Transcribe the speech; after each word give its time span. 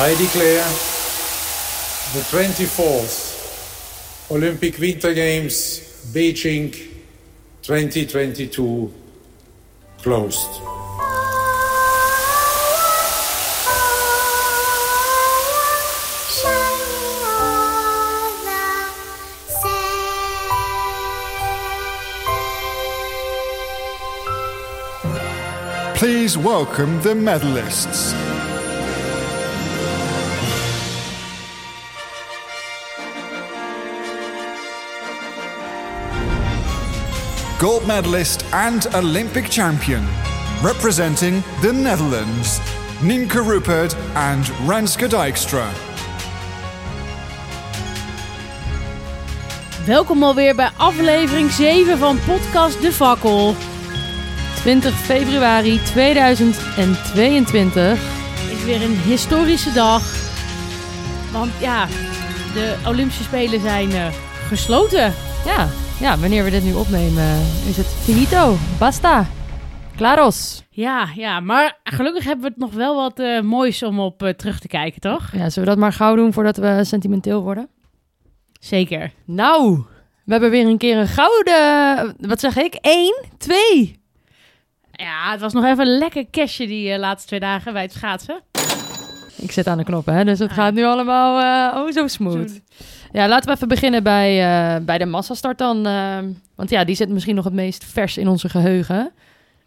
I 0.00 0.14
declare 0.14 0.62
the 2.14 2.20
24th 2.30 4.30
Olympic 4.30 4.78
Winter 4.78 5.12
Games 5.12 5.80
Beijing 6.14 6.70
2022 7.62 8.92
closed. 10.00 10.48
Please 25.96 26.38
welcome 26.38 27.02
the 27.02 27.14
medalists. 27.14 28.27
Gold 37.58 37.86
medalist 37.86 38.44
and 38.52 38.86
Olympic 38.94 39.50
champion, 39.50 40.06
representing 40.62 41.42
the 41.60 41.72
Netherlands, 41.72 42.60
Nienke 43.02 43.42
Rupert 43.42 43.96
and 44.14 44.50
Renske 44.68 45.06
Dijkstra. 45.06 45.66
Welkom 49.86 50.22
alweer 50.22 50.54
bij 50.54 50.70
aflevering 50.76 51.50
7 51.50 51.98
van 51.98 52.18
podcast 52.26 52.82
De 52.82 52.92
Fakkel. 52.92 53.54
20 54.54 54.94
februari 54.94 55.80
2022 55.82 57.98
is 58.50 58.64
weer 58.64 58.82
een 58.82 58.96
historische 58.96 59.72
dag. 59.72 60.02
Want 61.32 61.52
ja, 61.60 61.86
de 62.54 62.74
Olympische 62.86 63.22
Spelen 63.22 63.60
zijn 63.60 63.92
eh, 63.92 64.06
gesloten. 64.48 65.14
Ja, 65.44 65.68
ja, 66.00 66.18
wanneer 66.18 66.44
we 66.44 66.50
dit 66.50 66.64
nu 66.64 66.72
opnemen 66.74 67.40
is 67.68 67.76
het 67.76 67.86
finito. 67.86 68.56
Basta. 68.78 69.26
Claros. 69.96 70.62
Ja, 70.70 71.08
ja, 71.14 71.40
maar 71.40 71.78
gelukkig 71.84 72.24
hebben 72.24 72.44
we 72.44 72.50
het 72.50 72.58
nog 72.58 72.72
wel 72.72 72.94
wat 72.96 73.18
eh, 73.18 73.40
moois 73.40 73.82
om 73.82 74.00
op 74.00 74.22
eh, 74.22 74.30
terug 74.32 74.60
te 74.60 74.68
kijken, 74.68 75.00
toch? 75.00 75.22
Ja, 75.32 75.50
zullen 75.50 75.68
we 75.68 75.74
dat 75.74 75.78
maar 75.78 75.92
gauw 75.92 76.14
doen 76.14 76.32
voordat 76.32 76.56
we 76.56 76.80
sentimenteel 76.84 77.42
worden? 77.42 77.68
Zeker. 78.60 79.10
Nou, 79.24 79.76
we 80.24 80.32
hebben 80.32 80.50
weer 80.50 80.66
een 80.66 80.78
keer 80.78 80.96
een 80.98 81.06
gouden... 81.08 82.16
Wat 82.20 82.40
zeg 82.40 82.56
ik? 82.56 82.78
Eén? 82.80 83.24
Twee? 83.38 84.00
Ja, 84.92 85.30
het 85.30 85.40
was 85.40 85.52
nog 85.52 85.64
even 85.64 85.86
een 85.86 85.98
lekker 85.98 86.24
cashje 86.30 86.66
die 86.66 86.92
eh, 86.92 86.98
laatste 86.98 87.26
twee 87.28 87.40
dagen 87.40 87.72
bij 87.72 87.82
het 87.82 87.92
schaatsen. 87.92 88.40
Ik 89.36 89.52
zit 89.52 89.66
aan 89.66 89.78
de 89.78 89.84
knoppen, 89.84 90.14
hè, 90.14 90.24
dus 90.24 90.38
het 90.38 90.50
Ah. 90.50 90.56
gaat 90.56 90.74
nu 90.74 90.84
allemaal 90.84 91.82
oh 91.84 91.92
zo 91.92 92.06
smooth. 92.06 92.60
Ja, 93.12 93.28
laten 93.28 93.48
we 93.48 93.54
even 93.56 93.68
beginnen 93.68 94.02
bij, 94.02 94.40
eh, 94.76 94.84
bij 94.84 94.98
de 94.98 95.06
massastart 95.06 95.58
dan. 95.58 95.86
eh, 95.86 96.18
want 96.54 96.70
ja, 96.70 96.84
die 96.84 96.94
zit 96.94 97.08
misschien 97.08 97.34
nog 97.34 97.44
het 97.44 97.52
meest 97.54 97.84
vers 97.84 98.16
in 98.16 98.28
onze 98.28 98.48
geheugen. 98.48 99.10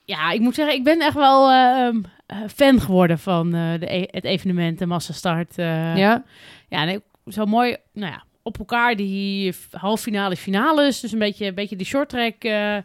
Ja, 0.06 0.31
ik 0.31 0.39
moet 0.39 0.56
zeggen, 0.56 0.75
ik 0.75 0.84
ben 0.84 1.00
echt 1.00 1.14
wel 1.16 1.50
eh, 1.50 1.86
ehm, 1.86 1.97
eh, 2.25 2.38
fan 2.56 2.81
geworden 2.81 3.19
van 3.19 3.52
de 3.52 3.94
e- 3.95 4.08
het 4.12 4.23
evenement, 4.23 4.80
de 4.80 4.86
massastart. 4.86 5.53
ja? 5.56 6.23
Ja, 6.69 6.84
nee, 6.86 7.00
zo 7.28 7.45
mooi, 7.45 7.75
nou 7.94 8.12
ja, 8.12 8.23
op 8.44 8.58
elkaar 8.59 8.95
die 8.95 9.53
halffinales, 9.72 10.39
finales. 10.39 11.00
Dus 11.00 11.12
een 11.12 11.19
beetje, 11.19 11.45
een 11.45 11.56
beetje 11.56 11.75
die 11.75 11.86
shorttrack 11.86 12.44
eh 12.44 12.78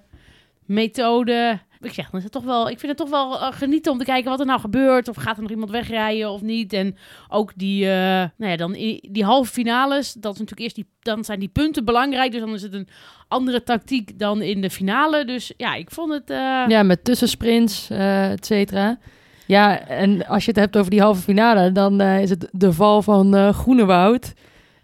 methode. 0.64 1.58
Ik 1.86 1.94
zeg, 1.94 2.10
dan 2.10 2.18
is 2.18 2.24
het 2.24 2.32
toch 2.32 2.44
wel, 2.44 2.70
ik 2.70 2.78
vind 2.78 2.88
het 2.98 3.00
toch 3.00 3.10
wel 3.10 3.40
eh, 3.40 3.52
genieten 3.52 3.92
om 3.92 3.98
te 3.98 4.04
kijken 4.04 4.30
wat 4.30 4.40
er 4.40 4.46
nou 4.46 4.60
gebeurt. 4.60 5.08
Of 5.08 5.16
gaat 5.16 5.36
er 5.36 5.42
nog 5.42 5.50
iemand 5.50 5.70
wegrijden 5.70 6.30
of 6.30 6.42
niet. 6.42 6.72
En 6.72 6.96
ook 7.28 7.52
die, 7.56 7.84
eh, 7.84 8.24
nou 8.36 8.50
ja, 8.50 8.56
dan 8.56 8.72
die 9.10 9.24
halve 9.24 9.52
finales. 9.52 10.12
Dat 10.12 10.32
is 10.34 10.38
natuurlijk 10.38 10.60
eerst 10.60 10.74
die, 10.74 10.86
dan 11.00 11.24
zijn 11.24 11.38
die 11.38 11.48
punten 11.48 11.84
belangrijk. 11.84 12.32
Dus 12.32 12.40
dan 12.40 12.54
is 12.54 12.62
het 12.62 12.74
een 12.74 12.88
andere 13.28 13.62
tactiek 13.62 14.18
dan 14.18 14.42
in 14.42 14.60
de 14.60 14.70
finale. 14.70 15.24
Dus 15.24 15.52
ja, 15.56 15.74
ik 15.74 15.90
vond 15.90 16.12
het. 16.12 16.30
eh, 16.30 16.64
Ja, 16.68 16.82
met 16.82 17.04
tussensprints, 17.04 17.90
et 17.90 18.46
cetera. 18.46 18.98
Ja, 19.46 19.86
en 19.86 20.26
als 20.26 20.44
je 20.44 20.50
het 20.50 20.60
hebt 20.60 20.76
over 20.76 20.90
die 20.90 21.00
halve 21.00 21.22
finale, 21.22 21.72
dan 21.72 22.00
is 22.00 22.30
het 22.30 22.48
de 22.52 22.72
val 22.72 23.02
van 23.02 23.52
Groenewoud. 23.54 24.32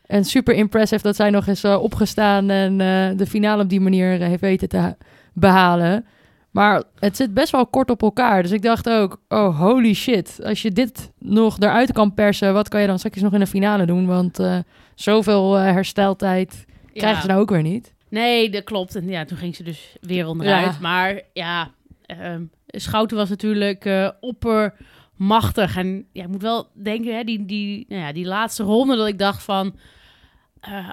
En 0.06 0.24
super 0.24 0.54
impressive 0.54 1.02
dat 1.02 1.16
zij 1.16 1.30
nog 1.30 1.46
eens 1.46 1.64
opgestaan 1.64 2.50
en 2.50 2.76
de 3.16 3.26
finale 3.26 3.62
op 3.62 3.68
die 3.68 3.80
manier 3.80 4.08
heeft 4.22 4.40
weten 4.40 4.68
te 4.68 4.76
ha- 4.76 4.96
behalen. 5.32 6.06
Maar 6.52 6.82
het 6.98 7.16
zit 7.16 7.34
best 7.34 7.52
wel 7.52 7.66
kort 7.66 7.90
op 7.90 8.02
elkaar. 8.02 8.42
Dus 8.42 8.50
ik 8.50 8.62
dacht 8.62 8.88
ook, 8.88 9.20
oh 9.28 9.58
holy 9.60 9.94
shit. 9.94 10.40
Als 10.44 10.62
je 10.62 10.70
dit 10.70 11.12
nog 11.18 11.58
eruit 11.58 11.92
kan 11.92 12.14
persen, 12.14 12.52
wat 12.52 12.68
kan 12.68 12.80
je 12.80 12.86
dan 12.86 12.98
straks 12.98 13.20
nog 13.20 13.32
in 13.32 13.40
de 13.40 13.46
finale 13.46 13.86
doen? 13.86 14.06
Want 14.06 14.38
eh, 14.38 14.58
zoveel 14.94 15.56
eh, 15.56 15.62
hersteltijd 15.62 16.64
krijgen 16.94 17.22
ze 17.22 17.28
nou 17.28 17.40
ook 17.40 17.50
weer 17.50 17.62
niet. 17.62 17.94
Nee, 18.08 18.50
dat 18.50 18.64
klopt. 18.64 18.96
En 18.96 19.08
ja, 19.08 19.24
toen 19.24 19.38
ging 19.38 19.56
ze 19.56 19.62
dus 19.62 19.96
weer 20.00 20.26
onderuit. 20.26 20.72
Ja. 20.72 20.80
Maar 20.80 21.20
ja, 21.32 21.70
ehm, 22.06 22.42
Schouten 22.66 23.16
was 23.16 23.28
natuurlijk 23.28 23.84
eh, 23.84 24.08
oppermachtig. 24.20 25.76
En 25.76 26.06
ja, 26.12 26.22
ik 26.22 26.28
moet 26.28 26.42
wel 26.42 26.68
denken, 26.74 27.16
hè, 27.16 27.24
die, 27.24 27.44
die, 27.46 27.84
nou 27.88 28.02
ja, 28.02 28.12
die 28.12 28.26
laatste 28.26 28.62
ronde 28.62 28.96
dat 28.96 29.08
ik 29.08 29.18
dacht 29.18 29.42
van... 29.42 29.74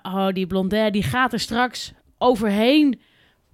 oh, 0.03 0.27
die 0.27 0.47
Blondet, 0.47 0.93
die 0.93 1.03
gaat 1.03 1.33
er 1.33 1.39
straks 1.39 1.93
overheen. 2.17 3.01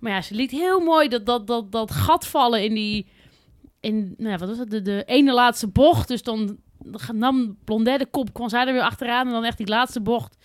Maar 0.06 0.14
ja, 0.14 0.22
ze 0.22 0.36
liet 0.36 0.52
heel 0.52 0.80
mooi 0.80 1.08
dat, 1.08 1.26
dat, 1.26 1.48
dat, 1.48 1.72
dat 1.72 1.92
gat 1.92 2.28
vallen 2.28 2.64
in 2.64 2.74
die... 2.74 3.08
In, 3.80 4.14
nou 4.18 4.30
ja, 4.32 4.38
wat 4.38 4.48
was 4.50 4.58
het? 4.58 4.70
De, 4.70 4.82
de 4.82 5.04
ene 5.06 5.34
laatste 5.34 5.68
bocht. 5.68 6.08
Dus 6.08 6.24
dan 6.24 6.58
nam 7.14 7.58
Blondet 7.64 8.00
de 8.00 8.06
kop, 8.06 8.34
kwam 8.34 8.50
zij 8.50 8.68
er 8.68 8.74
weer 8.74 8.82
achteraan. 8.82 9.26
En 9.28 9.32
dan 9.34 9.44
echt 9.44 9.58
die 9.58 9.68
laatste 9.68 10.02
bocht 10.02 10.38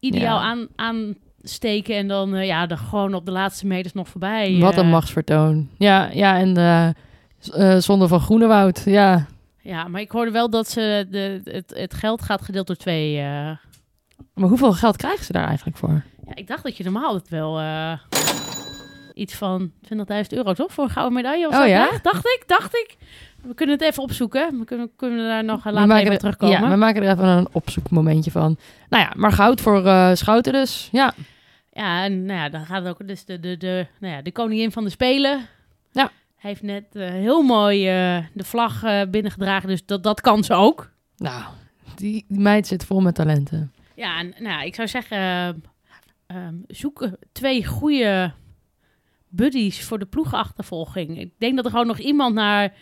ideaal 0.00 0.38
Ja. 0.40 0.44
aan, 0.44 0.66
aansteken. 0.76 1.96
En 1.96 2.08
dan 2.08 2.34
eh, 2.34 2.46
ja, 2.46 2.68
er 2.68 2.78
gewoon 2.78 3.14
op 3.14 3.24
de 3.24 3.30
laatste 3.30 3.66
meters 3.66 3.94
nog 3.94 4.08
voorbij. 4.08 4.56
Wat 4.60 4.76
een 4.76 4.84
eh. 4.84 4.90
machtsvertoon. 4.90 5.68
Ja, 5.78 6.10
ja 6.12 6.38
en 6.38 6.94
z- 7.38 7.48
eh, 7.48 7.76
zonde 7.76 8.08
van 8.08 8.20
Groenewoud. 8.20 8.82
Ja, 8.84 9.26
Ja, 9.62 9.88
maar 9.88 10.00
ik 10.00 10.10
hoorde 10.10 10.30
wel 10.30 10.50
dat 10.50 10.70
ze 10.70 11.06
de, 11.10 11.40
het, 11.44 11.72
het 11.76 11.94
geld 11.94 12.22
gaat 12.22 12.42
gedeeld 12.42 12.66
door 12.66 12.76
twee. 12.76 13.16
maar 14.34 14.48
hoeveel 14.48 14.72
geld 14.72 14.96
krijgen 14.96 15.24
ze 15.24 15.32
daar 15.32 15.46
eigenlijk 15.46 15.76
voor? 15.76 16.02
Ja, 16.26 16.34
ik 16.34 16.46
dacht 16.46 16.62
dat 16.62 16.76
je 16.76 16.84
normaal 16.84 17.14
het 17.14 17.28
wel 17.28 17.58
iets 19.14 19.34
van 19.34 19.70
20.000 19.94 19.98
euro 20.28 20.52
toch 20.52 20.72
voor 20.72 20.84
een 20.84 20.90
gouden 20.90 21.14
medaille 21.14 21.46
of 21.48 21.54
Oh 21.54 21.60
zo 21.60 21.66
ja? 21.66 21.84
krijgt? 21.86 22.04
Dacht 22.04 22.26
ik, 22.26 22.42
dacht 22.46 22.74
ik. 22.74 22.96
We 23.42 23.54
kunnen 23.54 23.78
het 23.78 23.84
even 23.84 24.02
opzoeken. 24.02 24.58
We 24.58 24.64
kunnen, 24.64 24.90
kunnen 24.96 25.26
daar 25.28 25.44
nog 25.44 25.66
eh, 25.66 25.72
later 25.72 25.96
even 25.96 26.12
er- 26.12 26.18
terugkomen. 26.18 26.60
Ja, 26.62 26.68
we 26.70 26.76
maken 26.76 27.02
er 27.02 27.10
even 27.10 27.26
een 27.28 27.48
opzoekmomentje 27.52 28.30
van. 28.30 28.56
Nou 28.88 29.02
ja, 29.04 29.12
maar 29.16 29.32
goud 29.32 29.60
voor 29.60 29.86
eh, 29.86 30.10
Schouten 30.14 30.52
dus. 30.52 30.88
Ja, 30.92 31.14
Ja, 31.72 32.04
en 32.04 32.24
nou 32.24 32.38
ja, 32.38 32.48
dan 32.48 32.66
gaat 32.66 32.84
het 32.84 32.88
ook 33.00 33.08
dus 33.08 33.24
de, 33.24 33.40
de, 33.40 33.56
de, 33.56 33.86
nou 34.00 34.14
ja, 34.14 34.22
de 34.22 34.32
koningin 34.32 34.72
van 34.72 34.84
de 34.84 34.90
Spelen. 34.90 35.40
Ja. 35.92 36.10
Heeft 36.36 36.62
net 36.62 36.84
eh, 36.92 37.08
heel 37.08 37.42
mooi 37.42 37.82
de 38.32 38.44
vlag 38.44 38.82
eh, 38.82 39.00
binnengedragen, 39.10 39.68
dus 39.68 39.86
dat, 39.86 40.02
dat 40.02 40.20
kan 40.20 40.44
ze 40.44 40.54
ook. 40.54 40.90
nou, 41.16 41.42
die, 41.96 42.24
die 42.28 42.40
meid 42.40 42.66
zit 42.66 42.84
vol 42.84 43.00
met 43.00 43.14
talenten. 43.14 43.72
Ja, 43.94 44.18
en, 44.18 44.28
nou, 44.38 44.44
ja, 44.48 44.60
ik 44.62 44.74
zou 44.74 44.88
zeggen, 44.88 45.18
ehm, 46.26 46.54
zoek 46.66 47.08
twee 47.32 47.66
goede 47.66 48.32
buddies 49.36 49.84
voor 49.84 49.98
de 49.98 50.04
ploegachtervolging. 50.06 51.18
Ik 51.18 51.30
denk 51.38 51.56
dat 51.56 51.64
er 51.64 51.70
gewoon 51.70 51.86
nog 51.86 51.98
iemand 51.98 52.34
naar 52.34 52.72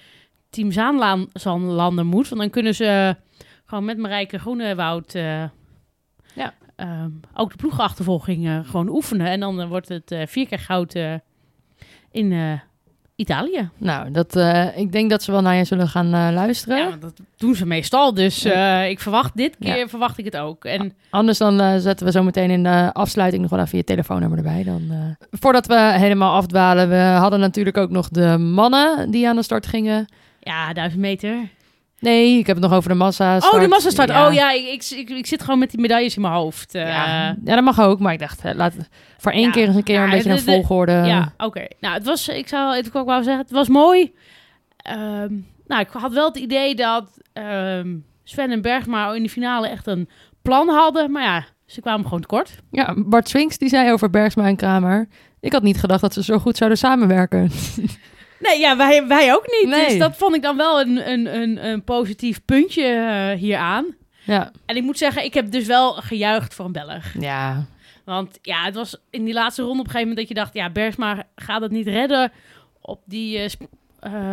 Team 0.50 0.70
Zaanlaan- 0.72 1.28
Zaanlander 1.32 2.06
moet, 2.06 2.28
want 2.28 2.40
dan 2.40 2.50
kunnen 2.50 2.74
ze 2.74 3.16
gewoon 3.64 3.84
met 3.84 3.98
Marijke 3.98 4.38
Groenewoud 4.38 5.14
eh, 5.14 5.44
Ja. 6.34 6.54
ehm, 6.76 7.10
ook 7.34 7.50
de 7.50 7.56
ploegachtervolging 7.56 8.46
eh, 8.46 8.58
gewoon 8.64 8.88
oefenen. 8.88 9.26
En 9.26 9.40
dan 9.40 9.60
eh, 9.60 9.68
wordt 9.68 9.88
het 9.88 10.14
vier 10.26 10.46
keer 10.48 10.58
goud 10.58 10.94
in 12.10 12.60
Italië. 13.22 13.68
Nou, 13.78 14.10
dat, 14.10 14.36
eh, 14.36 14.76
ik 14.78 14.92
denk 14.92 15.10
dat 15.10 15.22
ze 15.22 15.30
wel 15.32 15.40
naar 15.42 15.54
je 15.54 15.64
zullen 15.64 15.88
gaan 15.88 16.14
eh, 16.14 16.28
luisteren. 16.34 16.76
Ja, 16.76 16.96
dat 17.00 17.12
doen 17.36 17.54
ze 17.54 17.66
meestal. 17.66 18.14
Dus 18.14 18.44
eh, 18.44 18.88
ik 18.88 19.00
verwacht 19.00 19.36
dit 19.36 19.56
Ja. 19.58 19.74
keer 19.74 19.88
verwacht 19.88 20.19
ik 20.19 20.24
het 20.24 20.36
ook. 20.36 20.64
En 20.64 20.92
Anders 21.10 21.38
dan 21.38 21.80
zetten 21.80 22.06
we 22.06 22.12
zo 22.12 22.22
meteen 22.22 22.50
in 22.50 22.62
de 22.62 22.90
afsluiting 22.92 23.42
nog 23.42 23.50
wel 23.50 23.60
even 23.60 23.78
je 23.78 23.84
telefoonnummer 23.84 24.38
erbij. 24.38 24.62
Dan. 24.64 24.82
Voordat 25.30 25.66
we 25.66 25.74
helemaal 25.96 26.34
afdwalen, 26.34 26.88
we 26.88 26.96
hadden 26.96 27.40
natuurlijk 27.40 27.76
ook 27.76 27.90
nog 27.90 28.08
de 28.08 28.38
mannen 28.38 29.10
die 29.10 29.28
aan 29.28 29.36
de 29.36 29.42
start 29.42 29.66
gingen. 29.66 30.06
ja, 30.40 30.72
duizend 30.72 31.00
meter. 31.00 31.34
Nee, 32.02 32.38
ik 32.38 32.46
heb 32.46 32.56
het 32.56 32.64
nog 32.64 32.75
over 32.75 32.88
de 32.88 32.94
massa. 32.96 33.37
Oh, 33.37 33.60
de 33.60 33.69
massastart. 33.69 34.10
Oh 34.10 34.32
ja, 34.32 34.52
ik, 34.52 34.62
ik, 34.64 34.90
ik, 34.90 35.10
ik 35.10 35.26
zit 35.26 35.40
gewoon 35.43 35.58
met 35.58 35.70
die 35.70 35.81
medailles 35.81 36.16
in 36.16 36.22
mijn 36.22 36.34
hoofd. 36.34 36.75
eh. 36.75 36.82
Ja, 36.88 37.37
ja, 37.44 37.54
dat 37.54 37.64
mag 37.64 37.81
ook. 37.81 37.99
Maar 38.00 38.12
ik 38.12 38.19
dacht, 38.19 38.43
hè, 38.43 38.54
laat 38.54 38.75
voor 39.19 39.32
één 39.32 39.43
Ja, 39.44 39.50
keer 39.50 39.66
eens 39.66 39.76
een 39.76 39.82
keer 39.82 40.00
een 40.00 40.10
beetje 40.10 40.22
de- 40.22 40.31
een 40.38 40.44
de- 40.44 40.52
volgorde. 40.52 40.93
Ja, 40.93 41.32
oké. 41.37 41.66
Nou, 41.81 41.94
het 41.94 42.04
was, 42.04 42.28
ik 42.28 42.49
zou 42.49 42.76
het 42.76 42.90
ook 42.96 43.06
wel 43.06 43.22
zeggen, 43.22 43.43
het 43.43 43.50
was 43.50 43.69
mooi. 43.69 44.12
Ehm, 44.76 45.34
nou, 45.66 45.81
ik 45.81 45.88
had 45.93 46.12
wel 46.12 46.26
het 46.26 46.37
idee 46.37 46.75
dat 46.75 47.04
ehm, 47.32 47.94
Sven 48.25 48.50
en 48.50 48.62
Bergma 48.62 49.12
in 49.12 49.22
de 49.22 49.28
finale 49.28 49.69
echt 49.69 49.87
een 49.87 50.08
plan 50.43 50.69
hadden. 50.69 51.10
Maar 51.12 51.22
ja, 51.22 51.44
ze 51.66 51.81
kwamen 51.81 52.04
gewoon 52.04 52.20
tekort. 52.20 52.50
Ja, 52.70 52.94
Bart 52.96 53.28
Swinks 53.28 53.58
die 53.58 53.69
zei 53.69 53.93
over 53.93 54.10
Bergsma 54.10 54.46
en 54.46 54.56
Kramer. 54.56 55.08
Ik 55.40 55.52
had 55.52 55.62
niet 55.62 55.81
gedacht 55.81 56.00
dat 56.00 56.12
ze 56.12 56.22
zo 56.22 56.38
goed 56.38 56.56
zouden 56.56 56.78
samenwerken. 56.78 57.50
Nee, 58.42 58.58
ja, 58.58 58.76
wij, 58.76 59.06
wij 59.06 59.32
ook 59.34 59.46
niet. 59.60 59.70
Nee. 59.70 59.88
Dus 59.88 59.98
dat 59.98 60.16
vond 60.16 60.34
ik 60.34 60.42
dan 60.42 60.56
wel 60.56 60.80
een, 60.80 61.10
een, 61.10 61.34
een, 61.34 61.66
een 61.66 61.84
positief 61.84 62.44
puntje 62.44 62.84
eh, 62.84 63.38
hieraan. 63.38 63.94
Ja, 64.24 64.50
En 64.66 64.76
ik 64.76 64.82
moet 64.82 64.98
zeggen, 64.98 65.24
ik 65.24 65.34
heb 65.34 65.50
dus 65.50 65.66
wel 65.66 65.92
gejuicht 65.92 66.54
voor 66.54 66.64
een 66.64 66.72
Belg. 66.72 67.04
ja. 67.20 67.66
Want 68.04 68.38
ja, 68.42 68.64
het 68.64 68.74
was 68.74 68.96
in 69.10 69.24
die 69.24 69.34
laatste 69.34 69.62
ronde 69.62 69.78
op 69.78 69.84
een 69.86 69.90
gegeven 69.90 70.08
moment 70.08 70.28
dat 70.28 70.36
je 70.36 70.42
dacht... 70.44 70.54
ja, 70.54 70.70
Bergsma 70.70 71.24
gaat 71.34 71.60
het 71.60 71.70
niet 71.70 71.86
redden 71.86 72.32
op 72.80 73.02
die, 73.04 73.38
in 73.38 73.48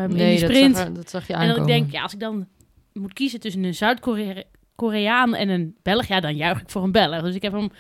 die 0.08 0.18
nee, 0.18 0.40
dat 0.40 0.50
sprint. 0.50 0.78
zag, 0.78 0.92
dat 0.92 1.10
zag 1.10 1.28
je 1.28 1.34
en 1.34 1.40
aankomen. 1.40 1.58
dat 1.60 1.70
ik 1.70 1.74
denk, 1.74 1.92
ja, 1.92 2.02
als 2.02 2.14
ik 2.14 2.20
dan 2.20 2.48
moet 2.94 3.14
kiezen 3.14 3.40
tussen 3.40 3.64
een 3.64 3.76
Zuid-Koreaan 3.76 5.36
en 5.36 5.50
een 5.50 5.76
Belg... 5.82 6.06
ja, 6.06 6.20
dan 6.20 6.36
juich 6.36 6.62
ik 6.62 6.70
voor 6.70 6.84
een 6.84 6.92
Belg. 6.92 7.22
Dus 7.22 7.36
ik 7.36 7.42
heb 7.42 7.54
hem 7.54 7.72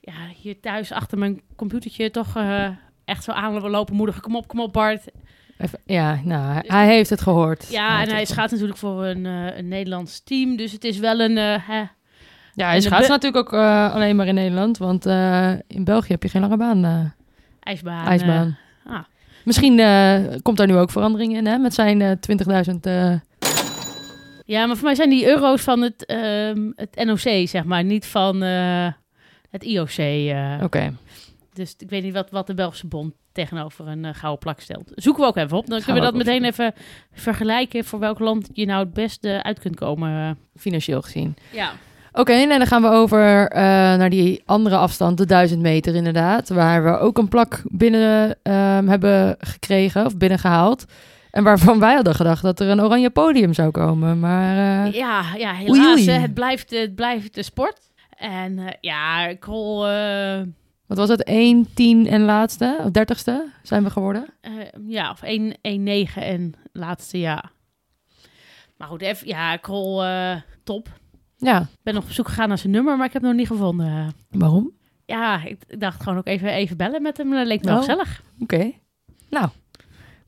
ja, 0.00 0.12
hier 0.42 0.60
thuis 0.60 0.92
achter 0.92 1.18
mijn 1.18 1.40
computertje 1.56 2.10
toch 2.10 2.36
eh, 2.36 2.68
echt 3.04 3.24
zo 3.24 3.30
aanlopen 3.32 3.94
moedigen. 3.94 4.22
Kom 4.22 4.36
op, 4.36 4.48
kom 4.48 4.60
op 4.60 4.72
Bart. 4.72 5.04
Even- 5.58 5.78
ja, 5.86 6.20
nou, 6.24 6.52
hij, 6.52 6.64
hij 6.66 6.86
heeft 6.86 7.10
het 7.10 7.20
gehoord. 7.20 7.66
Ja, 7.70 8.02
en 8.02 8.08
hij 8.08 8.26
gaat 8.26 8.50
natuurlijk 8.50 8.78
voor 8.78 9.04
een, 9.04 9.26
eh, 9.26 9.56
een 9.58 9.68
Nederlands 9.68 10.20
team. 10.24 10.56
Dus 10.56 10.72
het 10.72 10.84
is 10.84 10.98
wel 10.98 11.20
een... 11.20 11.38
eh, 11.38 11.54
hè, 11.68 11.82
Ja, 12.54 12.68
hij 12.68 12.80
Be- 12.80 13.06
natuurlijk 13.08 13.36
ook 13.36 13.52
eh, 13.52 13.94
alleen 13.94 14.16
maar 14.16 14.26
in 14.26 14.34
Nederland, 14.34 14.78
want 14.78 15.06
in 15.66 15.84
België 15.84 16.12
heb 16.12 16.22
je 16.22 16.28
geen 16.28 16.40
lange 16.40 16.56
baan. 16.56 17.12
ijsbaan. 17.60 18.06
ijsbaan. 18.06 18.56
ah. 18.86 18.98
Misschien 19.44 19.76
komt 20.42 20.56
daar 20.56 20.66
nu 20.66 20.76
ook 20.76 20.90
verandering 20.90 21.36
in, 21.36 21.46
hè? 21.46 21.58
Met 21.58 21.74
zijn 21.74 22.00
eh 22.02 22.10
20.000... 22.70 22.74
eh, 22.80 23.14
Ja, 24.44 24.66
maar 24.66 24.76
voor 24.76 24.84
mij 24.84 24.94
zijn 24.94 25.10
die 25.10 25.26
euro's 25.26 25.62
van 25.62 25.80
het, 25.82 26.06
ehm, 26.06 26.70
het 26.74 27.04
NOC, 27.04 27.48
zeg 27.48 27.64
maar. 27.64 27.84
Niet 27.84 28.06
van 28.06 28.40
het 29.50 29.62
IOC. 29.62 29.98
Oké, 30.62 30.94
Dus 31.58 31.74
ik 31.78 31.90
weet 31.90 32.02
niet 32.02 32.14
wat, 32.14 32.30
wat 32.30 32.46
de 32.46 32.54
Belgische 32.54 32.86
bond 32.86 33.14
tegenover 33.32 33.86
een 33.86 34.04
eh, 34.04 34.14
gouden 34.14 34.38
plak 34.38 34.60
stelt. 34.60 34.92
Zoeken 34.94 35.22
we 35.22 35.28
ook 35.28 35.36
even 35.36 35.56
op. 35.56 35.66
Dan 35.66 35.80
Gaan 35.80 35.84
kunnen 35.84 36.12
we 36.12 36.18
dat 36.18 36.26
meteen 36.26 36.44
even 36.44 36.72
vergelijken... 37.12 37.84
voor 37.84 37.98
welk 37.98 38.18
land 38.18 38.48
je 38.52 38.66
nou 38.66 38.84
het 38.84 38.94
beste 38.94 39.42
uit 39.42 39.58
kunt 39.58 39.76
komen. 39.76 40.38
financieel 40.56 41.02
gezien. 41.02 41.36
Ja. 41.52 41.72
Oké, 42.12 42.32
en 42.32 42.48
dan 42.48 42.66
gaan 42.66 42.82
we 42.82 42.88
over 42.88 43.48
eh, 43.48 43.62
naar 43.62 44.10
die 44.10 44.42
andere 44.44 44.76
afstand, 44.76 45.18
de 45.18 45.26
1000 45.26 45.60
meter 45.60 45.94
inderdaad. 45.94 46.48
Waar 46.48 46.84
we 46.84 46.98
ook 46.98 47.18
een 47.18 47.28
plak 47.28 47.62
binnen 47.64 48.36
ehm, 48.42 48.86
hebben 48.86 49.36
gekregen 49.38 50.04
of 50.06 50.16
binnengehaald. 50.16 50.84
En 51.30 51.44
waarvan 51.44 51.78
wij 51.78 51.94
hadden 51.94 52.14
gedacht 52.14 52.42
dat 52.42 52.60
er 52.60 52.68
een 52.68 52.82
oranje 52.82 53.10
podium 53.10 53.54
zou 53.54 53.70
komen. 53.70 54.20
Maar 54.20 54.86
eh, 54.86 54.92
Ja, 54.92 55.22
ja, 55.36 55.52
helaas. 55.52 55.96
oei. 55.96 56.10
het, 56.10 56.34
blijft, 56.34 56.70
het 56.70 56.94
blijft 56.94 57.34
de 57.34 57.42
sport. 57.42 57.80
En 58.16 58.58
eh, 58.58 58.66
ja, 58.80 59.34
Krol... 59.34 59.86
wat 60.88 60.98
was 60.98 61.08
het? 61.08 61.22
1, 61.24 61.74
10 61.74 62.06
en 62.06 62.20
laatste, 62.22 62.76
of 62.84 62.88
30ste 62.90 63.32
zijn 63.62 63.84
we 63.84 63.90
geworden. 63.90 64.26
eh, 64.40 64.52
ja, 64.86 65.10
of 65.10 65.22
1, 65.22 65.54
1 65.60 65.82
9 65.82 66.22
en 66.22 66.52
laatste 66.72 67.18
jaar. 67.18 67.52
Maar 68.76 68.88
goed, 68.88 69.02
even, 69.02 69.26
ja, 69.26 69.56
Krol 69.56 70.04
eh, 70.04 70.36
top. 70.64 70.88
Ja, 71.36 71.60
Ik 71.60 71.66
ben 71.82 71.94
nog 71.94 72.04
op 72.04 72.10
zoek 72.10 72.28
gegaan 72.28 72.48
naar 72.48 72.58
zijn 72.58 72.72
nummer, 72.72 72.96
maar 72.96 73.06
ik 73.06 73.12
heb 73.12 73.22
het 73.22 73.30
nog 73.30 73.40
niet 73.40 73.48
gevonden. 73.48 74.12
waarom? 74.30 74.72
Ja, 75.06 75.44
ik, 75.44 75.80
dacht 75.80 76.02
gewoon 76.02 76.18
ook 76.18 76.26
even, 76.26 76.48
even 76.52 76.76
bellen 76.76 77.02
met 77.02 77.16
hem. 77.16 77.30
Dat 77.30 77.46
leek 77.46 77.60
me 77.60 77.66
wel 77.66 77.74
Oh. 77.74 77.80
gezellig. 77.80 78.22
Oké. 78.40 78.72
Nou, 79.30 79.48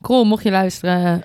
Krol, 0.01 0.23
mocht 0.25 0.43
je 0.43 0.51
luisteren, 0.51 1.21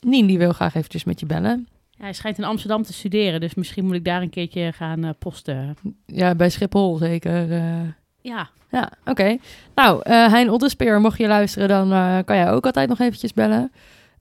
Nien 0.00 0.26
die 0.26 0.38
wil 0.38 0.52
graag 0.52 0.74
eventjes 0.74 1.04
met 1.04 1.20
je 1.20 1.26
bellen. 1.26 1.68
Ja, 1.90 2.02
hij 2.04 2.12
schijnt 2.12 2.38
in 2.38 2.44
Amsterdam 2.44 2.82
te 2.82 2.92
studeren, 2.92 3.40
dus 3.40 3.54
misschien 3.54 3.84
moet 3.84 3.94
ik 3.94 4.04
daar 4.04 4.22
een 4.22 4.30
keertje 4.30 4.72
gaan 4.72 5.04
eh, 5.04 5.10
posten. 5.18 5.76
Ja, 6.06 6.34
bij 6.34 6.50
Schiphol 6.50 6.96
zeker. 6.96 7.52
eh. 7.52 7.80
Ja, 8.20 8.48
Ja, 8.70 8.90
oké. 9.04 9.36
Nou, 9.74 10.00
eh 10.02 10.32
Hein 10.32 10.50
Ottespeer, 10.50 11.00
mocht 11.00 11.18
je 11.18 11.26
luisteren, 11.26 11.68
dan 11.68 11.92
eh, 11.92 12.16
kan 12.24 12.36
jij 12.36 12.50
ook 12.50 12.66
altijd 12.66 12.88
nog 12.88 13.00
eventjes 13.00 13.34
bellen. 13.34 13.72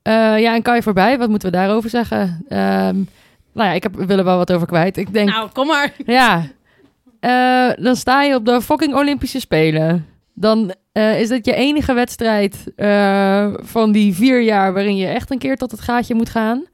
Eh, 0.02 0.40
ja, 0.40 0.56
en 0.56 0.62
Kai 0.62 0.82
voorbij, 0.82 1.18
wat 1.18 1.30
moeten 1.30 1.52
we 1.52 1.58
daarover 1.58 1.90
zeggen? 1.90 2.46
Ehm, 2.48 2.96
nou 3.54 3.70
ja, 3.70 3.72
ik 3.72 3.84
heb, 3.84 3.96
wil 3.96 4.18
er 4.18 4.24
wel 4.24 4.38
wat 4.38 4.52
over 4.52 4.68
kwijt. 4.68 4.98
Ik 4.98 5.14
denk, 5.14 5.30
nou 5.30 5.50
kom 5.54 5.68
maar. 5.68 5.94
ja, 6.06 6.44
dan 7.76 7.96
sta 7.96 8.24
je 8.24 8.36
op 8.36 8.46
de 8.46 8.62
fucking 8.62 8.96
Olympische 8.96 9.40
Spelen. 9.40 10.06
Dan 10.34 10.74
is 10.94 11.28
dit 11.28 11.46
je 11.46 11.54
enige 11.54 11.94
wedstrijd 11.94 12.64
van 13.54 13.92
die 13.92 14.14
vier 14.14 14.42
jaar 14.42 14.74
waarin 14.74 14.96
je 14.96 15.08
echt 15.08 15.32
een 15.32 15.38
keer 15.38 15.58
tot 15.58 15.72
het 15.72 15.82
gaatje 15.82 16.16
moet 16.16 16.30
gaan. 16.30 16.66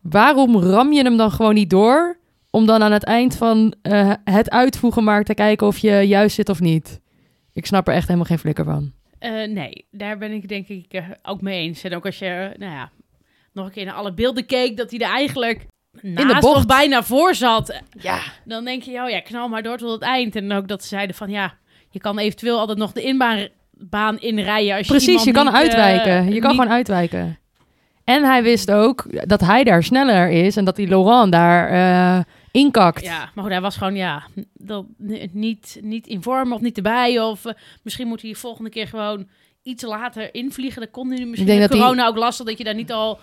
Waarom 0.00 0.56
ram 0.56 0.92
je 0.92 1.02
hem 1.02 1.16
dan 1.16 1.30
gewoon 1.30 1.54
niet 1.54 1.70
door? 1.70 2.16
Om 2.54 2.66
dan 2.66 2.82
aan 2.82 2.92
het 2.92 3.04
eind 3.04 3.36
van 3.36 3.74
eh, 3.82 4.12
het 4.24 4.50
uitvoegen 4.50 5.04
maar 5.04 5.24
te 5.24 5.34
kijken 5.34 5.66
of 5.66 5.78
je 5.78 5.90
juist 5.90 6.34
zit 6.34 6.48
of 6.48 6.60
niet. 6.60 7.00
Ik 7.52 7.66
snap 7.66 7.88
er 7.88 7.94
echt 7.94 8.06
helemaal 8.06 8.26
geen 8.26 8.38
flikker 8.38 8.64
van. 8.64 8.92
Eh, 9.18 9.30
nee, 9.48 9.86
daar 9.90 10.18
ben 10.18 10.32
ik 10.32 10.48
denk 10.48 10.68
ik 10.68 10.86
eh, 10.92 11.04
ook 11.22 11.40
mee 11.40 11.60
eens. 11.62 11.82
En 11.84 11.94
ook 11.96 12.06
als 12.06 12.18
je, 12.18 12.54
nou 12.58 12.72
ja, 12.72 12.90
nog 13.52 13.66
een 13.66 13.72
keer 13.72 13.84
naar 13.84 13.94
alle 13.94 14.12
beelden 14.14 14.46
keek, 14.46 14.76
dat 14.76 14.90
hij 14.90 15.00
er 15.00 15.10
eigenlijk 15.14 15.66
naast 16.02 16.40
bocht. 16.40 16.56
of 16.56 16.66
bijna 16.66 17.02
voor 17.02 17.34
zat. 17.34 17.80
Ja. 18.00 18.18
Dan 18.44 18.64
denk 18.64 18.82
je, 18.82 19.02
oh 19.02 19.10
ja, 19.10 19.20
knal 19.20 19.48
maar 19.48 19.62
door 19.62 19.76
tot 19.76 19.90
het 19.90 20.02
eind. 20.02 20.36
En 20.36 20.52
ook 20.52 20.68
dat 20.68 20.82
ze 20.82 20.88
zeiden 20.88 21.16
van, 21.16 21.30
ja, 21.30 21.54
je 21.90 21.98
kan 22.00 22.18
eventueel 22.18 22.58
altijd 22.58 22.78
nog 22.78 22.92
de 22.92 23.02
inbaan 23.02 23.46
baan 23.70 24.18
inrijden. 24.18 24.76
Als 24.76 24.86
je 24.86 24.92
Precies, 24.92 25.24
je 25.24 25.32
kan 25.32 25.44
niet, 25.44 25.54
uitwijken. 25.54 26.12
je 26.12 26.40
kan 26.40 26.50
niet- 26.50 26.60
gewoon 26.60 26.68
uitwijken. 26.76 27.38
En 28.04 28.24
hij 28.24 28.42
wist 28.42 28.70
ook 28.70 29.28
dat 29.28 29.40
hij 29.40 29.64
daar 29.64 29.82
sneller 29.82 30.28
is 30.30 30.56
en 30.56 30.64
dat 30.64 30.76
die 30.76 30.88
Laurent 30.88 31.32
daar 31.32 32.26
inkakt. 32.52 33.02
Ja, 33.02 33.30
maar 33.34 33.44
goed, 33.44 33.52
hij 33.52 33.60
was 33.60 33.76
gewoon, 33.76 33.94
ja, 33.94 34.22
dat, 34.52 34.84
niet, 35.32 35.78
niet 35.82 36.06
in 36.06 36.22
vorm 36.22 36.52
of 36.52 36.60
niet 36.60 36.76
erbij. 36.76 37.20
Of 37.20 37.44
eh, 37.44 37.52
misschien 37.82 38.08
moet 38.08 38.22
hij 38.22 38.30
de 38.30 38.38
volgende 38.38 38.70
keer 38.70 38.88
gewoon 38.88 39.28
iets 39.62 39.82
later 39.82 40.34
invliegen. 40.34 40.80
Dat 40.80 40.90
kon 40.90 41.08
hij 41.08 41.18
nu 41.18 41.26
misschien 41.26 41.46
denk 41.48 41.60
met 41.60 41.70
dat 41.70 41.78
corona 41.78 42.06
ook 42.06 42.16
lastig, 42.16 42.46
dat 42.46 42.58
je 42.58 42.64
daar 42.64 42.74
niet 42.74 42.92
al 42.92 43.18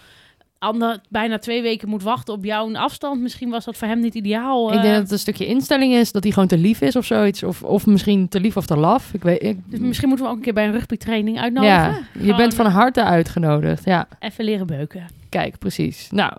ander, 0.59 0.99
bijna 1.09 1.37
twee 1.37 1.61
weken 1.61 1.89
moet 1.89 2.03
wachten 2.03 2.33
op 2.33 2.45
jouw 2.45 2.73
afstand. 2.75 3.21
Misschien 3.21 3.49
was 3.49 3.65
dat 3.65 3.77
voor 3.77 3.87
hem 3.87 3.99
niet 3.99 4.15
ideaal. 4.15 4.67
Ik 4.67 4.73
denk 4.73 4.85
eh. 4.85 4.91
dat 4.91 5.01
het 5.01 5.11
een 5.11 5.19
stukje 5.19 5.45
instelling 5.45 5.93
is, 5.93 6.11
dat 6.11 6.23
hij 6.23 6.31
gewoon 6.31 6.47
te 6.47 6.57
lief 6.57 6.81
is 6.81 6.95
of 6.95 7.05
zoiets. 7.05 7.43
Of, 7.43 7.63
of 7.63 7.85
misschien 7.85 8.27
te 8.27 8.39
lief 8.39 8.57
of 8.57 8.65
te 8.65 8.77
laf. 8.77 9.13
Ik 9.13 9.23
weet, 9.23 9.43
ik, 9.43 9.57
Dus 9.65 9.79
misschien 9.79 10.07
moeten 10.07 10.25
we 10.25 10.31
ook 10.31 10.37
een 10.37 10.43
keer 10.43 10.53
bij 10.53 10.65
een 10.65 10.71
rugbytraining 10.71 11.39
uitnodigen. 11.39 11.75
ja, 11.77 11.99
je 12.13 12.19
Gewoon 12.19 12.37
bent 12.37 12.53
van 12.53 12.65
harte 12.65 13.03
uitgenodigd. 13.03 13.85
Ja, 13.85 14.07
Even 14.19 14.45
leren 14.45 14.67
beuken. 14.67 15.07
kijk, 15.29 15.57
precies. 15.57 16.07
Nou, 16.11 16.33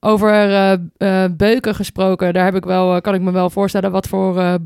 over 0.00 0.30
eh, 0.30 0.72
eh, 0.72 1.30
beuken 1.36 1.74
gesproken, 1.74 2.34
daar 2.34 2.44
heb 2.44 2.54
ik 2.54 2.64
wel, 2.64 2.94
eh, 2.94 3.00
kan 3.00 3.14
ik 3.14 3.20
me 3.20 3.30
wel 3.30 3.50
voorstellen 3.50 3.90
wat 3.90 4.08
voor 4.08 4.58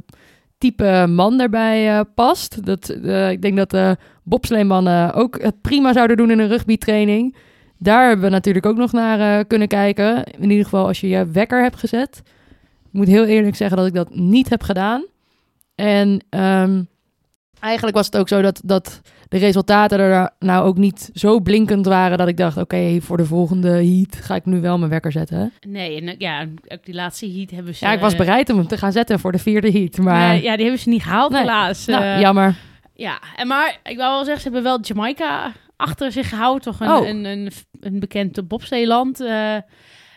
type 0.58 1.06
man 1.08 1.38
daarbij 1.38 2.04
past. 2.14 2.64
Dat, 2.66 2.88
ik 3.30 3.42
denk 3.42 3.56
dat 3.56 3.70
de 3.70 3.96
bobsleemannen 4.22 5.14
ook 5.14 5.42
het 5.42 5.60
prima 5.60 5.92
zouden 5.92 6.16
doen 6.16 6.30
in 6.30 6.38
een 6.38 6.48
rugbytraining. 6.48 7.36
Daar 7.78 8.06
hebben 8.06 8.24
we 8.24 8.30
natuurlijk 8.30 8.66
ook 8.66 8.76
nog 8.76 8.92
naar 8.92 9.44
kunnen 9.44 9.68
kijken. 9.68 10.24
In 10.24 10.50
ieder 10.50 10.64
geval 10.64 10.86
als 10.86 11.00
je 11.00 11.08
je 11.08 11.26
wekker 11.26 11.62
hebt 11.62 11.76
gezet. 11.76 12.22
Ik 12.84 12.92
moet 12.92 13.06
heel 13.06 13.24
eerlijk 13.24 13.56
zeggen 13.56 13.76
dat 13.76 13.86
ik 13.86 13.94
dat 13.94 14.14
niet 14.14 14.48
heb 14.48 14.62
gedaan. 14.62 15.04
En 15.74 16.24
ehm, 16.28 16.82
eigenlijk 17.60 17.96
was 17.96 18.06
het 18.06 18.16
ook 18.16 18.28
zo 18.28 18.42
dat, 18.42 18.60
dat 18.64 19.00
de 19.28 19.38
resultaten 19.38 19.98
er 19.98 20.30
nou 20.38 20.66
ook 20.66 20.76
niet 20.76 21.10
zo 21.14 21.40
blinkend 21.40 21.86
waren 21.86 22.18
dat 22.18 22.28
ik 22.28 22.36
dacht, 22.36 22.56
oké, 22.56 23.00
voor 23.00 23.16
de 23.16 23.24
volgende 23.26 23.68
heat 23.70 24.16
ga 24.16 24.34
ik 24.34 24.44
nu 24.44 24.60
wel 24.60 24.78
mijn 24.78 24.90
wekker 24.90 25.12
zetten. 25.12 25.52
Nee, 25.66 26.00
en 26.00 26.14
ja, 26.18 26.46
ook 26.68 26.84
die 26.84 26.94
laatste 26.94 27.30
heat 27.32 27.50
hebben 27.50 27.74
ze... 27.74 27.84
Ja, 27.84 27.92
ik 27.92 28.00
was 28.00 28.12
eh, 28.12 28.18
bereid 28.18 28.50
om 28.50 28.56
hem 28.58 28.66
te 28.66 28.76
gaan 28.78 28.92
zetten 28.92 29.18
voor 29.20 29.32
de 29.32 29.38
vierde 29.38 29.70
heat, 29.72 29.96
maar 29.98 30.28
nee, 30.28 30.42
ja, 30.42 30.52
die 30.54 30.64
hebben 30.64 30.82
ze 30.82 30.88
niet 30.88 31.02
gehaald, 31.02 31.30
Nee. 31.32 31.40
helaas. 31.40 31.86
nou, 31.86 32.02
Eh, 32.04 32.20
jammer. 32.20 32.54
Ja, 32.94 33.18
en 33.36 33.46
maar 33.46 33.78
ik 33.84 33.96
wou 33.96 34.10
wel 34.14 34.24
zeggen, 34.24 34.42
ze 34.42 34.48
hebben 34.48 34.62
wel 34.70 34.80
Jamaica 34.80 35.52
achter 35.76 36.12
zich 36.12 36.28
gehouden. 36.28 36.62
Toch 36.62 36.80
een, 36.80 36.90
Oh. 36.90 37.08
een, 37.08 37.24
een, 37.24 37.50
een 37.80 38.00
bekend 38.00 38.48
bobsteeland. 38.48 39.20
eh 39.20 39.54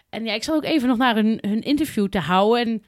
en 0.09 0.25
ja, 0.25 0.33
ik 0.33 0.43
zat 0.43 0.55
ook 0.55 0.63
even 0.63 0.87
nog 0.87 0.97
naar 0.97 1.15
hun, 1.15 1.37
hun 1.41 1.61
interview 1.61 2.07
te 2.07 2.19
houden. 2.19 2.65
En 2.67 2.83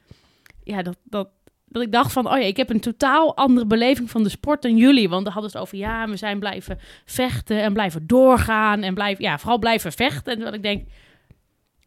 ja, 0.63 0.81
dat, 0.81 0.97
dat, 1.03 1.27
dat 1.75 1.83
ik 1.83 1.91
dacht 1.91 2.11
van, 2.11 2.25
oh 2.31 2.37
ja, 2.37 2.45
ik 2.45 2.57
heb 2.57 2.69
een 2.69 2.79
totaal 2.79 3.35
andere 3.35 3.65
beleving 3.65 4.09
van 4.09 4.23
de 4.23 4.29
sport 4.29 4.61
dan 4.61 4.77
jullie. 4.77 5.09
Want 5.09 5.23
dan 5.23 5.33
hadden 5.33 5.51
ze 5.51 5.57
het 5.57 5.65
over, 5.65 5.77
ja, 5.77 6.07
we 6.09 6.15
zijn 6.15 6.39
blijven 6.39 6.79
vechten 7.05 7.61
en 7.61 7.73
blijven 7.73 8.07
doorgaan. 8.07 8.81
En 8.81 8.93
blijven, 8.93 9.23
ja, 9.23 9.37
vooral 9.39 9.59
blijven 9.59 9.91
vechten. 9.91 10.33
En 10.33 10.39
dat 10.39 10.53
ik 10.53 10.61
denk, 10.61 10.87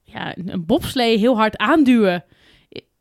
ja, 0.03 0.37
een 0.37 0.67
bobslee 0.67 1.19
heel 1.19 1.37
hard 1.37 1.57
aanduwen. 1.57 2.25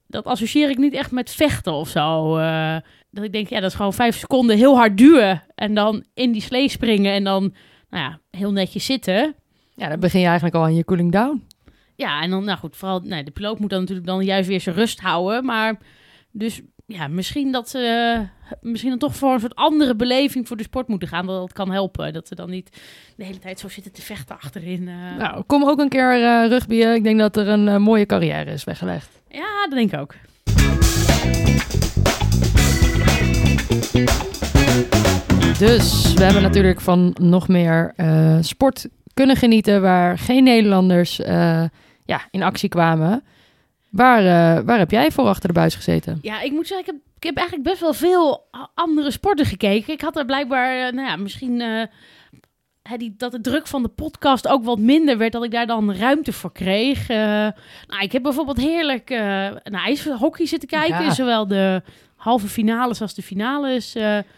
Dat 0.08 0.26
associeer 0.26 0.70
ik 0.70 0.78
niet 0.78 0.94
echt 0.94 1.12
met 1.12 1.32
vechten 1.32 1.74
of 1.74 1.90
zo. 1.90 2.38
eh. 2.38 2.78
dat 3.10 3.24
ik 3.24 3.32
denk, 3.32 3.48
ja, 3.48 3.60
dat 3.60 3.70
is 3.70 3.76
gewoon 3.76 3.94
vijf 3.94 4.18
seconden 4.18 4.58
heel 4.58 4.76
hard 4.76 4.98
duwen. 4.98 5.44
En 5.56 5.74
dan 5.74 6.06
in 6.14 6.32
die 6.32 6.42
slee 6.42 6.70
springen 6.70 7.14
en 7.14 7.24
dan, 7.24 7.54
nou 7.90 8.04
ja, 8.04 8.20
heel 8.32 8.52
netjes 8.52 8.86
zitten. 8.86 9.36
Ja, 9.76 9.90
dan 9.90 10.00
begin 10.00 10.20
je 10.20 10.26
eigenlijk 10.26 10.56
al 10.56 10.64
aan 10.64 10.76
je 10.76 10.86
cooling 10.86 11.12
down. 11.12 11.44
Ja, 11.96 12.22
en 12.22 12.30
dan, 12.30 12.46
nou 12.46 12.58
goed, 12.58 12.76
vooral, 12.76 13.00
nee, 13.00 13.24
de 13.24 13.32
piloot 13.32 13.60
moet 13.60 13.70
dan 13.70 13.80
natuurlijk 13.80 14.08
dan 14.08 14.24
juist 14.24 14.48
weer 14.48 14.62
zijn 14.62 14.76
rust 14.76 15.00
houden. 15.00 15.46
Maar 15.46 15.80
dus, 16.32 16.62
ja, 16.88 17.08
misschien 17.08 17.52
dat 17.52 17.70
ze, 17.70 17.80
eh, 18.50 18.50
misschien 18.62 18.90
dan 18.90 19.00
toch 19.00 19.16
voor 19.16 19.34
een 19.34 19.40
soort 19.40 19.56
andere 19.56 19.96
beleving 19.96 20.48
voor 20.48 20.58
de 20.58 20.64
sport 20.64 20.88
moeten 20.88 21.08
gaan. 21.08 21.26
Dat 21.26 21.40
dat 21.40 21.54
kan 21.54 21.72
helpen. 21.72 22.14
Dat 22.14 22.28
ze 22.28 22.36
dan 22.36 22.50
niet 22.50 22.82
de 23.16 23.24
hele 23.26 23.40
tijd 23.40 23.60
zo 23.60 23.70
zitten 23.70 23.92
te 23.92 24.02
vechten 24.02 24.36
achterin. 24.36 24.88
eh. 24.88 25.18
Nou, 25.18 25.44
kom 25.48 25.64
ook 25.64 25.80
een 25.80 25.90
keer 25.90 26.24
eh 26.24 26.48
rugbyen. 26.50 26.96
Ik 26.96 27.04
denk 27.04 27.20
dat 27.20 27.38
er 27.38 27.48
een 27.48 27.82
mooie 27.82 28.06
carrière 28.06 28.52
is 28.52 28.64
weggelegd. 28.64 29.22
Ja, 29.30 29.66
dat 29.70 29.78
denk 29.78 29.94
ik 29.94 30.00
ook. 30.00 30.16
Dus 35.60 36.14
we 36.14 36.24
hebben 36.24 36.42
natuurlijk 36.42 36.82
van 36.82 37.16
nog 37.22 37.48
meer 37.48 37.94
sport 38.42 38.88
kunnen 39.14 39.36
genieten 39.36 39.82
waar 39.82 40.18
geen 40.18 40.44
Nederlanders 40.44 41.16
ja, 42.06 42.28
in 42.32 42.44
actie 42.44 42.70
kwamen. 42.70 43.24
Waar, 43.98 44.20
eh, 44.20 44.64
waar 44.66 44.78
heb 44.78 44.92
jij 44.92 45.12
voor 45.12 45.26
achter 45.28 45.48
de 45.48 45.54
buis 45.54 45.76
gezeten? 45.76 46.20
Ja, 46.22 46.42
ik 46.42 46.52
moet 46.52 46.68
zeggen, 46.68 46.88
ik 46.88 46.94
heb, 46.94 47.02
ik 47.18 47.24
heb 47.24 47.38
eigenlijk 47.38 47.70
best 47.70 47.82
wel 47.82 47.94
veel 47.94 48.48
andere 48.74 49.12
sporten 49.12 49.46
gekeken. 49.46 49.94
Ik 49.94 50.02
had 50.02 50.18
er 50.18 50.26
blijkbaar, 50.26 50.88
eh, 50.88 50.94
nou 50.94 51.08
ja, 51.08 51.16
misschien 51.16 51.62
eh, 51.62 51.88
die, 52.98 53.14
dat 53.18 53.32
de 53.32 53.42
druk 53.42 53.68
van 53.68 53.84
de 53.84 53.90
podcast 53.90 54.48
ook 54.48 54.64
wat 54.64 54.80
minder 54.80 55.18
werd, 55.18 55.32
dat 55.32 55.44
ik 55.44 55.52
daar 55.52 55.68
dan 55.68 55.94
ruimte 55.94 56.34
voor 56.34 56.52
kreeg. 56.52 57.08
Nou, 57.08 58.02
ik 58.02 58.12
heb 58.12 58.24
bijvoorbeeld 58.24 58.58
heerlijk 58.58 59.10
eh, 59.10 59.20
naar 59.64 59.86
ijshockey 59.86 60.46
zitten 60.46 60.70
kijken, 60.70 61.04
Ja. 61.04 61.12
zowel 61.14 61.48
de 61.48 61.82
halve 62.16 62.48
finales 62.48 63.02
als 63.02 63.14
de 63.14 63.22
finales. 63.22 63.96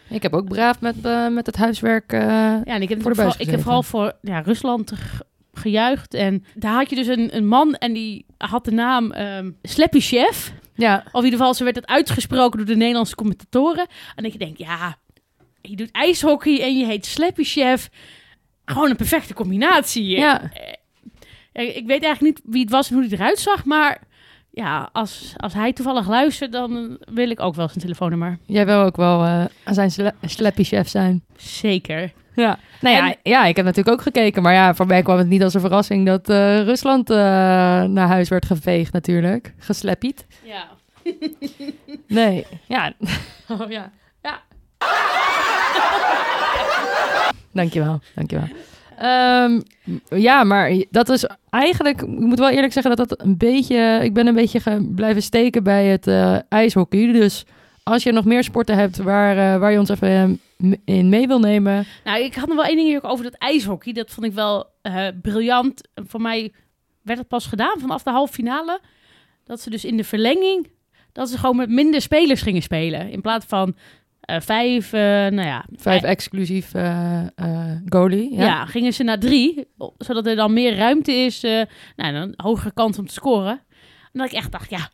Ik 0.08 0.22
heb 0.22 0.34
ook 0.34 0.48
braaf 0.48 0.80
met, 0.80 0.96
met 1.30 1.46
het 1.46 1.56
huiswerk. 1.56 2.12
Ja, 2.12 2.64
en 2.64 2.82
ik 2.82 2.88
heb, 2.88 3.00
Voor 3.00 3.10
de 3.10 3.16
vooral, 3.16 3.34
ik 3.38 3.50
heb 3.50 3.60
vooral 3.60 3.82
voor 3.82 4.12
ja, 4.22 4.40
Rusland 4.40 4.92
gejuicht. 5.60 6.14
En 6.14 6.44
daar 6.54 6.72
had 6.74 6.90
je 6.90 6.96
dus 6.96 7.06
een, 7.06 7.36
een 7.36 7.46
man 7.46 7.74
en 7.74 7.92
die 7.92 8.24
had 8.38 8.64
de 8.64 8.70
naam 8.72 9.12
ehm 9.12 9.50
Slappy 9.62 10.00
Chef. 10.00 10.52
ja, 10.74 10.96
Of 11.06 11.18
in 11.18 11.24
ieder 11.24 11.38
geval, 11.38 11.54
ze 11.54 11.64
werd 11.64 11.76
het 11.76 11.86
uitgesproken 11.86 12.58
door 12.58 12.66
de 12.66 12.76
Nederlandse 12.76 13.14
commentatoren. 13.14 13.86
En 14.14 14.24
ik 14.24 14.38
denk, 14.38 14.56
ja, 14.56 14.98
je 15.62 15.76
doet 15.76 15.90
ijshockey 15.90 16.60
en 16.62 16.78
je 16.78 16.84
heet 16.86 17.06
Slappy 17.06 17.44
Chef. 17.44 17.88
Gewoon 18.64 18.90
een 18.90 18.96
perfecte 18.96 19.34
combinatie. 19.34 20.06
ja. 20.06 20.50
Eh, 21.52 21.76
Ik 21.76 21.86
weet 21.86 22.02
eigenlijk 22.02 22.20
niet 22.22 22.40
wie 22.52 22.60
het 22.62 22.70
was 22.70 22.88
en 22.90 22.94
hoe 22.94 23.04
hij 23.04 23.12
eruit 23.18 23.38
zag, 23.38 23.64
maar 23.64 24.02
ja, 24.60 24.88
als, 24.92 25.32
als 25.36 25.52
hij 25.54 25.72
toevallig 25.72 26.08
luistert, 26.08 26.52
dan 26.52 26.98
wil 27.12 27.30
ik 27.30 27.40
ook 27.40 27.54
wel 27.54 27.68
zijn 27.68 27.80
telefoonnummer. 27.80 28.38
Jij 28.46 28.66
wil 28.66 28.80
ook 28.82 28.96
wel 28.96 29.24
eh 29.24 29.44
zijn 29.64 29.90
slappy 30.26 30.64
chef 30.64 30.88
zijn. 30.88 31.24
Zeker. 31.36 32.12
Ja. 32.34 32.58
Nou 32.80 32.96
ja, 32.96 33.08
En- 33.10 33.16
ja, 33.22 33.44
ik 33.44 33.56
heb 33.56 33.64
natuurlijk 33.64 33.96
ook 33.96 34.02
gekeken. 34.02 34.42
Maar 34.42 34.52
ja, 34.54 34.74
voor 34.74 34.86
mij 34.86 35.02
kwam 35.02 35.18
het 35.18 35.26
niet 35.26 35.42
als 35.42 35.54
een 35.54 35.60
verrassing 35.60 36.06
dat 36.06 36.28
eh, 36.28 36.62
Rusland 36.62 37.10
eh, 37.10 37.16
naar 37.82 38.06
huis 38.08 38.28
werd 38.28 38.46
geveegd 38.46 38.92
natuurlijk. 38.92 39.54
Gesleppied. 39.58 40.26
Ja. 40.42 40.64
Nee, 42.06 42.46
ja. 42.66 42.92
Oh 43.48 43.70
ja. 43.70 43.90
Ja. 44.22 44.40
dankjewel, 47.52 48.00
dankjewel. 48.14 48.48
Ehm 49.00 49.60
ja, 50.08 50.44
maar 50.44 50.84
dat 50.90 51.08
is 51.08 51.26
eigenlijk... 51.50 52.02
Ik 52.02 52.08
moet 52.08 52.38
wel 52.38 52.50
eerlijk 52.50 52.72
zeggen 52.72 52.96
dat 52.96 53.08
dat 53.08 53.20
een 53.20 53.36
beetje... 53.36 54.00
Ik 54.02 54.14
ben 54.14 54.26
een 54.26 54.34
beetje 54.34 54.88
blijven 54.94 55.22
steken 55.22 55.62
bij 55.62 55.86
het 55.86 56.06
eh, 56.06 56.38
ijshockey. 56.48 57.12
Dus 57.12 57.44
als 57.82 58.02
je 58.02 58.12
nog 58.12 58.24
meer 58.24 58.44
sporten 58.44 58.76
hebt 58.76 58.96
waar, 58.96 59.36
eh, 59.36 59.60
waar 59.60 59.72
je 59.72 59.78
ons 59.78 59.88
even 59.88 60.40
eh, 60.56 60.72
in 60.84 61.08
mee 61.08 61.26
wil 61.26 61.38
nemen... 61.38 61.86
Nou, 62.04 62.22
ik 62.22 62.34
had 62.34 62.48
nog 62.48 62.56
wel 62.56 62.64
één 62.64 62.76
ding 62.76 63.02
over 63.02 63.24
dat 63.24 63.34
ijshockey. 63.34 63.92
Dat 63.92 64.10
vond 64.10 64.26
ik 64.26 64.32
wel 64.32 64.66
briljant. 65.22 65.88
Voor 65.94 66.20
mij 66.20 66.52
werd 67.02 67.18
het 67.18 67.28
pas 67.28 67.46
gedaan 67.46 67.78
vanaf 67.78 68.02
de 68.02 68.10
halve 68.10 68.32
finale. 68.32 68.80
Dat 69.44 69.60
ze 69.60 69.70
dus 69.70 69.84
in 69.84 69.96
de 69.96 70.04
verlenging, 70.04 70.70
dat 71.12 71.28
ze 71.28 71.38
gewoon 71.38 71.56
met 71.56 71.70
minder 71.70 72.00
spelers 72.00 72.42
gingen 72.42 72.62
spelen. 72.62 73.10
In 73.10 73.20
plaats 73.20 73.46
van 73.46 73.74
vijf, 74.38 74.92
eh, 74.92 75.00
nou 75.00 75.42
ja, 75.42 75.64
Vijf 75.76 76.02
eh, 76.02 76.10
exclusief 76.10 76.74
eh, 76.74 77.20
eh, 77.34 77.76
goalie. 77.88 78.34
ja. 78.34 78.44
Ja. 78.44 78.66
gingen 78.66 78.92
ze 78.92 79.02
naar 79.02 79.18
drie. 79.18 79.66
Zodat 79.98 80.26
er 80.26 80.36
dan 80.36 80.52
meer 80.52 80.76
ruimte 80.76 81.12
is, 81.12 81.42
eh 81.44 81.62
nou, 81.96 82.14
een 82.14 82.34
hogere 82.36 82.72
kans 82.72 82.98
om 82.98 83.06
te 83.06 83.12
scoren. 83.12 83.60
En 84.12 84.20
dat 84.20 84.26
ik 84.26 84.32
echt 84.36 84.52
dacht, 84.52 84.70
ja, 84.70 84.88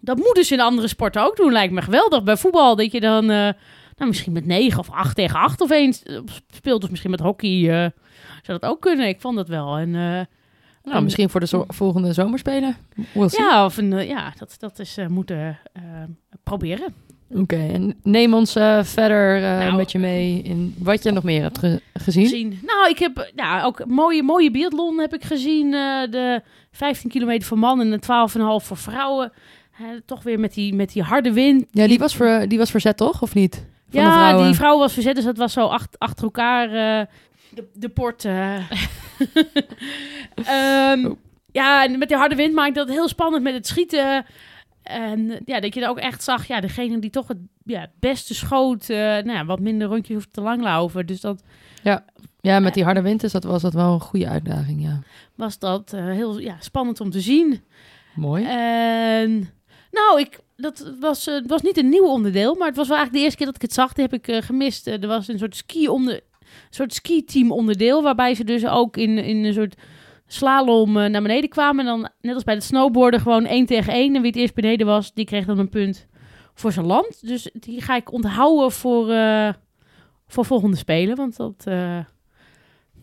dat 0.00 0.16
moeten 0.16 0.44
ze 0.44 0.54
in 0.54 0.60
andere 0.60 0.88
sporten 0.88 1.22
ook 1.22 1.36
doen. 1.36 1.52
Lijkt 1.52 1.72
me 1.72 1.82
geweldig. 1.82 2.22
Bij 2.22 2.36
voetbal 2.36 2.76
dat 2.76 2.92
je 2.92 3.00
dan... 3.00 3.22
eh, 3.30 3.48
nou, 3.96 4.10
misschien 4.10 4.32
met 4.32 4.46
9 4.46 4.78
of 4.78 4.90
8 4.90 5.16
tegen 5.16 5.38
8 5.40 5.60
of 5.60 5.70
eens 5.70 6.02
eh, 6.02 6.18
speelt. 6.54 6.84
Of 6.84 6.90
misschien 6.90 7.10
met 7.10 7.20
hockey 7.20 7.60
eh, 7.70 7.90
zou 8.42 8.58
dat 8.58 8.64
ook 8.70 8.80
kunnen. 8.80 9.08
Ik 9.08 9.20
vond 9.20 9.36
dat 9.36 9.48
wel. 9.48 9.76
En, 9.76 9.94
eh, 9.94 10.20
Nou, 10.92 11.02
misschien 11.02 11.28
voor 11.30 11.40
de 11.40 11.46
zo- 11.46 11.64
volgende 11.68 12.12
zomerspelen. 12.12 12.76
We'll 13.14 13.28
ja, 13.30 13.64
of 13.64 13.76
een, 13.76 13.92
eh, 13.92 14.08
ja, 14.08 14.32
dat, 14.38 14.54
dat 14.58 14.78
is 14.78 14.96
eh, 14.96 15.06
moeten 15.06 15.58
eh, 15.72 15.82
proberen. 16.42 16.94
Oké, 17.34 17.56
en 17.72 17.94
neem 18.02 18.34
ons 18.34 18.56
eh, 18.56 18.82
verder 18.84 19.36
eh, 19.36 19.58
Nou, 19.58 19.76
met 19.76 19.92
je 19.92 19.98
mee 19.98 20.42
in 20.42 20.74
wat 20.78 21.02
je 21.02 21.10
nog 21.10 21.22
meer 21.22 21.42
hebt 21.42 21.58
ge- 21.58 21.80
gezien. 21.94 22.22
Gezien. 22.22 22.58
Nou, 22.66 22.88
ik 22.88 22.98
heb 22.98 23.30
ja, 23.34 23.62
ook 23.64 23.86
mooie, 23.86 24.22
mooie 24.22 24.50
biathlon 24.50 24.98
heb 24.98 25.14
ik 25.14 25.24
gezien. 25.24 25.74
eh, 25.74 26.10
de 26.10 26.42
15 26.72 27.10
kilometer 27.10 27.48
voor 27.48 27.58
mannen 27.58 27.86
en 27.92 27.98
de 28.00 28.06
12,5 28.60 28.66
voor 28.66 28.76
vrouwen. 28.76 29.32
Toch 30.06 30.22
weer 30.22 30.40
met 30.40 30.54
die, 30.54 30.74
met 30.74 30.92
die 30.92 31.02
harde 31.02 31.32
wind. 31.32 31.64
Ja, 31.70 31.86
die 31.86 31.98
was, 31.98 32.16
ver, 32.16 32.48
die 32.48 32.58
was 32.58 32.70
verzet 32.70 32.96
toch, 32.96 33.22
of 33.22 33.34
niet? 33.34 33.66
Van 33.90 34.00
ja, 34.02 34.12
vrouwen. 34.12 34.46
die 34.46 34.54
vrouw 34.54 34.78
was 34.78 34.92
verzet, 34.92 35.14
dus 35.14 35.24
dat 35.24 35.36
was 35.36 35.52
zo 35.52 35.66
acht- 35.66 35.98
achter 35.98 36.24
elkaar 36.24 36.68
de, 37.54 37.64
de 37.74 37.88
port. 37.88 38.24
eh. 38.24 38.54
Ehm, 40.34 41.06
Oh. 41.06 41.16
Ja, 41.52 41.84
en 41.84 41.98
met 41.98 42.08
die 42.08 42.16
harde 42.16 42.34
wind 42.34 42.54
maakte 42.54 42.72
dat 42.78 42.88
heel 42.88 43.08
spannend 43.08 43.42
met 43.42 43.54
het 43.54 43.66
schieten. 43.66 44.24
En 44.82 45.30
eh, 45.30 45.40
ja, 45.44 45.60
dat 45.60 45.74
je 45.74 45.82
er 45.82 45.88
ook 45.88 45.98
echt 45.98 46.22
zag, 46.22 46.46
ja, 46.46 46.60
degene 46.60 46.98
die 46.98 47.10
toch 47.10 47.28
het 47.28 47.38
ja, 47.64 47.80
het 47.80 47.90
beste 47.98 48.34
schoot, 48.34 48.88
eh, 48.88 48.96
nou 48.98 49.32
ja, 49.32 49.44
wat 49.44 49.60
minder 49.60 49.88
rondjes 49.88 50.16
hoeft 50.16 50.32
te 50.32 50.40
lang 50.40 50.62
laufen. 50.62 51.06
Dus 51.06 51.20
dat 51.20 51.42
Ja, 52.40 52.60
met 52.60 52.74
die 52.74 52.84
harde 52.84 53.02
wind 53.02 53.22
is 53.22 53.32
dat, 53.32 53.44
was 53.44 53.62
dat 53.62 53.72
wel 53.72 53.92
een 53.92 54.00
goede 54.00 54.28
uitdaging, 54.28 54.82
ja. 54.82 55.02
was 55.34 55.58
dat 55.58 55.92
eh, 55.92 56.04
heel 56.04 56.38
ja, 56.38 56.56
spannend 56.60 57.00
om 57.00 57.10
te 57.10 57.20
zien. 57.20 57.60
Mooi. 58.14 58.44
En 58.44 59.50
nou, 59.90 60.20
ik, 60.20 60.38
dat 60.56 60.92
was, 61.00 61.24
het 61.24 61.48
was 61.48 61.62
niet 61.62 61.78
een 61.78 61.88
nieuw 61.88 62.06
onderdeel, 62.06 62.54
maar 62.54 62.66
het 62.66 62.76
was 62.76 62.88
wel 62.88 62.96
eigenlijk 62.96 63.12
de 63.12 63.18
eerste 63.18 63.36
keer 63.36 63.46
dat 63.46 63.62
ik 63.62 63.62
het 63.62 63.72
zag. 63.72 63.92
Die 63.92 64.06
heb 64.10 64.24
ik 64.24 64.44
gemist. 64.44 64.86
Er 64.86 65.06
was 65.06 65.28
een 65.28 65.38
soort 65.38 65.56
ski 65.56 65.88
onder, 65.88 66.14
een 66.14 66.20
soort 66.70 66.94
ski-team 66.94 67.52
onderdeel, 67.52 68.02
waarbij 68.02 68.34
ze 68.34 68.44
dus 68.44 68.66
ook 68.66 68.96
in, 68.96 69.18
in 69.18 69.44
een 69.44 69.54
soort 69.54 69.74
slalom 70.28 70.96
eh, 70.96 71.10
naar 71.10 71.22
beneden 71.22 71.50
kwamen. 71.50 71.86
En 71.86 71.90
dan, 72.00 72.08
net 72.20 72.34
als 72.34 72.44
bij 72.44 72.54
het 72.54 72.64
snowboarden, 72.64 73.20
gewoon 73.20 73.46
één 73.46 73.66
tegen 73.66 73.92
één. 73.92 74.14
En 74.14 74.22
wie 74.22 74.30
het 74.30 74.40
eerst 74.40 74.54
beneden 74.54 74.86
was, 74.86 75.14
die 75.14 75.24
kreeg 75.24 75.44
dan 75.44 75.58
een 75.58 75.68
punt 75.68 76.06
voor 76.54 76.72
zijn 76.72 76.86
land. 76.86 77.26
Dus 77.26 77.50
die 77.52 77.82
ga 77.82 77.96
ik 77.96 78.12
onthouden 78.12 78.72
voor, 78.72 79.10
eh, 79.10 79.48
voor 80.26 80.44
volgende 80.44 80.76
spelen, 80.76 81.16
want 81.16 81.36
dat... 81.36 81.64
eh, 81.64 81.98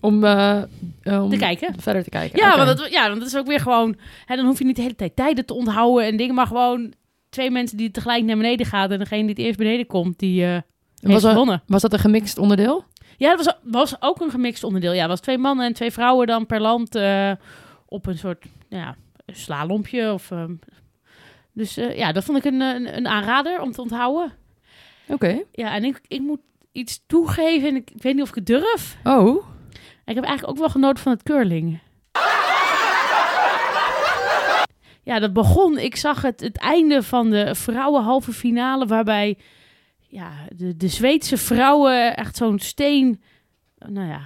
om, 0.01 0.23
eh, 0.23 0.63
om 1.03 1.29
te 1.29 1.37
kijken. 1.37 1.73
verder 1.79 2.03
te 2.03 2.09
kijken. 2.09 2.39
Ja, 2.39 2.65
want 2.65 2.77
dat, 2.77 2.91
ja, 2.91 3.07
want 3.07 3.19
dat 3.19 3.29
is 3.29 3.37
ook 3.37 3.47
weer 3.47 3.59
gewoon... 3.59 3.97
Hè, 4.25 4.35
dan 4.35 4.45
hoef 4.45 4.59
je 4.59 4.65
niet 4.65 4.75
de 4.75 4.81
hele 4.81 4.95
tijd 4.95 5.15
tijden 5.15 5.45
te 5.45 5.53
onthouden 5.53 6.05
en 6.05 6.17
dingen, 6.17 6.35
maar 6.35 6.47
gewoon 6.47 6.93
twee 7.29 7.51
mensen 7.51 7.77
die 7.77 7.91
tegelijk 7.91 8.23
naar 8.23 8.37
beneden 8.37 8.65
gaan 8.65 8.91
en 8.91 8.99
degene 8.99 9.21
die 9.21 9.29
het 9.29 9.37
eerst 9.37 9.57
beneden 9.57 9.87
komt, 9.87 10.19
die 10.19 10.43
heeft 10.43 10.63
was, 11.01 11.23
er, 11.23 11.29
gewonnen. 11.29 11.63
was 11.67 11.81
dat 11.81 11.93
een 11.93 11.99
gemixt 11.99 12.37
onderdeel? 12.37 12.83
Ja, 13.17 13.35
dat 13.35 13.45
was, 13.45 13.55
was 13.63 14.01
ook 14.01 14.21
een 14.21 14.29
gemixt 14.29 14.63
onderdeel. 14.63 14.93
Ja, 14.93 15.07
was 15.07 15.19
twee 15.19 15.37
mannen 15.37 15.65
en 15.65 15.73
twee 15.73 15.91
vrouwen 15.91 16.27
dan 16.27 16.45
per 16.45 16.61
land 16.61 16.95
eh, 16.95 17.31
op 17.85 18.05
een 18.05 18.17
soort 18.17 18.45
ja, 18.69 18.95
slalompje. 19.27 20.13
Of, 20.13 20.31
ehm, 20.31 20.53
dus 21.53 21.77
eh, 21.77 21.97
ja, 21.97 22.11
dat 22.11 22.23
vond 22.23 22.37
ik 22.37 22.45
een, 22.45 22.61
een, 22.61 22.97
een 22.97 23.07
aanrader 23.07 23.61
om 23.61 23.71
te 23.71 23.81
onthouden. 23.81 24.33
Oké. 25.07 25.41
Ja, 25.51 25.73
en 25.73 25.83
ik, 25.83 26.01
ik 26.07 26.21
moet 26.21 26.41
iets 26.71 27.03
toegeven 27.07 27.69
en 27.69 27.75
ik, 27.75 27.91
ik 27.91 28.01
weet 28.01 28.13
niet 28.13 28.23
of 28.23 28.29
ik 28.29 28.35
het 28.35 28.45
durf. 28.45 28.97
Oh, 29.03 29.45
Ik 30.05 30.15
heb 30.15 30.23
eigenlijk 30.23 30.47
ook 30.47 30.59
wel 30.59 30.69
genoten 30.69 31.03
van 31.03 31.11
het 31.11 31.23
curling. 31.23 31.79
Ja, 35.03 35.19
dat 35.19 35.33
begon. 35.33 35.77
Ik 35.77 35.95
zag 35.95 36.21
het, 36.21 36.41
het 36.41 36.57
einde 36.57 37.03
van 37.03 37.29
de 37.29 37.55
vrouwenhalve 37.55 38.31
finale, 38.31 38.85
waarbij 38.85 39.37
ja, 40.15 40.31
de, 40.55 40.77
de 40.77 40.87
Zweedse 40.87 41.37
vrouwen 41.37 42.15
echt 42.15 42.35
zo'n 42.35 42.59
steen, 42.59 43.21
nou 43.77 44.07
ja, 44.07 44.19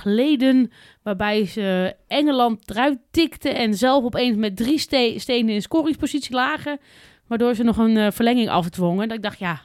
gleden, 0.00 0.70
waarbij 1.02 1.46
ze 1.46 1.96
Engeland 2.06 2.70
eruit 2.70 2.98
tikten 3.10 3.54
en 3.54 3.74
zelf 3.74 4.04
opeens 4.04 4.36
met 4.36 4.56
drie 4.56 4.78
ste- 4.78 5.14
stenen 5.16 5.54
in 5.54 5.62
scoringspositie 5.62 6.34
lagen, 6.34 6.78
waardoor 7.26 7.54
ze 7.54 7.62
nog 7.62 7.76
een 7.76 7.96
eh, 7.96 8.10
verlenging 8.10 8.48
afdwongen. 8.48 9.08
Dat 9.08 9.16
ik 9.16 9.22
dacht, 9.22 9.38
ja, 9.38 9.60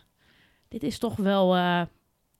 dit 0.67 0.83
is 0.83 0.97
toch 0.97 1.15
wel 1.15 1.55
eh, 1.55 1.81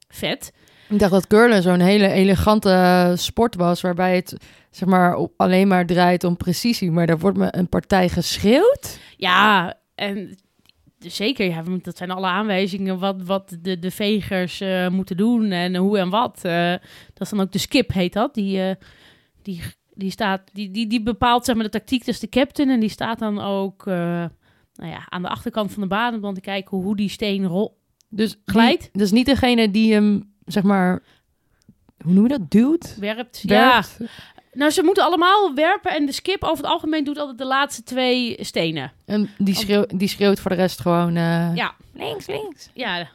vet. 0.08 0.52
ik 0.88 0.98
dacht 0.98 1.12
dat 1.12 1.26
curlen 1.26 1.62
zo'n 1.62 1.80
hele 1.80 2.08
elegante 2.08 2.70
eh, 2.70 3.12
sport 3.16 3.54
was, 3.54 3.80
waarbij 3.80 4.14
het 4.16 4.36
zeg 4.70 4.88
maar 4.88 5.28
alleen 5.36 5.68
maar 5.68 5.86
draait 5.86 6.24
om 6.24 6.36
precisie, 6.36 6.90
maar 6.90 7.06
daar 7.06 7.18
wordt 7.18 7.38
me 7.38 7.48
een 7.50 7.68
partij 7.68 8.08
geschreeuwd. 8.08 8.98
Ja, 9.16 9.74
en 9.94 10.38
zeker, 11.06 11.46
ja, 11.46 11.62
want 11.62 11.84
dat 11.84 11.96
zijn 11.96 12.10
alle 12.10 12.26
aanwijzingen 12.26 12.98
wat, 12.98 13.22
wat 13.22 13.56
de, 13.60 13.78
de 13.78 13.90
vegers 13.90 14.60
eh, 14.60 14.88
moeten 14.88 15.16
doen 15.16 15.50
en 15.50 15.76
hoe 15.76 15.98
en 15.98 16.10
wat. 16.10 16.44
Eh, 16.44 16.70
dat 17.12 17.20
is 17.20 17.28
dan 17.28 17.40
ook 17.40 17.52
de 17.52 17.58
skip, 17.58 17.92
heet 17.92 18.12
dat. 18.12 18.34
Die, 18.34 18.60
eh, 18.60 18.74
die, 19.42 19.62
die, 19.94 20.10
staat, 20.10 20.42
die, 20.52 20.70
die, 20.70 20.86
die 20.86 21.02
bepaalt 21.02 21.44
zeg 21.44 21.54
maar, 21.54 21.64
de 21.64 21.70
tactiek, 21.70 22.06
is 22.06 22.20
de 22.20 22.28
captain. 22.28 22.70
En 22.70 22.80
die 22.80 22.88
staat 22.88 23.18
dan 23.18 23.40
ook 23.40 23.84
nou 23.84 24.90
ja, 24.90 25.06
aan 25.08 25.22
de 25.22 25.28
achterkant 25.28 25.72
van 25.72 25.82
de 25.82 25.88
baan 25.88 26.14
om 26.14 26.20
dan 26.20 26.34
te 26.34 26.40
kijken 26.40 26.78
hoe 26.78 26.96
die 26.96 27.08
steen 27.08 27.46
rol 27.46 27.78
Dus 28.08 28.40
Glijdt? 28.44 28.88
Dus 28.92 29.10
niet 29.10 29.26
degene 29.26 29.70
die 29.70 29.92
hem, 29.92 30.32
zeg 30.44 30.62
maar, 30.62 31.02
hoe 32.02 32.12
noem 32.12 32.22
je 32.22 32.28
dat, 32.28 32.50
duwt? 32.50 32.96
werpt. 32.98 33.42
Ja, 33.42 33.72
Werpt? 33.72 34.12
Nou 34.56 34.70
ze 34.70 34.82
moeten 34.82 35.04
allemaal 35.04 35.54
werpen 35.54 35.90
en 35.90 36.06
de 36.06 36.12
skip 36.12 36.44
over 36.44 36.56
het 36.64 36.72
algemeen 36.72 37.04
doet 37.04 37.18
altijd 37.18 37.38
de 37.38 37.46
laatste 37.46 37.82
twee 37.82 38.36
stenen. 38.40 38.92
En 39.06 39.30
die, 39.38 39.54
schreeuw, 39.54 39.84
die 39.94 40.08
schreeuwt 40.08 40.40
voor 40.40 40.50
de 40.50 40.56
rest 40.56 40.80
gewoon... 40.80 41.16
eh, 41.16 41.54
Ja. 41.54 41.74
Links, 41.94 42.26
links. 42.26 42.68
ja, 42.74 43.08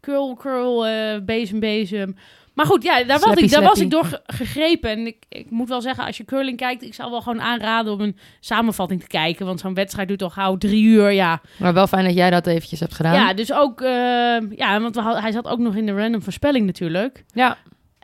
curl, 0.00 0.34
curl, 0.34 0.86
eh 0.86 1.16
bezem, 1.22 1.60
bezem. 1.60 2.16
Maar 2.54 2.66
goed, 2.66 2.82
ja, 2.82 3.04
daar 3.04 3.18
was, 3.18 3.34
ik, 3.36 3.50
daar 3.50 3.62
was 3.62 3.78
ik 3.80 3.90
door 3.90 4.04
ge- 4.04 4.20
gegrepen. 4.26 4.90
En 4.90 5.06
ik, 5.06 5.16
ik 5.28 5.50
moet 5.50 5.68
wel 5.68 5.80
zeggen, 5.80 6.04
als 6.04 6.16
je 6.16 6.24
curling 6.24 6.56
kijkt, 6.56 6.82
ik 6.82 6.94
zou 6.94 7.10
wel 7.10 7.20
gewoon 7.20 7.40
aanraden 7.40 7.92
om 7.92 8.00
een 8.00 8.16
samenvatting 8.40 9.00
te 9.00 9.06
kijken. 9.06 9.46
Want 9.46 9.60
zo'n 9.60 9.74
wedstrijd 9.74 10.08
duurt 10.08 10.22
al 10.22 10.30
gauw 10.30 10.56
drie 10.56 10.82
uur, 10.84 11.10
ja. 11.10 11.40
Maar 11.58 11.74
wel 11.74 11.86
fijn 11.86 12.04
dat 12.04 12.14
jij 12.14 12.30
dat 12.30 12.46
eventjes 12.46 12.80
hebt 12.80 12.94
gedaan. 12.94 13.14
Ja, 13.14 13.34
dus 13.34 13.52
ook, 13.52 13.80
eh, 13.80 13.88
ja, 14.56 14.80
want 14.80 14.94
we 14.94 15.00
had- 15.00 15.20
hij 15.20 15.32
zat 15.32 15.46
ook 15.46 15.58
nog 15.58 15.74
in 15.76 15.86
de 15.86 15.92
random 15.92 16.22
voorspelling 16.22 16.66
natuurlijk. 16.66 17.24
Ja. 17.34 17.56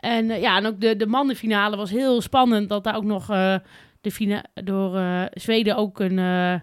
En 0.03 0.29
eh, 0.29 0.41
ja, 0.41 0.57
en 0.57 0.65
ook 0.65 0.81
de, 0.81 0.95
de 0.95 1.07
mannenfinale 1.07 1.75
was 1.75 1.89
heel 1.89 2.21
spannend. 2.21 2.69
Dat 2.69 2.83
daar 2.83 2.95
ook 2.95 3.03
nog 3.03 3.29
eh, 3.29 3.55
de 4.01 4.11
fina 4.11 4.45
door 4.53 4.97
eh, 4.97 5.23
Zweden 5.31 5.75
ook 5.75 5.99
een 5.99 6.61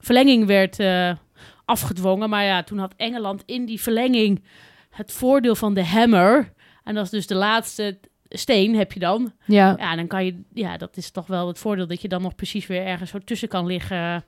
verlenging 0.00 0.46
werd 0.46 0.78
afgedwongen. 1.64 2.30
Maar 2.30 2.44
ja, 2.44 2.62
toen 2.62 2.78
had 2.78 2.94
Engeland 2.96 3.42
in 3.46 3.64
die 3.64 3.80
verlenging 3.80 4.44
het 4.90 5.12
voordeel 5.12 5.54
van 5.54 5.74
de 5.74 5.84
hammer. 5.84 6.52
En 6.84 6.94
dat 6.94 7.04
is 7.04 7.10
dus 7.10 7.26
de 7.26 7.34
laatste 7.34 7.98
steen 8.28 8.76
heb 8.76 8.92
je 8.92 9.00
dan. 9.00 9.32
Ja. 9.46 9.74
Ja, 9.78 9.96
dan 9.96 10.06
kan 10.06 10.24
je, 10.24 10.40
ja, 10.52 10.76
dat 10.76 10.96
is 10.96 11.10
toch 11.10 11.26
wel 11.26 11.46
het 11.46 11.58
voordeel 11.58 11.86
dat 11.86 12.02
je 12.02 12.08
dan 12.08 12.22
nog 12.22 12.34
precies 12.34 12.66
weer 12.66 12.86
ergens 12.86 13.10
zo 13.10 13.18
tussen 13.18 13.48
kan 13.48 13.66
liggen. 13.66 14.24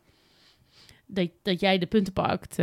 Dat, 1.07 1.29
dat 1.43 1.61
jij 1.61 1.79
de 1.79 1.87
punten 1.87 2.13
pakt. 2.13 2.57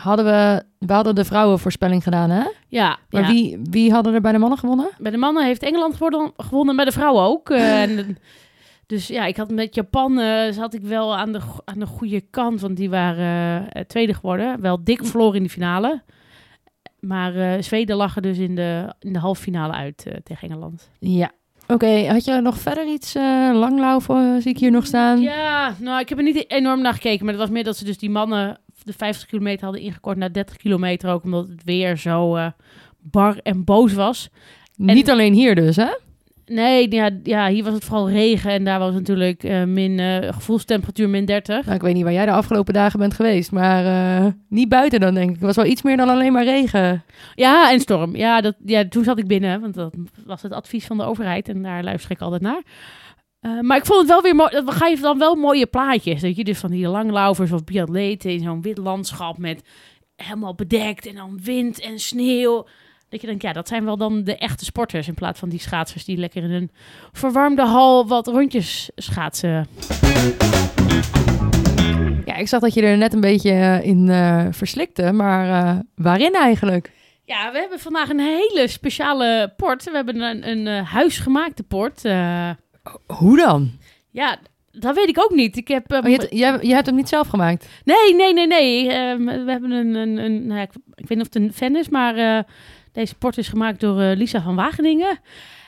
Hadden 0.00 0.24
we, 0.24 0.62
we 0.78 0.92
hadden 0.92 1.14
de 1.14 1.24
vrouwenvoorspelling 1.24 2.02
gedaan, 2.02 2.30
hè? 2.30 2.44
ja, 2.68 2.98
Maar 3.10 3.22
ja. 3.22 3.28
wie, 3.28 3.58
wie 3.62 3.92
hadden 3.92 4.14
er 4.14 4.20
bij 4.20 4.32
de 4.32 4.38
mannen 4.38 4.58
gewonnen? 4.58 4.88
Bij 4.98 5.10
de 5.10 5.16
mannen 5.16 5.44
heeft 5.44 5.62
Engeland 5.62 5.96
gewonnen, 5.96 6.32
gewonnen 6.36 6.76
bij 6.76 6.84
de 6.84 6.92
vrouwen 6.92 7.22
ook. 7.22 7.50
Eh, 7.50 7.82
en, 7.82 8.18
dus 8.86 9.06
ja, 9.06 9.24
ik 9.24 9.36
had 9.36 9.50
met 9.50 9.74
Japan 9.74 10.18
eh, 10.18 10.52
zat 10.52 10.74
ik 10.74 10.82
wel 10.82 11.16
aan 11.16 11.32
de, 11.32 11.40
aan 11.64 11.78
de 11.78 11.86
goede 11.86 12.20
kant, 12.20 12.60
want 12.60 12.76
die 12.76 12.90
waren 12.90 13.70
eh, 13.70 13.82
tweede 13.84 14.14
geworden. 14.14 14.60
Wel 14.60 14.84
dik 14.84 15.04
verloren 15.04 15.36
in 15.36 15.42
de 15.42 15.48
finale. 15.48 16.02
Maar 17.00 17.62
Zweden 17.62 17.96
lag 17.96 18.16
er 18.16 18.22
dus 18.22 18.38
in 18.38 18.54
de, 18.54 18.94
in 19.00 19.12
de 19.12 19.18
halve 19.18 19.42
finale 19.42 19.72
uit 19.72 20.06
tegen 20.22 20.48
Engeland. 20.48 20.90
Ja. 20.98 21.32
Oké, 21.66 22.06
had 22.06 22.24
je 22.24 22.40
nog 22.40 22.58
verder 22.58 22.86
iets 22.86 23.16
uh, 23.16 23.50
langlaufen, 23.52 24.42
zie 24.42 24.50
ik 24.50 24.58
hier 24.58 24.70
nog 24.70 24.86
staan? 24.86 25.20
Ja, 25.20 25.74
nou, 25.78 26.00
ik 26.00 26.08
heb 26.08 26.18
er 26.18 26.24
niet 26.24 26.50
enorm 26.50 26.82
naar 26.82 26.92
gekeken. 26.92 27.24
Maar 27.24 27.34
het 27.34 27.42
was 27.42 27.52
meer 27.52 27.64
dat 27.64 27.76
ze 27.76 27.84
dus 27.84 27.98
die 27.98 28.10
mannen 28.10 28.58
de 28.84 28.92
50 28.92 29.28
kilometer 29.28 29.64
hadden 29.64 29.82
ingekort 29.82 30.16
naar 30.16 30.32
30 30.32 30.56
kilometer. 30.56 31.10
Ook 31.10 31.24
omdat 31.24 31.48
het 31.48 31.64
weer 31.64 31.96
zo 31.96 32.36
eh, 32.36 32.46
bar 33.00 33.36
en 33.42 33.64
boos 33.64 33.92
was. 33.92 34.28
Niet 34.76 35.10
alleen 35.10 35.32
hier 35.32 35.54
dus, 35.54 35.76
hè? 35.76 35.88
Nee, 36.46 36.92
ja, 36.92 37.10
ja, 37.22 37.48
hier 37.48 37.64
was 37.64 37.74
het 37.74 37.84
vooral 37.84 38.10
regen. 38.10 38.50
En 38.50 38.64
daar 38.64 38.78
was 38.78 38.94
natuurlijk 38.94 39.42
eh, 39.42 39.62
min 39.62 39.98
eh, 39.98 40.32
gevoelstemperatuur 40.32 41.08
min 41.08 41.24
30. 41.24 41.64
Nou, 41.64 41.74
ik 41.74 41.82
weet 41.82 41.94
niet 41.94 42.02
waar 42.02 42.12
jij 42.12 42.26
de 42.26 42.32
afgelopen 42.32 42.74
dagen 42.74 42.98
bent 42.98 43.14
geweest. 43.14 43.52
Maar 43.52 44.34
niet 44.48 44.68
buiten 44.68 45.00
dan, 45.00 45.14
denk 45.14 45.28
ik. 45.28 45.34
Het 45.34 45.44
was 45.44 45.56
wel 45.56 45.64
iets 45.64 45.82
meer 45.82 45.96
dan 45.96 46.08
alleen 46.08 46.32
maar 46.32 46.44
regen. 46.44 47.04
Ja, 47.34 47.72
en 47.72 47.80
storm. 47.80 48.16
Ja, 48.16 48.40
dat, 48.40 48.54
ja, 48.64 48.88
toen 48.88 49.04
zat 49.04 49.18
ik 49.18 49.26
binnen. 49.26 49.60
Want 49.60 49.74
dat 49.74 49.94
was 50.24 50.42
het 50.42 50.52
advies 50.52 50.86
van 50.86 50.96
de 50.96 51.04
overheid. 51.04 51.48
En 51.48 51.62
daar 51.62 51.82
luister 51.84 52.10
ik 52.10 52.20
altijd 52.20 52.42
naar. 52.42 52.62
Uh, 53.46 53.60
maar 53.60 53.76
ik 53.76 53.86
vond 53.86 54.00
het 54.00 54.08
wel 54.08 54.22
weer 54.22 54.34
mooi. 54.34 54.50
Dat 54.50 54.74
geeft 54.74 55.02
dan 55.02 55.18
wel 55.18 55.34
mooie 55.34 55.66
plaatjes. 55.66 56.20
Dat 56.20 56.36
je 56.36 56.44
dus 56.44 56.58
van 56.58 56.70
die 56.70 56.88
langlaufers 56.88 57.52
of 57.52 57.64
biatleten 57.64 58.30
in 58.30 58.40
zo'n 58.40 58.62
wit 58.62 58.78
landschap 58.78 59.38
met 59.38 59.62
helemaal 60.16 60.54
bedekt 60.54 61.06
en 61.06 61.14
dan 61.14 61.40
wind 61.42 61.80
en 61.80 61.98
sneeuw. 61.98 62.66
Dat 63.08 63.20
je 63.20 63.26
denkt, 63.26 63.42
ja, 63.42 63.52
dat 63.52 63.68
zijn 63.68 63.84
wel 63.84 63.96
dan 63.96 64.24
de 64.24 64.36
echte 64.36 64.64
sporters 64.64 65.08
in 65.08 65.14
plaats 65.14 65.38
van 65.38 65.48
die 65.48 65.60
schaatsers 65.60 66.04
die 66.04 66.16
lekker 66.16 66.42
in 66.42 66.50
een 66.50 66.70
verwarmde 67.12 67.62
hal 67.62 68.06
wat 68.06 68.26
rondjes 68.26 68.90
schaatsen. 68.94 69.66
Ja, 72.24 72.36
ik 72.36 72.48
zag 72.48 72.60
dat 72.60 72.74
je 72.74 72.82
er 72.82 72.96
net 72.96 73.12
een 73.12 73.20
beetje 73.20 73.80
in 73.82 74.08
uh, 74.08 74.46
verslikte, 74.50 75.12
maar 75.12 75.64
uh, 75.64 75.78
waarin 75.94 76.32
eigenlijk? 76.32 76.92
Ja, 77.24 77.52
we 77.52 77.58
hebben 77.58 77.78
vandaag 77.78 78.08
een 78.08 78.20
hele 78.20 78.68
speciale 78.68 79.52
port. 79.56 79.84
We 79.84 79.90
hebben 79.90 80.20
een, 80.20 80.48
een 80.48 80.66
uh, 80.66 80.90
huisgemaakte 80.90 81.62
port. 81.62 82.02
Hoe 83.06 83.36
dan? 83.36 83.70
Ja, 84.10 84.38
dat 84.72 84.94
weet 84.94 85.08
ik 85.08 85.22
ook 85.22 85.34
niet. 85.34 85.56
Ik 85.56 85.68
heb, 85.68 85.92
oh, 85.92 86.02
je, 86.02 86.10
hebt, 86.10 86.26
jij, 86.30 86.58
je 86.60 86.74
hebt 86.74 86.86
hem 86.86 86.94
niet 86.94 87.08
zelf 87.08 87.28
gemaakt? 87.28 87.68
Nee, 87.84 88.14
nee, 88.14 88.32
nee, 88.32 88.46
nee. 88.46 88.84
Uh, 88.84 88.90
we 89.44 89.50
hebben 89.50 89.70
een, 89.70 89.94
een, 89.94 90.18
een 90.18 90.46
nou 90.46 90.58
ja, 90.58 90.64
ik, 90.64 90.72
ik, 90.94 91.08
weet 91.08 91.18
niet 91.18 91.26
of 91.26 91.32
het 91.32 91.42
een 91.42 91.52
fan 91.52 91.76
is, 91.76 91.88
maar 91.88 92.18
uh, 92.18 92.42
deze 92.92 93.14
port 93.14 93.38
is 93.38 93.48
gemaakt 93.48 93.80
door 93.80 94.00
uh, 94.00 94.16
Lisa 94.16 94.42
van 94.42 94.54
Wageningen. 94.54 95.18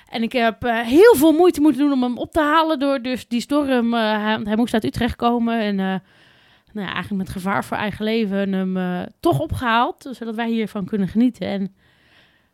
En 0.08 0.22
ik 0.22 0.32
heb 0.32 0.62
heel 0.62 1.14
veel 1.14 1.32
moeite 1.32 1.60
moeten 1.60 1.80
doen 1.80 1.92
om 1.92 2.02
hem 2.02 2.18
op 2.18 2.32
te 2.32 2.40
halen 2.40 2.78
door 2.78 3.02
dus 3.02 3.28
die 3.28 3.40
storm. 3.40 3.94
Hij, 3.94 4.40
hij, 4.44 4.56
moest 4.56 4.74
uit 4.74 4.84
Utrecht 4.84 5.16
komen 5.16 5.60
en 5.60 5.74
nou 5.76 6.86
ja, 6.86 6.92
eigenlijk 6.92 7.22
met 7.22 7.28
gevaar 7.28 7.64
voor 7.64 7.76
eigen 7.76 8.04
leven 8.04 8.52
hem 8.52 9.06
toch 9.20 9.40
opgehaald, 9.40 10.08
zodat 10.10 10.34
wij 10.34 10.48
hiervan 10.48 10.84
kunnen 10.84 11.08
genieten. 11.08 11.46
En 11.46 11.74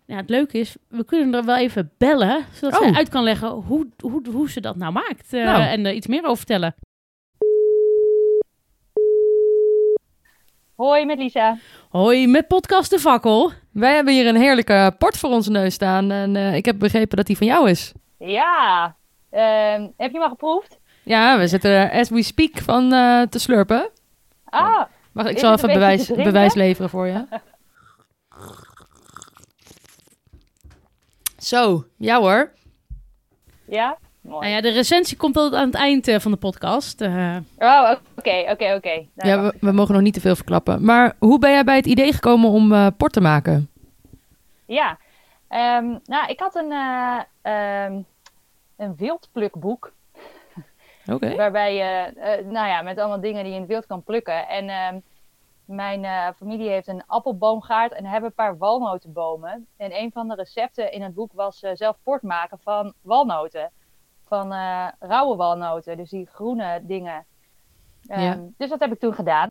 ja, 0.06 0.16
het 0.16 0.30
leuke 0.30 0.58
is, 0.58 0.76
we 0.88 1.04
kunnen 1.04 1.34
er 1.34 1.44
wel 1.44 1.56
even 1.56 1.90
bellen, 1.98 2.44
zodat 2.52 2.80
oh. 2.80 2.88
ze 2.88 2.94
uit 2.94 3.08
kan 3.08 3.22
leggen 3.22 3.48
hoe, 3.48 3.88
hoe, 4.00 4.22
hoe 4.32 4.50
ze 4.50 4.60
dat 4.60 4.76
nou 4.76 4.92
maakt. 4.92 5.32
Uh, 5.32 5.44
nou. 5.44 5.62
En 5.62 5.86
er 5.86 5.92
iets 5.92 6.06
meer 6.06 6.24
over 6.24 6.36
vertellen. 6.36 6.74
Hoi, 10.74 11.04
met 11.04 11.18
Lisa. 11.18 11.58
Hoi, 11.88 12.26
met 12.26 12.46
podcast 12.46 12.90
De 12.90 12.98
Fakkel. 12.98 13.52
Wij 13.72 13.94
hebben 13.94 14.14
hier 14.14 14.26
een 14.26 14.36
heerlijke 14.36 14.94
port 14.98 15.18
voor 15.18 15.30
onze 15.30 15.50
neus 15.50 15.74
staan. 15.74 16.10
En 16.10 16.34
uh, 16.34 16.54
ik 16.54 16.64
heb 16.64 16.78
begrepen 16.78 17.16
dat 17.16 17.26
die 17.26 17.36
van 17.36 17.46
jou 17.46 17.70
is. 17.70 17.92
Ja. 18.18 18.96
Uh, 19.32 19.40
heb 19.96 20.10
je 20.10 20.12
hem 20.12 20.22
al 20.22 20.28
geproefd? 20.28 20.78
Ja, 21.02 21.38
we 21.38 21.46
zitten 21.46 21.70
er 21.70 21.90
as 21.90 22.08
we 22.08 22.22
speak 22.22 22.58
van 22.58 22.92
uh, 22.92 23.22
te 23.22 23.38
slurpen. 23.38 23.90
Ah. 24.44 24.82
Mag 25.12 25.26
ik 25.26 25.38
zal 25.38 25.52
even 25.52 25.72
bewijs, 25.72 26.06
bewijs 26.06 26.54
leveren 26.54 26.90
voor 26.90 27.06
je? 27.06 27.24
Zo, 31.42 31.85
ja 31.96 32.20
hoor. 32.20 32.52
Ja? 33.64 33.98
Mooi. 34.20 34.40
Nou 34.40 34.52
ja, 34.52 34.61
de 34.61 34.70
recensie 34.70 35.16
komt 35.16 35.37
altijd 35.37 35.62
aan 35.62 35.66
het 35.66 35.76
eind 35.76 36.09
uh, 36.09 36.18
van 36.18 36.31
de 36.31 36.37
podcast. 36.37 37.00
Uh... 37.00 37.37
Oh, 37.59 37.92
oké, 38.16 38.44
oké, 38.48 38.74
oké. 38.74 39.07
Ja, 39.14 39.42
we, 39.42 39.55
we, 39.61 39.72
mogen 39.72 39.94
nog 39.94 40.02
niet 40.02 40.14
te 40.14 40.20
veel 40.20 40.37
verklappen. 40.37 40.85
Maar 40.85 41.16
hoe 41.18 41.38
ben 41.38 41.50
jij 41.50 41.64
bij 41.64 41.76
het 41.76 41.87
idee 41.87 42.12
gekomen 42.12 42.50
om 42.50 42.72
uh, 42.72 42.87
port 42.96 43.12
te 43.12 43.20
maken? 43.20 43.70
Ja, 44.66 44.98
um, 45.48 46.00
nou, 46.05 46.26
ik 46.28 46.40
had 46.40 46.55
een, 46.55 46.72
um, 47.52 48.07
een 48.76 48.96
wildplukboek. 48.96 49.92
Oké. 51.07 51.14
Okay. 51.14 51.37
Waarbij 51.42 51.74
je, 51.74 52.12
nou 52.44 52.68
ja, 52.68 52.83
met 52.83 52.98
allemaal 52.98 53.20
dingen 53.20 53.42
die 53.42 53.52
je 53.52 53.59
in 53.59 53.62
het 53.62 53.70
wild 53.70 53.87
kan 53.87 54.02
plukken. 54.02 54.48
En 54.48 54.70
um, 54.70 55.02
mijn 55.72 56.04
uh, 56.04 56.28
familie 56.37 56.68
heeft 56.68 56.88
een 56.88 57.02
appelboomgaard 57.06 57.92
en 57.92 58.04
hebben 58.04 58.28
een 58.28 58.35
paar 58.35 58.58
walnotenbomen. 58.58 59.66
En 59.76 59.96
een 59.96 60.12
van 60.12 60.28
de 60.28 60.35
recepten 60.35 60.92
in 60.92 61.02
het 61.02 61.14
boek 61.14 61.32
was 61.32 61.62
uh, 61.62 61.70
zelf 61.74 61.96
port 62.02 62.22
maken 62.22 62.58
van 62.58 62.92
walnoten. 63.00 63.70
Van 64.26 64.52
uh, 64.52 64.88
rauwe 64.98 65.37
walnoten, 65.37 65.96
dus 65.96 66.11
die 66.11 66.26
groene 66.26 66.80
dingen. 66.82 67.26
Um, 68.08 68.20
ja. 68.20 68.38
Dus 68.56 68.68
dat 68.68 68.80
heb 68.80 68.92
ik 68.92 68.98
toen 68.98 69.14
gedaan. 69.14 69.50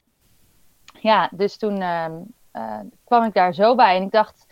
Ja, 1.00 1.30
dus 1.32 1.58
toen 1.58 1.82
um, 1.82 2.34
kwam 3.04 3.24
ik 3.24 3.34
daar 3.34 3.54
zo 3.54 3.76
bij 3.76 3.96
en 3.96 4.04
ik 4.04 4.12
dacht... 4.12 4.50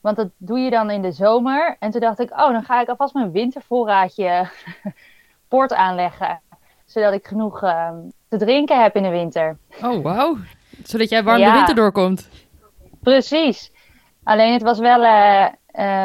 Want 0.00 0.16
dat 0.16 0.30
doe 0.36 0.58
je 0.58 0.70
dan 0.70 0.90
in 0.90 1.02
de 1.02 1.12
zomer. 1.12 1.76
En 1.78 1.90
toen 1.90 2.00
dacht 2.00 2.18
ik, 2.18 2.30
oh, 2.30 2.50
dan 2.50 2.62
ga 2.62 2.80
ik 2.80 2.88
alvast 2.88 3.14
mijn 3.14 3.32
wintervoorraadje 3.32 4.48
port 5.48 5.72
aanleggen. 5.72 6.40
Zodat 6.84 7.12
ik 7.12 7.26
genoeg 7.26 7.58
te 8.28 8.36
drinken 8.36 8.82
heb 8.82 8.96
in 8.96 9.02
de 9.02 9.08
winter. 9.08 9.58
Oh, 9.82 10.02
wauw 10.02 10.36
zodat 10.88 11.08
jij 11.08 11.22
warm 11.22 11.38
ja, 11.38 11.50
de 11.50 11.56
winter 11.56 11.74
doorkomt. 11.74 12.28
Precies. 13.02 13.72
Alleen 14.22 14.52
het 14.52 14.62
was 14.62 14.78
wel... 14.78 15.02
Uh, 15.02 15.46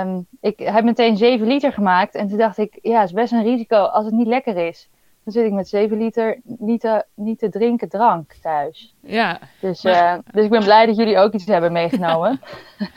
um, 0.02 0.28
ik 0.42 0.60
heb 0.60 0.84
meteen 0.84 1.18
7 1.18 1.48
liter 1.48 1.74
gemaakt. 1.74 2.16
En 2.16 2.28
toen 2.28 2.38
dacht 2.38 2.58
ik, 2.58 2.80
ja, 2.82 3.00
het 3.00 3.10
is 3.10 3.16
best 3.16 3.32
een 3.32 3.44
risico 3.44 3.78
als 3.78 4.06
het 4.06 4.14
niet 4.14 4.28
lekker 4.28 4.68
is. 4.68 4.90
Dan 5.24 5.34
zit 5.34 5.46
ik 5.46 5.52
met 5.52 5.68
7 5.68 5.98
liter 5.98 6.40
niet 6.44 6.82
te, 6.82 7.06
niet 7.16 7.40
te 7.40 7.50
drinken 7.50 7.90
drank 7.90 8.34
thuis. 8.42 8.96
Ja. 9.02 9.40
Dus, 9.60 9.86
uh, 9.86 10.14
dus 10.32 10.44
ik 10.44 10.50
ben 10.50 10.64
blij 10.64 10.86
dat 10.86 10.96
jullie 10.96 11.18
ook 11.18 11.34
iets 11.34 11.46
hebben 11.46 11.72
meegenomen. 11.72 12.42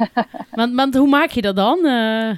want, 0.50 0.74
want 0.74 0.94
hoe 0.94 1.08
maak 1.08 1.30
je 1.30 1.42
dat 1.42 1.56
dan? 1.56 1.78
Uh... 1.82 2.30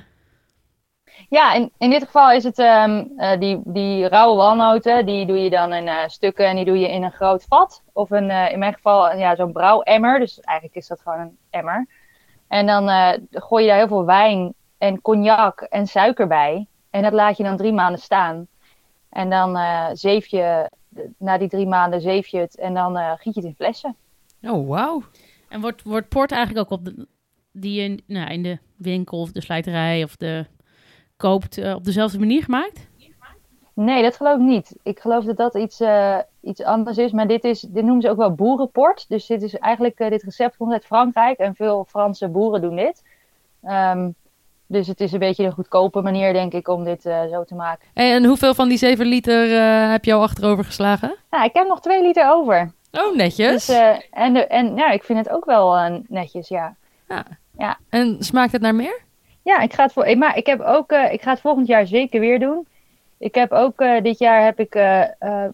Ja, 1.29 1.53
in, 1.53 1.71
in 1.79 1.91
dit 1.91 2.05
geval 2.05 2.31
is 2.33 2.45
het 2.45 2.59
um, 2.59 3.13
uh, 3.17 3.39
die, 3.39 3.61
die 3.65 4.09
rauwe 4.09 4.37
walnoten, 4.37 5.07
die 5.07 5.27
doe 5.27 5.39
je 5.39 5.51
dan 5.51 5.73
in 5.73 5.87
uh, 5.87 6.07
stukken 6.07 6.47
en 6.47 6.57
die 6.57 6.65
doe 6.65 6.79
je 6.79 6.91
in 6.91 7.03
een 7.03 7.13
groot 7.13 7.45
vat. 7.49 7.83
Of 7.93 8.11
een, 8.11 8.31
uh, 8.31 8.53
in 8.53 8.59
mijn 8.59 8.73
geval 8.73 9.17
ja, 9.17 9.37
zo'n 9.37 9.53
brouwemmer, 9.53 10.19
dus 10.19 10.41
eigenlijk 10.41 10.79
is 10.79 10.87
dat 10.87 11.01
gewoon 11.01 11.19
een 11.19 11.39
emmer. 11.51 11.87
En 12.49 12.67
dan 12.67 12.89
gooi 13.31 13.63
je 13.63 13.69
daar 13.69 13.79
heel 13.79 13.89
veel 13.89 14.05
wijn 14.05 14.55
en 14.79 15.01
cognac 15.03 15.61
en 15.61 15.87
suiker 15.87 16.27
bij. 16.27 16.67
En 16.91 17.03
dat 17.03 17.13
laat 17.13 17.37
je 17.37 17.43
dan 17.43 17.57
drie 17.57 17.73
maanden 17.73 18.01
staan. 18.01 18.47
En 19.11 19.31
dan 19.31 19.59
zeef 19.97 20.27
je, 20.27 20.71
na 21.19 21.39
die 21.39 21.49
drie 21.49 21.67
maanden 21.67 22.01
zeef 22.01 22.27
je 22.27 22.39
het 22.39 22.59
en 22.59 22.75
dan 22.75 22.97
giet 22.97 23.35
je 23.35 23.41
het 23.41 23.49
in 23.49 23.55
flessen. 23.55 23.97
Oh, 24.43 24.69
wauw. 24.69 25.03
En 25.49 25.61
wordt, 25.61 25.83
wordt 25.83 26.09
port 26.09 26.33
eigenlijk 26.33 26.73
ook 26.73 26.79
op 26.79 26.85
de, 26.85 27.07
die 27.53 27.83
in, 27.83 28.03
nou, 28.07 28.31
in 28.33 28.43
de 28.43 28.59
winkel 28.77 29.21
of 29.21 29.33
de 29.33 29.43
slijterij 29.43 30.05
of 30.05 30.17
de 30.17 30.47
koopt 31.17 31.59
uh, 31.59 31.75
op 31.75 31.85
dezelfde 31.85 32.19
manier 32.19 32.43
gemaakt? 32.43 32.89
Nee, 33.73 34.03
dat 34.03 34.17
geloof 34.17 34.35
ik 34.35 34.45
niet. 34.45 34.77
Ik 34.83 35.01
geloof 35.01 35.25
dat 35.25 35.37
dat 35.37 35.55
iets, 35.55 35.81
uh, 35.81 36.19
iets 36.41 36.63
anders 36.63 36.99
is. 36.99 37.13
Maar 37.13 37.27
dit, 37.27 37.45
is, 37.45 37.61
dit 37.61 37.85
noemen 37.85 38.03
ze 38.03 38.11
ook 38.11 38.17
wel 38.17 38.35
boerenport. 38.35 39.09
Dus 39.09 39.27
dit 39.27 39.43
is 39.43 39.55
eigenlijk, 39.55 40.01
uh, 40.01 40.09
dit 40.09 40.23
recept 40.23 40.57
komt 40.57 40.73
uit 40.73 40.85
Frankrijk. 40.85 41.39
En 41.39 41.55
veel 41.55 41.85
Franse 41.89 42.29
boeren 42.29 42.61
doen 42.61 42.77
dit. 42.77 43.03
Ehm, 43.63 44.09
dus 44.67 44.87
het 44.87 45.01
is 45.01 45.13
een 45.13 45.19
beetje 45.19 45.45
een 45.45 45.53
goedkope 45.53 46.01
manier, 46.01 46.33
denk 46.33 46.53
ik, 46.53 46.69
om 46.69 46.85
dit 46.85 47.07
eh, 47.07 47.21
zo 47.31 47.45
te 47.45 47.55
maken. 47.55 47.89
En 47.95 48.25
hoeveel 48.25 48.55
van 48.55 48.69
die 48.69 48.79
7 48.79 49.07
liter 49.07 49.53
eh, 49.53 49.91
heb 49.91 50.05
je 50.05 50.13
al 50.13 50.23
achterover 50.23 50.65
geslagen? 50.65 51.17
Nou, 51.31 51.45
ik 51.45 51.55
heb 51.55 51.67
nog 51.67 51.81
twee 51.81 52.03
liter 52.03 52.31
over. 52.31 52.73
Oh, 52.93 53.17
netjes. 53.17 53.67
Dus, 53.67 53.77
eh, 53.77 53.97
en 54.11 54.35
de, 54.35 54.47
en 54.47 54.77
ja, 54.77 54.91
ik 54.91 55.05
vind 55.05 55.19
het 55.19 55.31
ook 55.31 55.45
wel 55.45 55.77
eh, 55.77 55.95
netjes, 56.09 56.49
ja. 56.49 56.77
En 57.89 58.17
smaakt 58.21 58.53
het 58.53 58.61
naar 58.61 58.75
meer? 58.75 59.05
Ja, 59.47 59.61
ik 59.61 59.73
ga 59.73 59.83
het, 59.83 59.93
voor, 59.93 60.03
eh, 60.03 60.17
maar 60.17 60.37
ik 60.37 60.47
heb 60.47 60.61
ook, 60.61 60.91
eh, 60.91 61.13
ik 61.13 61.23
ga 61.23 61.31
het 61.31 61.41
volgend 61.41 61.67
jaar 61.67 61.87
zeker 61.87 62.21
weer 62.21 62.39
doen. 62.39 62.67
Ik 63.19 63.35
heb 63.35 63.53
ook, 63.53 63.81
eh, 63.81 64.03
dit 64.03 64.19
jaar 64.19 64.45
heb 64.45 64.61
ik 64.61 64.79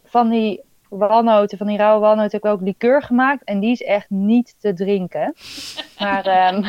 van 0.05 0.29
die 0.29 0.61
walnoten, 0.89 1.59
van 1.59 1.67
die 1.67 1.77
rauwe 1.77 2.01
walnoten, 2.01 2.31
heb 2.31 2.45
ik 2.45 2.51
ook 2.51 2.61
liqueur 2.61 3.03
gemaakt. 3.03 3.45
En 3.45 3.61
die 3.61 3.71
is 3.71 3.83
echt 3.83 4.11
niet 4.11 4.55
te 4.61 4.75
drinken. 4.75 5.35
Maar, 5.99 6.27
ehm, 6.27 6.63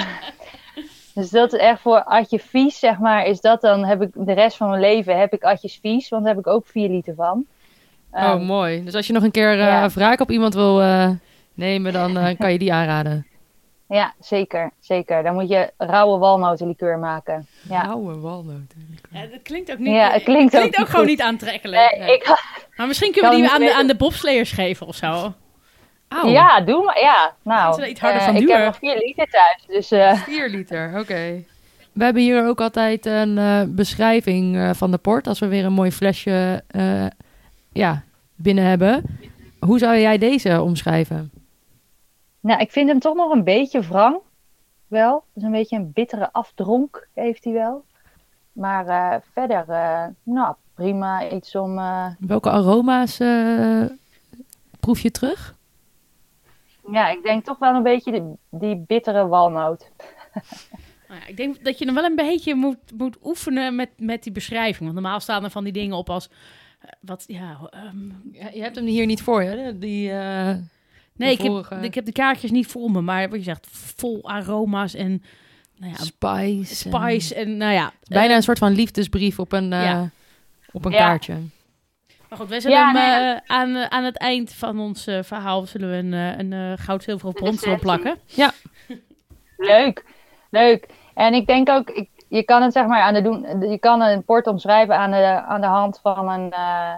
dus 1.16 1.30
dat 1.30 1.54
is 1.54 1.60
echt 1.60 1.82
voor 1.82 2.04
Atje 2.04 2.40
Vies, 2.40 2.80
zeg 2.80 3.00
maar, 3.00 3.26
is 3.26 3.42
dat 3.42 3.62
dan, 3.62 3.86
heb 3.86 4.02
ik 4.02 4.10
de 4.14 4.34
rest 4.34 4.58
van 4.58 4.70
mijn 4.70 4.82
leven, 4.82 5.20
heb 5.20 5.34
ik 5.34 5.44
Atjes 5.44 5.80
Vies. 5.82 6.10
Want 6.10 6.24
daar 6.24 6.36
heb 6.36 6.46
ik 6.46 6.52
ook 6.52 6.68
4 6.68 6.90
liter 6.90 7.16
van. 7.16 7.46
oh, 8.12 8.22
Ehm, 8.22 8.44
mooi. 8.44 8.84
Dus 8.84 8.96
als 8.96 9.08
je 9.08 9.14
nog 9.14 9.24
een 9.24 9.32
keer 9.32 9.52
eh 9.52 9.58
ja. 9.58 9.90
wraak 9.90 10.20
op 10.20 10.32
iemand 10.32 10.54
wil 10.54 10.82
nemen, 11.54 11.94
dan 11.94 12.36
kan 12.38 12.52
je 12.52 12.60
die 12.60 12.74
aanraden. 12.74 13.26
Ja, 13.88 14.14
zeker, 14.20 14.72
zeker. 14.80 15.24
Dan 15.24 15.34
moet 15.34 15.50
je 15.50 15.72
rauwe 15.78 16.18
walnotenlikeur 16.18 16.98
maken. 16.98 17.48
Ja. 17.70 17.84
Rauwe 17.84 18.20
walnoten. 18.20 18.98
Ja, 19.12 19.26
dat 19.26 19.42
klinkt 19.44 19.72
ook 19.72 19.78
niet. 19.78 19.94
Ja, 19.94 20.10
het 20.12 20.24
klinkt 20.24 20.56
ook 20.56 20.62
ook 20.62 20.66
niet 20.66 20.76
gewoon 20.76 20.92
goed. 20.96 21.06
niet 21.06 21.22
aantrekkelijk. 21.22 21.98
Nee, 22.00 22.14
ik, 22.16 22.42
Maar 22.76 22.88
misschien 22.88 23.12
kunnen 23.12 23.32
we 23.32 23.38
die 23.38 23.50
aan 23.50 23.60
de, 23.60 23.74
aan 23.74 23.88
de 23.88 23.96
bobslayers 23.96 24.52
geven 24.52 24.88
of 24.88 24.96
zo. 24.96 25.34
Auw, 26.08 26.30
Ja, 26.30 26.62
doe 26.62 26.84
maar. 26.84 27.00
Ja, 27.00 27.34
nou. 27.42 27.70
is 27.72 27.78
wel 27.78 27.88
iets 27.90 28.00
harder 28.00 28.20
eh, 28.20 28.26
van 28.26 28.36
ik 28.36 28.42
duur. 28.42 28.56
heb 28.56 28.66
nog 28.66 28.78
4 28.78 28.98
liter 28.98 29.28
thuis. 29.30 29.64
Dus 29.68 29.92
eh, 29.92 30.14
4 30.14 30.50
liter, 30.50 31.00
oké. 31.00 31.44
We 31.94 32.04
hebben 32.04 32.22
hier 32.22 32.48
ook 32.48 32.62
altijd 32.62 33.06
een 33.06 33.38
eh, 33.38 33.62
beschrijving 33.68 34.56
eh, 34.58 34.70
van 34.74 34.92
de 34.92 34.98
port. 34.98 35.28
Als 35.28 35.40
we 35.40 35.48
weer 35.48 35.66
een 35.66 35.74
mooi 35.74 35.92
flesje 35.92 36.64
eh, 36.68 37.06
ja, 37.72 38.04
binnen 38.36 38.64
hebben. 38.64 39.04
Hoe 39.60 39.80
zou 39.80 39.98
jij 39.98 40.18
deze 40.18 40.62
omschrijven? 40.62 41.32
Nou, 42.44 42.62
ik 42.62 42.72
vind 42.72 42.90
hem 42.90 43.00
toch 43.00 43.16
nog 43.16 43.32
een 43.32 43.44
beetje 43.44 43.82
wrang. 43.82 44.18
Wel. 44.88 45.24
Dus 45.34 45.44
een 45.44 45.52
beetje 45.52 45.76
een 45.76 45.92
bittere 45.94 46.32
afdronk 46.32 47.08
heeft 47.14 47.44
hij 47.44 47.54
wel. 47.54 47.86
Maar 48.52 48.88
eh, 48.88 49.20
verder, 49.34 49.70
eh, 49.70 50.06
nou, 50.24 50.56
prima. 50.74 51.30
Iets 51.32 51.56
om. 51.56 51.78
eh, 51.78 52.06
Welke 52.20 52.50
aroma's 52.50 53.20
eh, 53.20 53.84
proef 54.80 55.00
je 55.00 55.12
terug? 55.12 55.56
ja, 56.92 57.10
ik 57.10 57.24
denk 57.24 57.44
toch 57.46 57.58
wel 57.60 57.76
een 57.76 57.84
beetje 57.84 58.12
die, 58.12 58.24
die 58.50 58.78
bittere 58.88 59.28
walnoot. 59.28 59.92
Nou 61.08 61.26
ja, 61.26 61.32
ik 61.32 61.38
denk 61.38 61.64
dat 61.66 61.80
je 61.80 61.86
dan 61.86 61.94
wel 61.96 62.04
een 62.04 62.16
beetje 62.16 62.56
moet, 62.56 62.78
moet 62.98 63.18
oefenen 63.24 63.76
met, 63.76 63.90
met 63.98 64.24
die 64.24 64.32
beschrijving. 64.32 64.80
Want 64.80 64.94
normaal 64.94 65.20
staan 65.20 65.44
er 65.44 65.50
van 65.50 65.64
die 65.64 65.74
dingen 65.74 65.98
op 65.98 66.10
als. 66.10 66.30
wat, 67.00 67.24
ja, 67.28 67.58
ehm, 67.70 68.10
Ja, 68.32 68.50
je 68.54 68.62
hebt 68.62 68.76
hem 68.76 68.86
hier 68.86 69.06
niet 69.06 69.22
voor 69.22 69.44
je, 69.44 69.78
die... 69.78 70.12
nee, 71.16 71.32
ik 71.32 71.42
heb, 71.42 71.82
ik 71.82 71.94
heb 71.96 72.06
de 72.06 72.12
kaartjes 72.12 72.52
niet 72.52 72.68
voor 72.68 72.92
me, 72.92 73.02
maar 73.02 73.30
wat 73.30 73.38
je 73.38 73.44
zegt, 73.44 73.68
vol 73.72 74.20
aroma's 74.24 74.94
en 74.94 75.24
nou 75.78 75.92
ja, 75.92 76.04
Spice. 76.04 76.76
spice 76.76 77.36
en 77.36 77.58
nou 77.58 77.74
ja. 77.74 77.92
Bijna 78.08 78.30
eh, 78.30 78.36
een 78.36 78.44
soort 78.44 78.58
van 78.58 78.72
liefdesbrief 78.72 79.40
op 79.40 79.52
een, 79.52 79.74
eh, 79.74 79.84
Ja. 79.84 80.10
op 80.72 80.86
een 80.86 80.92
Ja. 80.92 80.98
kaartje. 80.98 81.34
maar 82.30 82.38
goed, 82.40 82.50
wij 82.50 82.60
zullen 82.60 82.78
Ja, 82.78 82.92
hem 82.92 82.94
nee, 82.94 83.34
eh, 83.34 83.42
aan, 83.48 83.92
aan 83.92 84.04
het 84.04 84.18
eind 84.18 84.54
van 84.54 84.80
ons 84.80 85.04
verhaal 85.22 85.66
zullen 85.66 85.90
we 85.90 85.96
een, 85.96 86.52
een 86.52 86.78
goud, 86.78 87.04
zilver 87.04 87.28
of 87.28 87.34
brons 87.34 87.64
erop 87.66 87.80
plakken. 87.80 88.18
Leuk, 89.58 90.06
leuk. 90.50 90.88
En 91.14 91.34
ik 91.34 91.48
denk 91.48 91.70
ook, 91.70 91.90
ik, 91.90 92.10
je 92.30 92.44
kan 92.44 92.62
het 92.62 92.74
zeg 92.74 92.86
maar 92.86 93.02
aan 93.02 93.14
de 93.14 93.22
doen, 93.22 93.70
je 93.70 93.78
kan 93.80 94.02
een 94.02 94.24
port 94.24 94.48
omschrijven 94.48 94.98
aan 94.98 95.12
de, 95.12 95.42
aan 95.42 95.62
de 95.62 95.68
hand 95.68 96.00
van 96.02 96.30
een, 96.30 96.52
eh, 96.52 96.96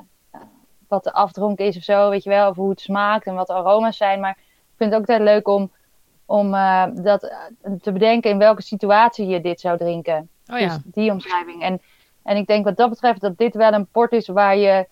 wat 0.87 1.03
de 1.03 1.13
afdronk 1.13 1.59
is 1.59 1.77
of 1.77 1.83
zo, 1.83 2.09
weet 2.09 2.23
je 2.23 2.29
wel, 2.29 2.49
of 2.49 2.55
hoe 2.55 2.69
het 2.69 2.81
smaakt 2.81 3.25
en 3.25 3.35
wat 3.35 3.47
de 3.47 3.53
aroma's 3.53 3.97
zijn. 3.97 4.19
Maar 4.19 4.37
ik 4.37 4.73
vind 4.75 4.91
het 4.91 5.01
ook 5.01 5.07
altijd 5.07 5.27
leuk 5.27 5.47
om, 5.47 5.71
om 6.25 6.53
eh, 6.53 6.83
dat 6.93 7.23
eh, 7.23 7.37
te 7.81 7.91
bedenken 7.91 8.29
in 8.29 8.37
welke 8.37 8.61
situatie 8.61 9.27
je 9.27 9.41
dit 9.41 9.59
zou 9.59 9.77
drinken. 9.77 10.29
Oh 10.53 10.59
ja. 10.59 10.67
Dus 10.67 10.77
die 10.83 11.11
omschrijving. 11.11 11.61
En, 11.61 11.81
en 12.23 12.37
ik 12.37 12.47
denk 12.47 12.65
wat 12.65 12.77
dat 12.77 12.89
betreft 12.89 13.21
dat 13.21 13.37
dit 13.37 13.55
wel 13.55 13.73
een 13.73 13.87
port 13.87 14.11
is 14.11 14.27
waar 14.27 14.57
je, 14.57 14.87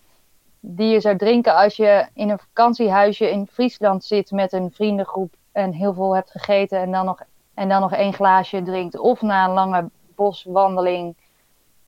die 0.60 0.88
je 0.88 1.00
zou 1.00 1.16
drinken 1.16 1.54
als 1.54 1.76
je 1.76 2.06
in 2.14 2.30
een 2.30 2.38
vakantiehuisje 2.38 3.30
in 3.30 3.46
Friesland 3.46 4.04
zit 4.04 4.30
met 4.30 4.52
een 4.52 4.70
vriendengroep 4.72 5.34
en 5.52 5.72
heel 5.72 5.94
veel 5.94 6.14
hebt 6.14 6.30
gegeten 6.30 6.78
en 6.78 6.90
dan 6.90 7.04
nog, 7.04 7.22
en 7.54 7.68
dan 7.68 7.80
nog 7.80 7.92
één 7.92 8.12
glaasje 8.12 8.62
drinkt. 8.62 8.98
Of 8.98 9.22
na 9.22 9.44
een 9.44 9.54
lange 9.54 9.90
boswandeling 10.14 11.16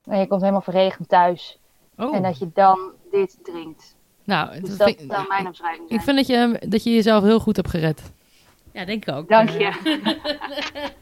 en 0.07 0.19
je 0.19 0.27
komt 0.27 0.41
helemaal 0.41 0.61
verregend 0.61 1.09
thuis. 1.09 1.59
Oh. 1.97 2.15
En 2.15 2.23
dat 2.23 2.39
je 2.39 2.51
dan 2.53 2.93
dit 3.11 3.39
drinkt. 3.43 3.96
Nou, 4.27 4.61
Dus 4.61 4.77
dat 4.77 4.95
zou 5.09 5.29
mijn 5.29 5.47
omschrijving 5.47 5.89
ik 5.91 6.01
vind 6.01 6.17
dat 6.17 6.27
je, 6.27 6.61
dat 6.69 6.85
je 6.85 6.95
jezelf 6.95 7.23
heel 7.25 7.41
goed 7.41 7.57
hebt 7.57 7.71
gered. 7.71 8.03
Ja, 8.73 8.85
denk 8.85 9.07
ik 9.07 9.15
ook. 9.15 9.29
Dank 9.29 9.49
Eh, 9.51 9.59
je. 9.59 9.71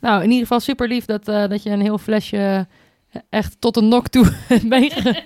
Nou, 0.00 0.18
in 0.22 0.26
ieder 0.28 0.42
geval 0.42 0.60
super 0.60 0.88
lief 0.88 1.04
dat, 1.04 1.28
eh, 1.28 1.48
dat 1.48 1.62
je 1.62 1.70
een 1.70 1.80
heel 1.80 1.98
flesje 1.98 2.66
echt 3.30 3.60
tot 3.60 3.76
een 3.76 3.88
nok 3.88 4.08
toe 4.08 4.26
hebt 4.48 4.62
meege- 4.64 5.22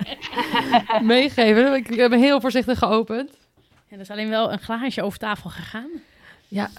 meegegeven. 1.03 1.75
Ik 1.75 1.87
heb 1.95 2.11
hem 2.11 2.21
heel 2.21 2.41
voorzichtig 2.41 2.79
geopend. 2.79 3.31
En 3.89 3.97
er 3.97 4.01
is 4.01 4.11
alleen 4.11 4.29
wel 4.29 4.53
een 4.53 4.59
glaasje 4.61 5.03
over 5.03 5.19
tafel 5.19 5.51
gegaan. 5.51 5.89
Ja, 6.49 6.71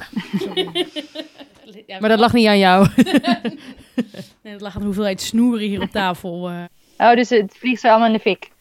Ja, 1.88 2.00
maar 2.00 2.10
dat 2.10 2.20
lag 2.20 2.34
niet 2.34 2.48
aan 2.48 2.58
jou. 2.58 2.88
Nee, 4.42 4.54
dat 4.54 4.62
lag 4.62 4.74
aan 4.74 4.80
de 4.80 4.86
hoeveelheid 4.86 5.22
snoeren 5.22 5.68
hier 5.68 5.82
op 5.82 5.90
tafel. 5.90 6.50
eh. 6.50 6.64
Oh, 6.98 7.14
dus 7.16 7.30
het 7.30 7.56
vliegt 7.58 7.82
zo 7.82 7.88
allemaal 7.88 8.08
in 8.08 8.14
de 8.14 8.20
fik. 8.20 8.52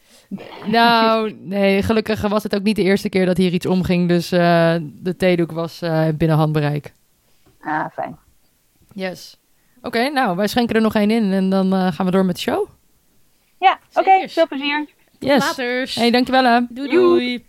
Nou, 0.65 1.35
nee, 1.39 1.83
gelukkig 1.83 2.21
was 2.21 2.43
het 2.43 2.55
ook 2.55 2.63
niet 2.63 2.75
de 2.75 2.83
eerste 2.83 3.09
keer 3.09 3.25
dat 3.25 3.37
hier 3.37 3.53
iets 3.53 3.65
omging. 3.65 4.07
Dus 4.07 4.31
eh, 4.31 4.75
de 4.81 5.15
theedoek 5.15 5.51
was 5.51 5.81
eh, 5.81 6.07
binnen 6.17 6.37
handbereik. 6.37 6.93
Ah, 7.61 7.85
fijn. 7.93 8.17
Yes. 8.93 9.37
Oké, 9.81 10.09
nou, 10.09 10.35
wij 10.35 10.47
schenken 10.47 10.75
er 10.75 10.81
nog 10.81 10.95
één 10.95 11.11
in 11.11 11.31
en 11.31 11.49
dan 11.49 11.73
eh, 11.73 11.87
gaan 11.91 12.05
we 12.05 12.11
door 12.11 12.25
met 12.25 12.35
de 12.35 12.41
show. 12.41 12.67
Ja, 13.59 13.79
oké. 13.93 14.27
Veel 14.27 14.47
plezier. 14.47 14.87
Yes. 15.19 15.45
Laters. 15.45 15.95
Hey, 15.95 16.11
dankjewel 16.11 16.43
hè. 16.43 16.59
Doei 16.69 16.89
doei. 16.89 17.43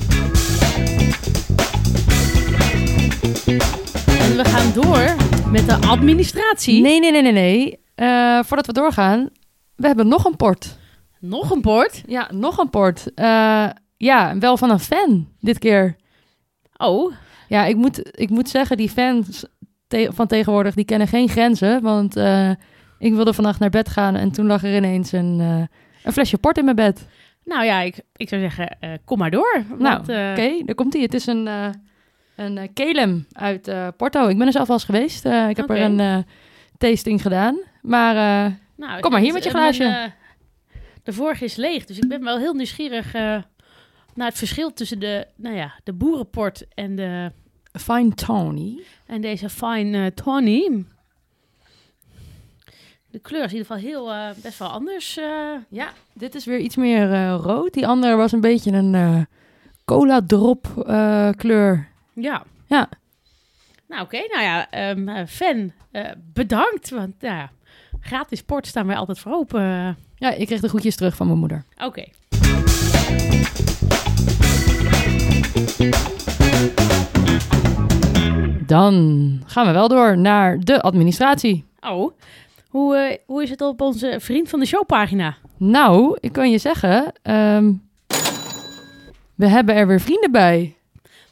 En 4.07 4.37
we 4.37 4.45
gaan 4.45 4.73
door 4.73 5.15
met 5.51 5.69
de 5.69 5.87
administratie. 5.87 6.83
Nee, 6.83 7.01
nee, 7.01 7.11
nee, 7.11 7.23
nee, 7.23 7.33
nee. 7.33 7.79
Eh, 7.95 8.39
voordat 8.43 8.67
we 8.67 8.73
doorgaan, 8.73 9.29
we 9.77 9.87
hebben 9.87 10.09
nog 10.09 10.25
een 10.25 10.37
port. 10.37 10.79
Nog 11.29 11.51
een 11.51 11.61
bord. 11.61 12.03
Ja, 12.07 12.29
nog 12.33 12.59
een 12.59 12.71
port. 12.71 13.15
Eh, 13.15 13.69
ja, 13.97 14.39
wel 14.39 14.57
van 14.57 14.71
een 14.71 14.79
fan 14.81 15.29
dit 15.41 15.59
keer. 15.59 15.97
Oh, 16.77 17.13
Ja, 17.49 17.65
ik 17.65 17.77
moet, 17.77 18.21
ik 18.21 18.31
moet 18.31 18.49
zeggen, 18.49 18.77
die 18.77 18.89
fans 18.89 19.45
te- 19.87 20.11
van 20.13 20.27
tegenwoordig, 20.27 20.75
die 20.75 20.85
kennen 20.85 21.09
geen 21.09 21.29
grenzen. 21.29 21.83
Want 21.83 22.17
eh, 22.17 22.51
ik 22.99 23.15
wilde 23.15 23.35
vannacht 23.35 23.61
naar 23.61 23.71
bed 23.71 23.89
gaan 23.89 24.15
en 24.17 24.33
toen 24.33 24.47
lag 24.47 24.63
er 24.65 24.77
ineens 24.77 25.13
een, 25.13 25.37
eh, 25.41 25.77
een 26.05 26.13
flesje 26.13 26.39
port 26.39 26.59
in 26.59 26.65
mijn 26.65 26.77
bed. 26.77 27.07
nou 27.45 27.65
ja, 27.65 27.81
ik, 27.81 28.01
ik 28.17 28.29
zou 28.29 28.41
zeggen, 28.41 28.79
kom 29.05 29.19
maar 29.19 29.31
door. 29.31 29.63
Nou, 29.69 29.79
Want, 29.97 30.09
eh, 30.09 30.31
Oké, 30.31 30.63
daar 30.65 30.75
komt 30.75 30.93
hij. 30.93 31.03
Het 31.03 31.15
is 31.15 31.27
een, 31.27 31.49
een 32.37 32.73
kelem 32.73 33.27
uit 33.33 33.73
Porto. 33.97 34.29
Ik 34.29 34.39
ben 34.39 34.47
er 34.47 34.53
zelf 34.53 34.69
al 34.69 34.75
eens 34.75 34.85
geweest. 34.85 35.25
Ik 35.25 35.57
heb 35.57 35.71
er 35.71 35.81
een 35.81 36.25
tasting 36.79 37.23
gedaan. 37.23 37.59
Maar 37.83 38.15
nou, 38.77 39.01
Kom 39.01 39.11
maar 39.11 39.21
hier 39.21 39.33
met 39.33 39.45
je 39.45 39.51
glaasje. 39.51 40.13
De 41.05 41.13
vorige 41.13 41.45
is 41.45 41.57
leeg, 41.57 41.85
dus 41.85 41.99
ik 41.99 42.09
ben 42.09 42.25
wel 42.25 42.39
heel 42.39 42.55
nieuwsgierig 42.55 43.15
eh, 43.15 43.43
naar 44.15 44.29
het 44.29 44.39
verschil 44.39 44.73
tussen 44.73 44.99
de, 44.99 45.27
nou 45.37 45.57
ja, 45.57 45.75
de 45.85 45.93
boerenport 45.93 46.75
en, 46.75 46.97
de, 46.97 47.33
Fine 47.73 48.15
Tony. 48.15 48.83
en 49.07 49.21
deze 49.21 49.49
fine 49.49 50.05
eh, 50.05 50.11
tawny. 50.11 50.85
De 53.11 53.19
kleur 53.19 53.45
is 53.45 53.53
in 53.53 53.57
ieder 53.57 53.75
geval 53.75 53.91
heel, 53.91 54.13
eh, 54.13 54.31
best 54.43 54.59
wel 54.59 54.69
anders. 54.69 55.15
Ja, 55.69 55.93
dit 56.13 56.35
is 56.35 56.45
weer 56.45 56.59
iets 56.59 56.77
meer 56.77 57.29
rood. 57.29 57.73
Die 57.73 57.87
andere 57.87 58.17
was 58.17 58.33
een 58.33 58.41
beetje 58.41 58.73
een 58.73 59.27
cola 59.85 60.21
drop 60.27 60.85
kleur. 61.37 61.89
Ja. 62.13 62.45
Ja. 62.67 62.89
Nou, 63.89 64.03
oké. 64.03 64.17
Nou 64.17 64.43
ja, 64.43 64.71
ehm, 64.71 65.09
eh, 65.09 65.27
fan, 65.27 65.73
bedankt. 66.33 66.91
Want 66.91 67.21
nou 67.21 67.35
ja, 67.35 67.51
gratis 68.05 68.43
port 68.43 68.67
staan 68.67 68.87
wij 68.87 68.97
altijd 68.97 69.19
voor 69.19 69.33
open. 69.33 69.63
Ja, 70.17 70.31
ik 70.31 70.47
kreeg 70.47 70.61
de 70.61 70.69
groetjes 70.69 70.97
terug 70.97 71.17
van 71.17 71.27
mijn 71.27 71.39
moeder. 71.39 71.65
Oké. 71.85 72.05
Dan 78.67 79.43
gaan 79.47 79.67
we 79.67 79.73
wel 79.73 79.89
door 79.89 80.19
naar 80.19 80.61
de 80.61 80.81
administratie. 80.81 81.65
Oh, 81.81 82.13
hoe, 82.69 82.97
eh, 82.97 83.19
hoe 83.27 83.43
is 83.43 83.51
het 83.51 83.61
op 83.61 83.81
onze 83.81 84.17
Vriend 84.21 84.49
van 84.49 84.61
de 84.61 84.67
Show 84.67 84.87
pagina? 84.87 85.37
Nou, 85.57 86.19
ik 86.21 86.33
kan 86.33 86.51
je 86.51 86.59
zeggen, 86.59 87.13
ehm, 87.23 87.73
we 89.35 89.49
hebben 89.49 89.75
er 89.75 89.87
weer 89.87 90.01
vrienden 90.01 90.33
bij. 90.33 90.77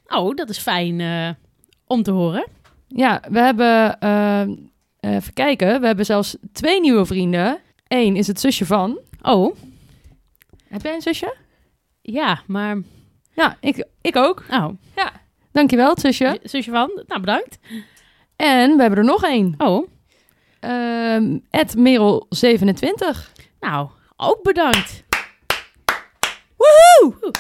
Oh, 0.07 0.35
dat 0.35 0.49
is 0.49 0.59
fijn 0.59 1.01
eh, 1.01 1.29
om 1.87 2.03
te 2.03 2.11
horen. 2.11 2.47
Ja, 2.89 3.23
we 3.31 3.41
hebben 3.41 3.99
ehm, 3.99 4.51
eh, 4.51 4.57
even 5.11 5.33
kijken. 5.33 5.81
We 5.81 5.87
hebben 5.87 6.05
zelfs 6.07 6.37
twee 6.53 6.81
nieuwe 6.81 7.05
vrienden. 7.07 7.59
Eén 7.89 8.17
is 8.17 8.27
het 8.27 8.41
zusje 8.41 8.67
van. 8.67 8.99
Oh, 9.23 9.57
Heb 10.69 10.83
jij 10.83 10.95
een 10.95 11.03
zusje? 11.03 11.35
ja, 12.03 12.43
maar... 12.47 12.79
Ja, 13.35 13.57
ik, 13.61 13.87
ik 14.01 14.17
ook. 14.17 14.45
Oh, 14.51 14.69
Dankjewel, 15.53 15.91
het 15.91 16.01
zusje. 16.01 16.41
zusje 16.43 16.71
van. 16.71 17.03
Nou, 17.07 17.21
bedankt. 17.21 17.59
En 18.37 18.75
we 18.77 18.81
hebben 18.81 18.99
er 18.99 19.05
nog 19.05 19.25
één. 19.25 19.55
Oh, 19.59 19.89
Ehm 20.61 21.39
Ed 21.51 21.75
Merel27. 21.77 23.33
nou, 23.61 23.89
ook 24.17 24.43
bedankt. 24.43 25.05
Woehoe! 26.57 27.31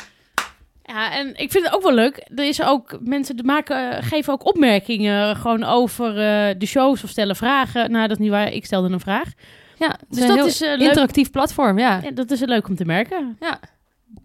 Ja, 0.92 1.12
en 1.12 1.28
ik 1.36 1.50
vind 1.50 1.64
het 1.64 1.74
ook 1.74 1.82
wel 1.82 1.94
leuk. 1.94 2.26
Er 2.34 2.44
is 2.44 2.62
ook 2.62 2.98
mensen 3.00 3.36
die 3.36 3.44
maken, 3.44 3.90
eh, 3.90 4.06
geven 4.08 4.32
ook 4.32 4.46
opmerkingen 4.46 5.36
gewoon 5.36 5.64
over 5.64 6.08
eh, 6.08 6.54
de 6.58 6.66
shows 6.66 7.04
of 7.04 7.10
stellen 7.10 7.36
vragen. 7.36 7.90
Nou, 7.90 8.02
dat 8.08 8.16
is 8.16 8.22
niet 8.22 8.30
waar. 8.32 8.52
Ik 8.52 8.64
stelde 8.64 8.92
een 8.92 9.00
vraag. 9.00 9.28
Ja, 9.78 9.96
Dus 10.08 10.20
een 10.22 10.36
dat 10.36 10.46
is, 10.46 10.60
eh, 10.62 10.68
leuk. 10.68 10.88
interactief 10.88 11.30
platform. 11.30 11.78
Ja. 11.78 12.00
Ja, 12.02 12.10
dat 12.10 12.30
is 12.30 12.40
leuk 12.40 12.68
om 12.68 12.76
te 12.76 12.84
merken. 12.84 13.38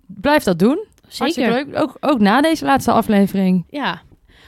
Blijf 0.07 0.43
dat 0.43 0.59
doen. 0.59 0.85
Zeker. 1.07 1.49
leuk. 1.51 1.79
Ook, 1.79 1.97
ook 1.99 2.19
na 2.19 2.41
deze 2.41 2.65
laatste 2.65 2.91
aflevering. 2.91 3.65
Ja. 3.69 4.01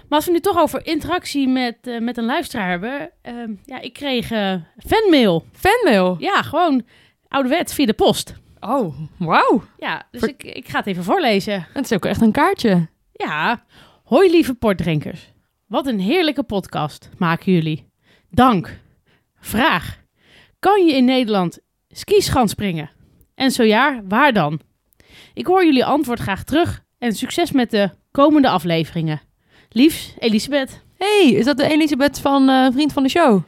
Maar 0.08 0.18
als 0.18 0.26
we 0.26 0.32
nu 0.32 0.40
toch 0.40 0.58
over 0.58 0.86
interactie 0.86 1.48
met, 1.48 1.76
eh, 1.82 2.00
met 2.00 2.18
een 2.18 2.26
luisteraar 2.26 2.70
hebben. 2.70 3.10
ehm, 3.22 3.52
ja, 3.66 3.80
ik 3.82 3.94
kreeg 3.94 4.32
eh, 4.32 4.54
fanmail. 4.88 5.44
Fanmail. 5.54 6.16
Ja, 6.20 6.42
gewoon 6.42 6.82
ouderwet 7.28 7.74
via 7.74 7.86
de 7.86 7.94
post. 7.94 8.34
Oh, 8.60 8.96
wauw. 9.18 9.64
Ja, 9.78 10.08
dus 10.12 10.20
Ver- 10.22 10.30
ik, 10.30 10.44
ik 10.44 10.68
ga 10.70 10.78
het 10.78 10.88
even 10.88 11.04
voorlezen. 11.04 11.68
Het 11.74 11.86
is 11.86 11.94
ook 11.94 12.06
echt 12.06 12.22
een 12.22 12.32
kaartje. 12.32 12.88
Ja, 13.14 13.64
hoi 14.04 14.32
lieve 14.32 14.54
portdrinkers. 14.54 15.32
Wat 15.68 15.88
een 15.88 16.00
heerlijke 16.00 16.44
podcast 16.44 17.10
maken 17.18 17.54
jullie. 17.54 17.88
Dank. 18.30 18.80
Vraag. 19.40 19.98
Kan 20.60 20.86
je 20.86 20.94
in 20.96 21.06
Nederland 21.06 21.60
skischans 21.90 22.52
springen? 22.52 22.90
En 23.36 23.52
zo 23.52 23.64
ja, 23.64 24.02
waar 24.08 24.34
dan? 24.34 24.60
Ik 25.34 25.46
hoor 25.48 25.66
jullie 25.66 25.86
antwoord 25.86 26.20
graag 26.20 26.44
terug 26.44 26.84
en 26.98 27.14
succes 27.14 27.52
met 27.52 27.72
de 27.72 27.90
komende 28.12 28.50
afleveringen. 28.50 29.22
Liefs, 29.70 30.14
Elisabeth. 30.20 30.84
hey, 30.98 31.30
is 31.32 31.46
dat 31.46 31.58
de 31.58 31.68
Elisabeth 31.70 32.20
van 32.20 32.50
eh, 32.50 32.68
Vriend 32.72 32.94
van 32.94 33.04
de 33.04 33.10
Show? 33.10 33.44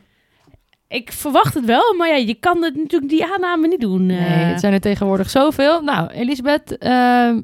Ik 0.92 1.12
verwacht 1.12 1.54
het 1.54 1.66
wel, 1.66 1.96
maar 1.98 2.08
ja, 2.08 2.16
je 2.16 2.34
kan 2.34 2.64
het 2.64 2.76
natuurlijk 2.76 3.12
die 3.12 3.26
aanname 3.26 3.68
niet 3.68 3.82
doen. 3.82 4.06
Nee, 4.06 4.18
eh. 4.18 4.48
het 4.48 4.60
zijn 4.60 4.74
er 4.74 4.80
tegenwoordig 4.80 5.30
zoveel. 5.30 5.82
Nou, 5.82 6.10
Elisabeth, 6.10 6.78
ehm, 6.78 7.42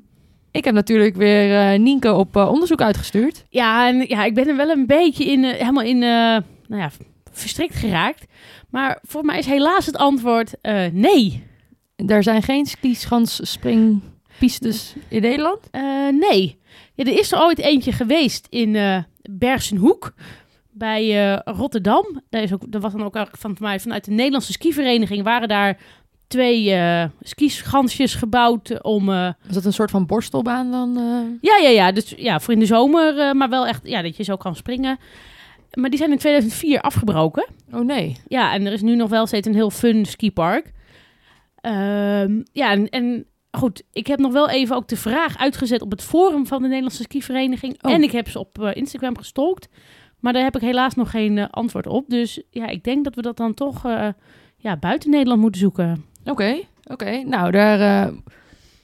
ik 0.52 0.66
heb 0.66 0.74
natuurlijk 0.74 1.16
weer 1.16 1.60
eh, 1.60 1.80
Nienke 1.80 2.14
op 2.14 2.36
eh, 2.36 2.52
onderzoek 2.52 2.82
uitgestuurd. 2.82 3.46
Ja, 3.50 3.88
en 3.88 4.06
ja, 4.08 4.24
ik 4.24 4.34
ben 4.34 4.48
er 4.48 4.56
wel 4.56 4.70
een 4.70 4.86
beetje 4.86 5.26
in, 5.26 5.44
helemaal 5.44 5.84
in, 5.84 5.98
nou 5.98 6.44
ja, 6.68 6.92
verstrikt 7.32 7.76
geraakt. 7.76 8.26
Maar 8.70 9.00
voor 9.02 9.26
mij 9.26 9.38
is 9.38 9.46
helaas 9.46 9.86
het 9.86 9.98
antwoord 9.98 10.54
nee. 10.92 11.44
Er 11.96 12.24
zijn 12.24 12.44
geen 12.44 12.66
skischans 12.66 13.52
springpistes 13.52 14.94
in 15.08 15.22
Nederland. 15.22 15.60
Nee. 16.12 16.60
Ja, 16.94 17.04
er 17.04 17.20
is 17.20 17.32
er 17.32 17.42
ooit 17.42 17.60
eentje 17.60 17.92
geweest 17.92 18.48
in 18.50 18.78
Bersenhoek 19.30 20.14
bij 20.78 21.34
eh, 21.34 21.40
Rotterdam. 21.56 22.22
Daar, 22.30 22.42
is 22.42 22.54
ook, 22.54 22.62
er 22.72 22.80
was 22.80 22.92
dan 22.92 23.04
ook 23.04 23.28
van 23.32 23.56
mij 23.60 23.80
vanuit 23.80 24.06
de 24.06 24.12
Nederlandse 24.12 24.52
skivereniging 24.52 25.24
waren 25.24 25.48
daar 25.48 25.78
twee 26.28 26.76
skischansjes 27.20 28.16
gebouwd 28.16 28.84
om... 28.84 29.10
eh, 29.10 29.30
Was 29.46 29.54
dat 29.56 29.66
een 29.66 29.74
soort 29.74 29.92
van 29.92 30.06
borstelbaan 30.06 30.72
dan? 30.72 30.94
ja, 31.42 31.58
ja, 31.58 31.70
ja. 31.70 31.92
Dus 31.92 32.14
ja, 32.18 32.40
voor 32.40 32.54
in 32.54 32.60
de 32.60 32.66
zomer, 32.66 33.36
maar 33.36 33.50
wel 33.50 33.68
echt 33.68 33.88
ja, 33.88 34.02
dat 34.02 34.18
je 34.18 34.24
zo 34.24 34.36
kan 34.36 34.56
springen. 34.56 34.98
Maar 35.74 35.90
die 35.90 36.00
zijn 36.00 36.12
in 36.12 36.18
2004 36.18 36.82
afgebroken. 36.82 37.48
Oh 37.74 37.86
nee. 37.86 38.18
Ja, 38.28 38.54
en 38.54 38.66
er 38.66 38.74
is 38.74 38.82
nu 38.82 38.96
nog 38.96 39.10
wel 39.10 39.26
steeds 39.26 39.48
een 39.48 39.54
heel 39.54 39.70
fun 39.70 40.06
skipark. 40.06 40.72
Ehm, 41.62 42.42
ja, 42.52 42.72
en, 42.72 42.90
en 42.90 43.26
goed, 43.52 43.84
ik 43.92 44.08
heb 44.08 44.20
nog 44.20 44.32
wel 44.34 44.50
even 44.50 44.76
ook 44.76 44.88
de 44.88 44.98
vraag 44.98 45.38
uitgezet 45.38 45.82
op 45.82 45.92
het 45.92 46.02
forum 46.04 46.48
van 46.48 46.62
de 46.62 46.68
Nederlandse 46.68 47.04
skivereniging. 47.04 47.84
Oh. 47.84 47.92
En 47.92 48.04
ik 48.04 48.12
heb 48.12 48.30
ze 48.30 48.40
op 48.40 48.60
Instagram 48.74 49.18
gestalkt. 49.18 49.68
Maar 50.20 50.34
daar 50.34 50.44
heb 50.44 50.56
ik 50.56 50.62
helaas 50.62 50.96
nog 50.96 51.12
geen 51.12 51.38
eh, 51.38 51.46
antwoord 51.50 51.88
op. 51.88 52.10
Dus 52.10 52.42
ja, 52.50 52.68
ik 52.68 52.84
denk 52.84 53.04
dat 53.04 53.16
we 53.16 53.22
dat 53.22 53.38
dan 53.38 53.54
toch 53.54 53.86
eh, 53.86 54.08
ja, 54.58 54.78
buiten 54.78 55.10
Nederland 55.10 55.42
moeten 55.42 55.62
zoeken. 55.62 56.06
Oké, 56.26 56.60
oké. 56.84 57.24
Nou, 57.26 57.52
daar, 57.52 57.80
eh, 57.80 58.14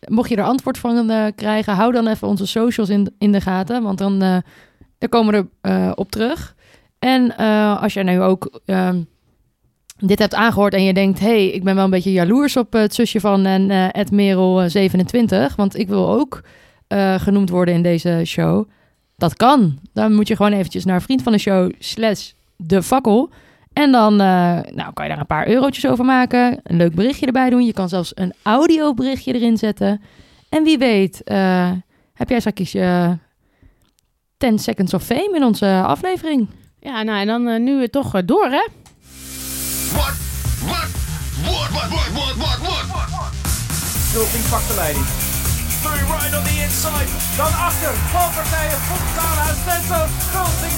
mocht 0.08 0.30
je 0.30 0.36
er 0.36 0.44
antwoord 0.44 0.78
van 0.78 1.32
krijgen, 1.36 1.74
hou 1.74 1.92
dan 1.92 2.08
even 2.08 2.28
onze 2.28 2.48
socials 2.48 2.90
in, 2.90 3.14
in 3.18 3.32
de 3.32 3.42
gaten, 3.42 3.84
want 3.84 3.98
dan 3.98 4.20
daar 4.98 5.10
komen 5.10 5.34
we 5.34 5.70
er 5.70 5.96
op 5.96 6.12
terug. 6.12 6.56
En 7.00 7.36
als 7.78 7.94
jij 7.94 8.04
nu 8.04 8.22
ook 8.22 8.62
ehm, 8.66 9.02
dit 9.98 10.20
hebt 10.20 10.34
aangehoord 10.34 10.74
en 10.74 10.84
je 10.84 10.94
denkt, 10.94 11.20
hey, 11.20 11.48
ik 11.48 11.64
ben 11.64 11.76
wel 11.76 11.84
een 11.84 11.90
beetje 11.90 12.12
jaloers 12.12 12.58
op 12.58 12.74
het 12.74 12.94
zusje 12.94 13.20
van 13.20 13.46
en 13.46 13.92
Ed 13.92 14.12
Merel 14.12 14.62
eh, 14.62 14.70
27, 14.70 15.56
want 15.56 15.78
ik 15.78 15.88
wil 15.88 16.10
ook 16.10 16.42
genoemd 17.18 17.50
worden 17.50 17.74
in 17.74 17.82
deze 17.82 18.22
show. 18.26 18.70
Dat 19.16 19.36
kan. 19.36 19.80
Dan 19.94 20.14
moet 20.14 20.28
je 20.28 20.36
gewoon 20.36 20.52
eventjes 20.52 20.86
naar 20.86 21.02
vriend 21.02 21.22
van 21.22 21.32
de 21.32 21.38
show 21.38 21.72
slash 21.80 22.32
de 22.56 22.84
fakkel. 22.84 23.30
En 23.74 23.92
dan 23.92 24.14
eh, 24.14 24.60
nou, 24.76 24.94
kan 24.94 25.06
je 25.06 25.10
daar 25.10 25.20
een 25.20 25.26
paar 25.26 25.48
eurotjes 25.48 25.88
over 25.88 26.06
maken. 26.06 26.60
Een 26.64 26.78
leuk 26.78 26.96
berichtje 26.96 27.26
erbij 27.26 27.50
doen. 27.50 27.66
Je 27.66 27.74
kan 27.74 27.90
zelfs 27.90 28.12
een 28.16 28.34
audioberichtje 28.42 29.34
erin 29.34 29.58
zetten. 29.58 30.02
En 30.50 30.64
wie 30.64 30.78
weet, 30.78 31.24
eh, 31.24 31.72
heb 32.14 32.30
jij 32.30 32.40
straks 32.40 32.72
je 32.72 33.18
10 34.38 34.60
seconds 34.60 34.94
of 34.94 35.04
fame 35.04 35.32
in 35.36 35.44
onze 35.44 35.82
aflevering. 35.86 36.48
Ja, 36.80 37.04
nou 37.04 37.20
en 37.20 37.28
dan 37.28 37.48
eh, 37.48 37.60
nu 37.60 37.88
toch 37.88 38.16
eh, 38.16 38.22
door, 38.26 38.46
hè? 38.46 38.68
What? 39.94 40.14
What? 40.66 40.90
What? 41.44 41.70
What? 41.70 41.90
What? 41.90 42.36
What? 42.36 42.60
What? 42.60 43.10
What? 43.10 43.30
Vulping 44.14 44.50
pakt 44.50 44.68
de 44.68 45.33
Very 45.86 46.04
right 46.14 46.34
on 46.38 46.44
the 46.44 46.56
inside. 46.66 47.10
Dan 47.38 47.54
achter. 47.68 47.92
Valpartijen. 48.16 48.78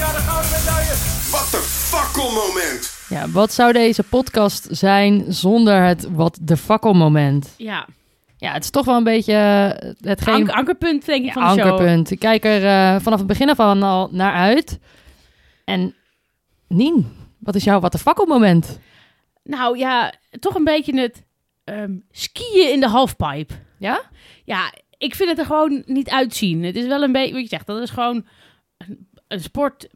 Naar 0.00 0.12
de 0.14 0.22
gouden 0.28 0.50
medaille. 0.50 0.94
Wat 1.30 1.50
een 1.52 1.66
fakkelmoment. 1.92 2.94
Ja, 3.08 3.28
wat 3.28 3.52
zou 3.52 3.72
deze 3.72 4.02
podcast 4.02 4.66
zijn 4.70 5.24
zonder 5.28 5.82
het 5.84 6.08
wat 6.10 6.38
de 6.42 6.56
fakkelmoment? 6.56 7.54
Ja, 7.56 7.86
Ja, 8.36 8.52
het 8.52 8.64
is 8.64 8.70
toch 8.70 8.84
wel 8.84 8.96
een 8.96 9.04
beetje 9.04 9.32
eh, 9.34 10.08
hetgeen... 10.08 10.34
Ank- 10.34 10.50
ankerpunt 10.50 11.06
denk 11.06 11.20
ik 11.24 11.26
Ja, 11.26 11.32
van 11.32 11.54
de 11.56 11.60
show. 11.62 11.70
ankerpunt. 11.70 12.10
Ik 12.10 12.18
kijk 12.18 12.44
er 12.44 12.64
eh, 12.66 13.00
vanaf 13.02 13.18
het 13.18 13.26
begin 13.28 13.50
af 13.50 13.60
aan 13.60 13.82
al 13.82 14.08
naar 14.12 14.32
uit. 14.32 14.78
En 15.64 15.94
Nien, 16.68 17.16
wat 17.38 17.54
is 17.54 17.64
jouw 17.64 17.80
wat 17.80 17.92
de 17.92 17.98
fakkelmoment? 17.98 18.78
Nou 19.44 19.78
ja, 19.78 20.12
toch 20.40 20.54
een 20.54 20.64
beetje 20.64 21.00
het 21.00 21.22
ehm, 21.64 21.92
skiën 22.10 22.72
in 22.72 22.80
de 22.80 22.88
halfpipe. 22.88 23.54
Ja? 23.78 24.00
Ja, 24.44 24.72
ik 25.06 25.14
vind 25.14 25.28
het 25.30 25.38
er 25.38 25.44
gewoon 25.44 25.82
niet 25.86 26.10
uitzien. 26.10 26.64
Het 26.64 26.76
is 26.76 26.86
wel 26.86 27.02
een 27.02 27.12
beetje, 27.12 27.32
wat 27.32 27.42
je 27.42 27.48
zegt, 27.48 27.66
dat 27.66 27.82
is 27.82 27.90
gewoon 27.90 28.26
een, 28.76 29.08
een 29.28 29.40
sport 29.40 29.88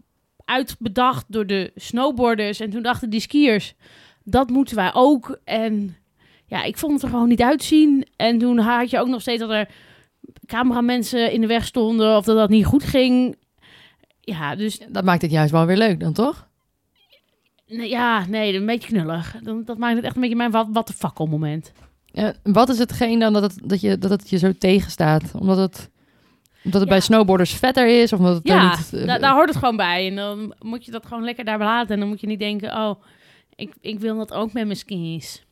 uitbedacht 0.44 1.24
door 1.28 1.46
de 1.46 1.72
snowboarders. 1.74 2.60
En 2.60 2.70
toen 2.70 2.82
dachten 2.82 3.10
die 3.10 3.20
skiers, 3.20 3.74
dat 4.24 4.50
moeten 4.50 4.76
wij 4.76 4.94
ook. 4.94 5.38
En 5.44 5.96
ja, 6.46 6.62
ik 6.62 6.78
vond 6.78 6.92
het 6.92 7.02
er 7.02 7.08
gewoon 7.08 7.28
niet 7.28 7.42
uitzien. 7.42 8.06
En 8.16 8.38
toen 8.38 8.58
had 8.58 8.90
je 8.90 8.98
ook 8.98 9.08
nog 9.08 9.20
steeds 9.20 9.40
dat 9.40 9.50
er 9.50 9.68
cameramensen 10.46 11.32
in 11.32 11.40
de 11.40 11.46
weg 11.46 11.64
stonden 11.64 12.16
of 12.16 12.24
dat 12.24 12.36
dat 12.36 12.48
niet 12.48 12.64
goed 12.64 12.84
ging. 12.84 13.36
Ja, 14.20 14.54
dus 14.56 14.80
Dat 14.88 15.04
maakt 15.04 15.22
het 15.22 15.30
juist 15.30 15.52
wel 15.52 15.66
weer 15.66 15.76
leuk 15.76 16.00
dan, 16.00 16.12
toch? 16.12 16.48
nee, 17.66 17.88
ja, 17.88 18.26
nee, 18.26 18.54
een 18.54 18.66
beetje 18.66 18.88
knullig. 18.88 19.36
Dan, 19.42 19.64
dat 19.64 19.78
maakt 19.78 19.96
het 19.96 20.04
echt 20.04 20.14
een 20.14 20.20
beetje 20.20 20.36
mijn 20.36 20.50
wat, 20.50 20.86
de 20.86 20.92
fakkel 20.92 21.26
moment. 21.26 21.72
Wat 22.42 22.68
is 22.68 22.78
hetgeen 22.78 23.18
dan 23.18 23.32
dat 23.32 23.42
het, 23.42 23.60
dat, 23.64 23.80
je, 23.80 23.98
dat 23.98 24.10
het 24.10 24.30
je 24.30 24.38
zo 24.38 24.52
tegenstaat? 24.58 25.22
Omdat 25.38 25.56
het, 25.56 25.90
omdat 26.64 26.80
het 26.80 26.90
Ja. 26.90 26.96
bij 26.96 27.00
snowboarders 27.00 27.52
vetter 27.54 28.02
is? 28.02 28.12
Of 28.12 28.18
omdat 28.18 28.34
het 28.34 28.48
Ja, 28.48 28.68
niet... 28.76 28.92
eh, 29.00 29.06
da- 29.06 29.18
daar 29.18 29.34
hoort 29.34 29.48
het 29.48 29.58
gewoon 29.58 29.76
bij. 29.76 30.08
En 30.08 30.16
dan 30.16 30.54
moet 30.58 30.84
je 30.84 30.90
dat 30.90 31.06
gewoon 31.06 31.24
lekker 31.24 31.44
daar 31.44 31.58
laten. 31.58 31.94
En 31.94 32.00
dan 32.00 32.08
moet 32.08 32.20
je 32.20 32.26
niet 32.26 32.38
denken, 32.38 32.76
oh, 32.76 33.02
ik, 33.54 33.72
ik 33.80 33.98
wil 34.00 34.16
dat 34.16 34.32
ook 34.32 34.52
met 34.52 34.64
mijn 34.64 34.76
skis. 34.76 35.44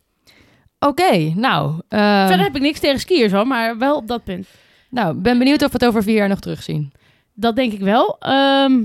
Oké, 0.79 1.18
nou... 1.35 1.81
eh, 1.88 2.27
Verder 2.27 2.44
heb 2.47 2.57
ik 2.57 2.62
niks 2.62 2.81
tegen 2.81 3.01
skiers 3.01 3.33
hoor, 3.33 3.47
maar 3.47 3.79
wel 3.79 3.97
op 3.97 4.07
dat 4.09 4.25
punt. 4.25 4.47
nou, 4.90 5.14
ben 5.14 5.38
benieuwd 5.38 5.62
of 5.62 5.66
we 5.73 5.77
het 5.79 5.87
over 5.87 6.03
vier 6.03 6.14
jaar 6.14 6.29
nog 6.29 6.40
terugzien. 6.40 6.92
Dat 7.35 7.57
denk 7.57 7.73
ik 7.73 7.81
wel. 7.81 8.16
Ehm, 8.18 8.83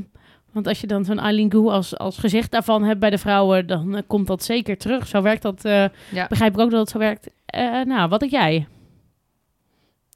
want 0.52 0.68
als 0.68 0.82
je 0.82 0.88
dan 0.88 1.06
zo'n 1.06 1.20
Eileen 1.20 1.52
Gu 1.52 1.68
als, 1.70 1.98
als 1.98 2.18
gezicht 2.18 2.52
daarvan 2.52 2.84
hebt 2.84 3.00
bij 3.00 3.10
de 3.10 3.18
vrouwen, 3.18 3.68
dan 3.68 3.96
eh, 3.96 4.02
komt 4.08 4.28
dat 4.28 4.44
zeker 4.44 4.78
terug. 4.78 5.08
Zo 5.08 5.22
werkt 5.22 5.42
dat. 5.42 5.66
eh, 5.66 5.86
Ja. 6.12 6.28
Begrijp 6.30 6.54
ik 6.54 6.60
ook 6.60 6.72
dat 6.72 6.80
het 6.80 6.90
zo 6.90 6.98
werkt. 6.98 7.30
Eh, 7.54 7.82
nou, 7.82 8.10
wat 8.10 8.20
denk 8.20 8.32
jij? 8.32 8.68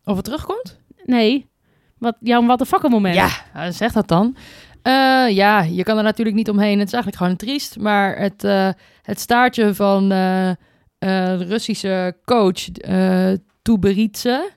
Of 0.04 0.16
het 0.16 0.26
terugkomt? 0.26 0.80
Nee. 1.06 1.50
Wat, 1.98 2.16
jouw 2.20 2.46
wat 2.46 2.60
een 2.60 2.66
fucking 2.66 2.92
moment. 2.94 3.16
Ja, 3.16 3.30
nou, 3.54 3.72
zeg 3.72 3.92
dat 3.92 4.08
dan. 4.08 4.36
Eh, 4.82 5.30
ja, 5.30 5.62
je 5.62 5.84
kan 5.84 5.98
er 5.98 6.04
natuurlijk 6.04 6.36
niet 6.36 6.50
omheen. 6.50 6.80
Het 6.80 6.88
is 6.88 6.94
eigenlijk 6.94 7.24
gewoon 7.24 7.38
triest. 7.38 7.80
Maar 7.80 8.18
het, 8.18 8.44
eh, 8.44 8.70
het 9.02 9.20
staartje 9.20 9.76
van 9.76 10.12
eh, 10.12 10.50
eh, 10.50 10.56
de 11.00 11.46
Russische 11.48 12.18
coach 12.26 12.70
eh 12.70 13.32
Tuberitse. 13.62 14.52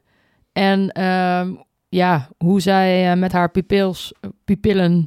En 0.53 0.91
ehm, 0.91 1.55
ja, 1.89 2.29
hoe 2.39 2.61
zij 2.61 3.11
eh, 3.11 3.19
met 3.19 3.33
haar 3.33 3.51
pupils, 3.51 4.13
pupillen, 4.45 5.07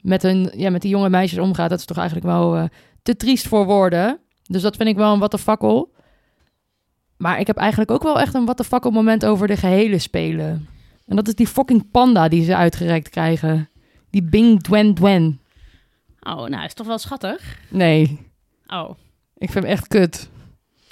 met, 0.00 0.22
een, 0.22 0.50
ja, 0.56 0.70
met 0.70 0.82
die 0.82 0.90
jonge 0.90 1.08
meisjes 1.08 1.38
omgaat. 1.38 1.70
Dat 1.70 1.78
is 1.78 1.84
toch 1.84 1.96
eigenlijk 1.96 2.26
wel 2.26 2.56
eh, 2.56 2.64
te 3.02 3.16
triest 3.16 3.48
voor 3.48 3.64
woorden. 3.66 4.18
Dus 4.42 4.62
dat 4.62 4.76
vind 4.76 4.88
ik 4.88 4.96
wel 4.96 5.12
een 5.12 5.18
what 5.18 5.30
the 5.30 5.38
fakkel. 5.38 5.93
Maar 7.16 7.40
ik 7.40 7.46
heb 7.46 7.56
eigenlijk 7.56 7.90
ook 7.90 8.02
wel 8.02 8.20
echt 8.20 8.34
een 8.34 8.44
what 8.44 8.56
the 8.56 8.64
fakkel 8.64 8.90
moment 8.90 9.24
over 9.24 9.46
de 9.46 9.56
gehele 9.56 9.98
spelen. 9.98 10.68
En 11.06 11.16
dat 11.16 11.28
is 11.28 11.34
die 11.34 11.46
fucking 11.46 11.90
panda 11.90 12.28
die 12.28 12.44
ze 12.44 12.56
uitgereikt 12.56 13.08
krijgen. 13.08 13.68
Die 14.10 14.22
Bing 14.22 14.62
Dwen 14.62 14.94
Dwen. 14.94 15.40
Oh, 16.20 16.46
nou, 16.46 16.64
is 16.64 16.74
toch 16.74 16.86
wel 16.86 16.98
schattig? 16.98 17.58
Nee, 17.68 18.20
Oh. 18.66 18.90
ik 19.36 19.50
vind 19.50 19.64
hem 19.64 19.72
echt 19.72 19.88
kut. 19.88 20.28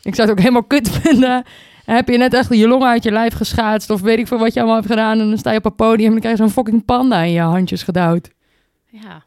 Ik 0.02 0.14
zou 0.14 0.28
het 0.28 0.30
ook 0.30 0.42
helemaal 0.42 0.64
kut 0.64 0.90
vinden. 0.90 1.44
En 1.84 1.94
heb 1.94 2.08
je 2.08 2.18
net 2.18 2.34
echt 2.34 2.54
je 2.54 2.68
longen 2.68 2.88
uit 2.88 3.02
je 3.02 3.10
lijf 3.10 3.34
geschaatst... 3.34 3.90
of 3.90 4.00
weet 4.00 4.18
ik 4.18 4.26
veel 4.26 4.38
wat 4.38 4.52
je 4.52 4.58
allemaal 4.58 4.76
hebt 4.78 4.90
gedaan... 4.90 5.18
en 5.20 5.28
dan 5.28 5.38
sta 5.38 5.50
je 5.50 5.58
op 5.58 5.64
een 5.64 5.74
podium 5.74 6.06
en 6.06 6.10
dan 6.12 6.20
krijg 6.20 6.36
je 6.36 6.42
zo'n 6.42 6.52
fucking 6.52 6.84
panda 6.84 7.22
in 7.22 7.32
je 7.32 7.40
handjes 7.40 7.82
gedouwd. 7.82 8.30
Ja. 8.90 9.22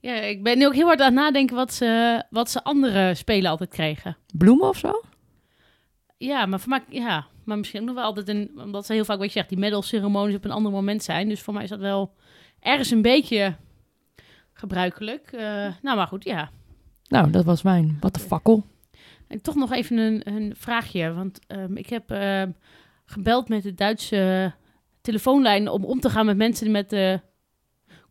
Ja, 0.00 0.14
ik 0.14 0.42
ben 0.42 0.58
nu 0.58 0.66
ook 0.66 0.74
heel 0.74 0.86
hard 0.86 1.00
aan 1.00 1.06
het 1.06 1.14
nadenken 1.14 1.56
wat 1.56 1.74
ze, 1.74 2.22
wat 2.30 2.50
ze 2.50 2.64
andere 2.64 3.14
spelen 3.14 3.50
altijd 3.50 3.70
kregen. 3.70 4.16
Bloemen 4.34 4.68
of 4.68 4.76
zo? 4.76 5.02
Ja, 6.16 6.46
maar 6.46 6.60
voor 6.60 6.68
mij, 6.68 6.82
ja, 6.88 7.26
maar 7.44 7.58
misschien 7.58 7.80
ook 7.80 7.86
nog 7.86 7.94
wel 7.94 8.04
altijd 8.04 8.28
een, 8.28 8.50
omdat 8.56 8.86
ze 8.86 8.92
heel 8.92 9.04
vaak, 9.04 9.18
wat 9.18 9.26
je 9.26 9.32
zegt, 9.32 9.48
die 9.48 9.58
medalceremonies 9.58 10.36
op 10.36 10.44
een 10.44 10.50
ander 10.50 10.72
moment 10.72 11.02
zijn. 11.02 11.28
Dus 11.28 11.40
voor 11.40 11.54
mij 11.54 11.62
is 11.62 11.68
dat 11.68 11.78
wel 11.78 12.14
ergens 12.60 12.90
een 12.90 13.02
beetje 13.02 13.56
gebruikelijk. 14.52 15.32
Eh, 15.32 15.68
nou, 15.82 15.96
maar 15.96 16.06
goed, 16.06 16.24
ja. 16.24 16.50
Nou, 17.08 17.30
dat 17.30 17.44
was 17.44 17.62
mijn 17.62 17.96
what 18.00 18.12
the 18.12 18.20
fakkel. 18.20 18.64
En 19.26 19.40
toch 19.40 19.54
nog 19.54 19.72
even 19.72 19.98
een, 19.98 20.34
een 20.34 20.54
vraagje, 20.56 21.12
want 21.12 21.38
ehm, 21.46 21.76
ik 21.76 21.88
heb 21.88 22.10
ehm, 22.10 22.50
gebeld 23.04 23.48
met 23.48 23.62
de 23.62 23.74
Duitse 23.74 24.52
telefoonlijn 25.00 25.68
om 25.68 25.84
om 25.84 26.00
te 26.00 26.10
gaan 26.10 26.26
met 26.26 26.36
mensen 26.36 26.70
met 26.70 26.90
de 26.90 27.20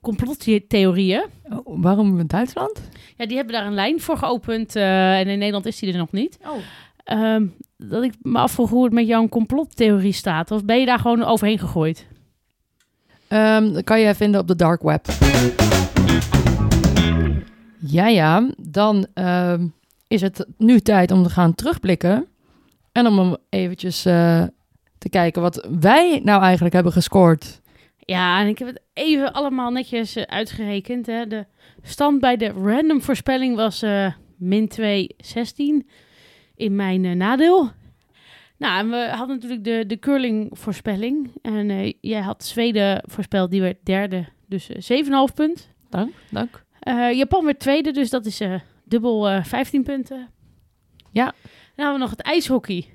complottheorieën. 0.01 1.25
Oh, 1.43 1.81
waarom 1.81 2.19
in 2.19 2.27
Duitsland? 2.27 2.89
Ja, 3.17 3.25
die 3.25 3.35
hebben 3.35 3.53
daar 3.53 3.65
een 3.65 3.73
lijn 3.73 4.01
voor 4.01 4.17
geopend 4.17 4.75
eh, 4.75 5.19
en 5.19 5.27
in 5.27 5.37
Nederland 5.37 5.65
is 5.65 5.79
die 5.79 5.91
er 5.91 5.97
nog 5.97 6.11
niet. 6.11 6.37
Oh. 6.41 6.57
Ehm, 7.03 7.47
dat 7.89 8.03
ik 8.03 8.13
me 8.21 8.37
afvroeg 8.37 8.69
hoe 8.69 8.83
het 8.83 8.93
met 8.93 9.07
jouw 9.07 9.27
complottheorie 9.27 10.13
staat. 10.13 10.51
Of 10.51 10.65
ben 10.65 10.79
je 10.79 10.85
daar 10.85 10.99
gewoon 10.99 11.23
overheen 11.23 11.59
gegooid? 11.59 12.07
Ehm, 13.27 13.73
dat 13.73 13.83
kan 13.83 13.99
je 13.99 14.15
vinden 14.15 14.39
op 14.41 14.47
de 14.47 14.55
dark 14.55 14.81
web. 14.81 15.05
Ja, 17.79 18.07
ja. 18.07 18.49
Dan 18.57 19.07
ehm, 19.13 19.67
is 20.07 20.21
het 20.21 20.45
nu 20.57 20.79
tijd 20.79 21.11
om 21.11 21.23
te 21.23 21.29
gaan 21.29 21.55
terugblikken. 21.55 22.27
En 22.91 23.07
om 23.07 23.37
eventjes 23.49 24.05
eh, 24.05 24.43
te 24.97 25.09
kijken 25.09 25.41
wat 25.41 25.67
wij 25.79 26.21
nou 26.23 26.41
eigenlijk 26.41 26.73
hebben 26.73 26.91
gescoord. 26.91 27.61
Ja, 27.99 28.39
en 28.41 28.47
ik 28.47 28.57
heb 28.57 28.67
het 28.67 28.81
even 28.93 29.33
allemaal 29.33 29.71
netjes 29.71 30.15
eh, 30.15 30.23
uitgerekend. 30.23 31.05
Hè. 31.05 31.27
De 31.27 31.45
stand 31.81 32.19
bij 32.19 32.37
de 32.37 32.47
random 32.47 33.01
voorspelling 33.01 33.55
was 33.55 33.81
eh, 33.81 34.11
min 34.37 34.67
2, 34.67 35.15
16 35.17 35.87
in 36.55 36.75
mijn 36.75 37.05
eh, 37.05 37.11
nadeel. 37.11 37.71
Nou, 38.57 38.79
en 38.79 38.89
we 38.89 39.07
hadden 39.15 39.35
natuurlijk 39.35 39.63
de, 39.63 39.83
de 39.87 39.99
curling 39.99 40.49
voorspelling. 40.59 41.31
En 41.41 41.69
eh, 41.69 41.93
jij 42.01 42.21
had 42.21 42.43
Zweden 42.43 43.03
voorspeld, 43.07 43.51
die 43.51 43.61
werd 43.61 43.77
derde, 43.83 44.25
dus 44.47 44.69
eh, 44.69 45.03
7,5 45.29 45.33
punt. 45.35 45.69
Dank, 45.89 46.13
dank. 46.31 46.63
Eh, 46.79 47.11
Japan 47.11 47.45
werd 47.45 47.59
tweede, 47.59 47.91
dus 47.91 48.09
dat 48.09 48.25
is 48.25 48.39
eh, 48.39 48.59
dubbel 48.83 49.29
eh 49.29 49.43
15 49.43 49.83
punten. 49.83 50.29
Ja. 51.11 51.25
Dan 51.25 51.33
hebben 51.75 51.93
we 51.93 51.99
nog 51.99 52.09
het 52.09 52.21
ijshockey. 52.21 52.85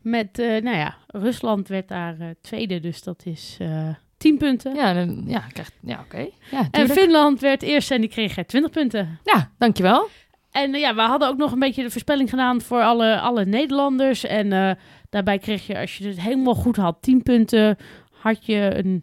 Met, 0.00 0.38
eh, 0.38 0.46
nou 0.62 0.76
ja, 0.76 0.96
Rusland 1.06 1.68
werd 1.68 1.88
daar 1.88 2.20
eh, 2.20 2.26
tweede, 2.40 2.80
dus 2.80 3.02
dat 3.02 3.22
is 3.26 3.56
eh 3.60 3.88
10 4.16 4.38
punten. 4.38 4.74
Ja, 4.74 4.92
dan, 4.92 5.24
ja, 5.26 5.40
krijgt, 5.52 5.72
ja 5.82 6.00
oké. 6.04 6.28
Ja, 6.50 6.68
En. 6.70 6.88
Finland 6.88 7.40
werd 7.40 7.62
eerste 7.62 7.94
en 7.94 8.00
die 8.00 8.10
kreeg 8.10 8.36
eh, 8.36 8.44
20 8.44 8.70
punten. 8.70 9.18
ja, 9.24 9.50
dankjewel. 9.58 10.08
En 10.52 10.74
eh, 10.74 10.80
ja, 10.80 10.94
we 10.94 11.00
hadden 11.00 11.28
ook 11.28 11.36
nog 11.36 11.52
een 11.52 11.58
beetje 11.58 11.82
de 11.82 11.90
voorspelling 11.90 12.30
gedaan 12.30 12.60
voor 12.60 12.82
alle, 12.82 13.20
alle 13.20 13.44
Nederlanders. 13.44 14.24
En 14.24 14.52
eh, 14.52 14.70
daarbij 15.10 15.38
kreeg 15.38 15.66
je, 15.66 15.78
als 15.78 15.98
je 15.98 16.08
het 16.08 16.20
helemaal 16.20 16.54
goed 16.54 16.76
had, 16.76 16.96
10 17.00 17.22
punten. 17.22 17.76
Had 18.10 18.46
je 18.46 18.72
een 18.76 19.02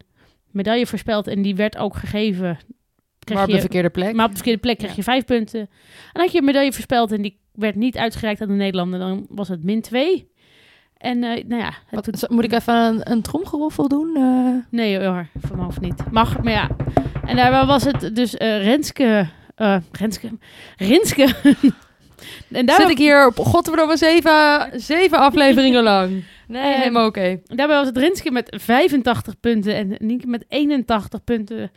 medaille 0.52 0.88
voorspeld 0.88 1.28
en 1.28 1.42
die 1.42 1.56
werd 1.56 1.78
ook 1.78 1.96
gegeven. 1.96 2.58
Maar 3.34 3.44
op 3.44 3.52
de 3.52 3.60
verkeerde 3.60 3.90
plek. 3.90 4.14
maar 4.16 4.26
op 4.26 4.30
de 4.32 4.38
verkeerde 4.38 4.62
plek 4.62 4.78
kreeg 4.78 4.90
Ja. 4.90 4.96
je 4.96 5.04
5 5.04 5.26
punten. 5.26 5.60
En 6.14 6.22
had 6.22 6.32
je 6.32 6.38
een 6.38 6.46
medaille 6.46 6.74
voorspeld 6.74 7.12
en 7.12 7.22
die 7.22 7.40
werd 7.54 7.76
niet 7.76 7.98
uitgereikt 7.98 8.42
aan 8.42 8.48
de 8.48 8.54
Nederlander, 8.54 9.00
dan 9.00 9.26
was 9.30 9.48
het 9.48 9.64
min 9.64 9.82
2. 9.82 10.32
En 10.98 11.24
eh, 11.24 11.44
nou 11.48 11.62
ja, 11.62 11.74
moet 12.28 12.44
ik 12.44 12.52
even 12.52 12.74
een, 12.74 13.12
een 13.12 13.22
tromgeroffel 13.22 13.88
doen? 13.88 14.18
Nee 14.70 15.06
hoor, 15.06 15.28
van 15.40 15.60
hoofd 15.60 15.82
niet. 15.82 16.12
Mag, 16.12 16.44
maar 16.44 16.54
ja. 16.54 16.70
En 17.26 17.36
daar 17.36 17.66
was 17.66 17.84
het 17.84 18.16
dus 18.16 18.34
Renske... 18.34 19.28
eh 19.60 19.76
Renske... 19.92 20.30
Rinske. 20.78 21.24
en 22.52 22.66
daar, 22.66 22.82
Zit 22.82 22.90
ik 22.90 22.98
hier 22.98 23.26
op 23.26 23.38
godverdomme 23.40 23.98
zeven, 23.98 24.70
zeven 24.74 25.18
afleveringen 25.20 25.84
lang. 25.84 26.24
Nee, 26.48 26.76
helemaal 26.78 27.06
oké. 27.08 27.40
daarbij 27.46 27.78
was 27.78 27.88
het 27.88 27.98
Rinske 27.98 28.32
met 28.32 28.56
85 28.58 29.40
punten 29.40 29.76
en 29.76 29.96
Nienke 30.00 30.28
met 30.28 30.46
81 30.48 31.24
punten. 31.24 31.72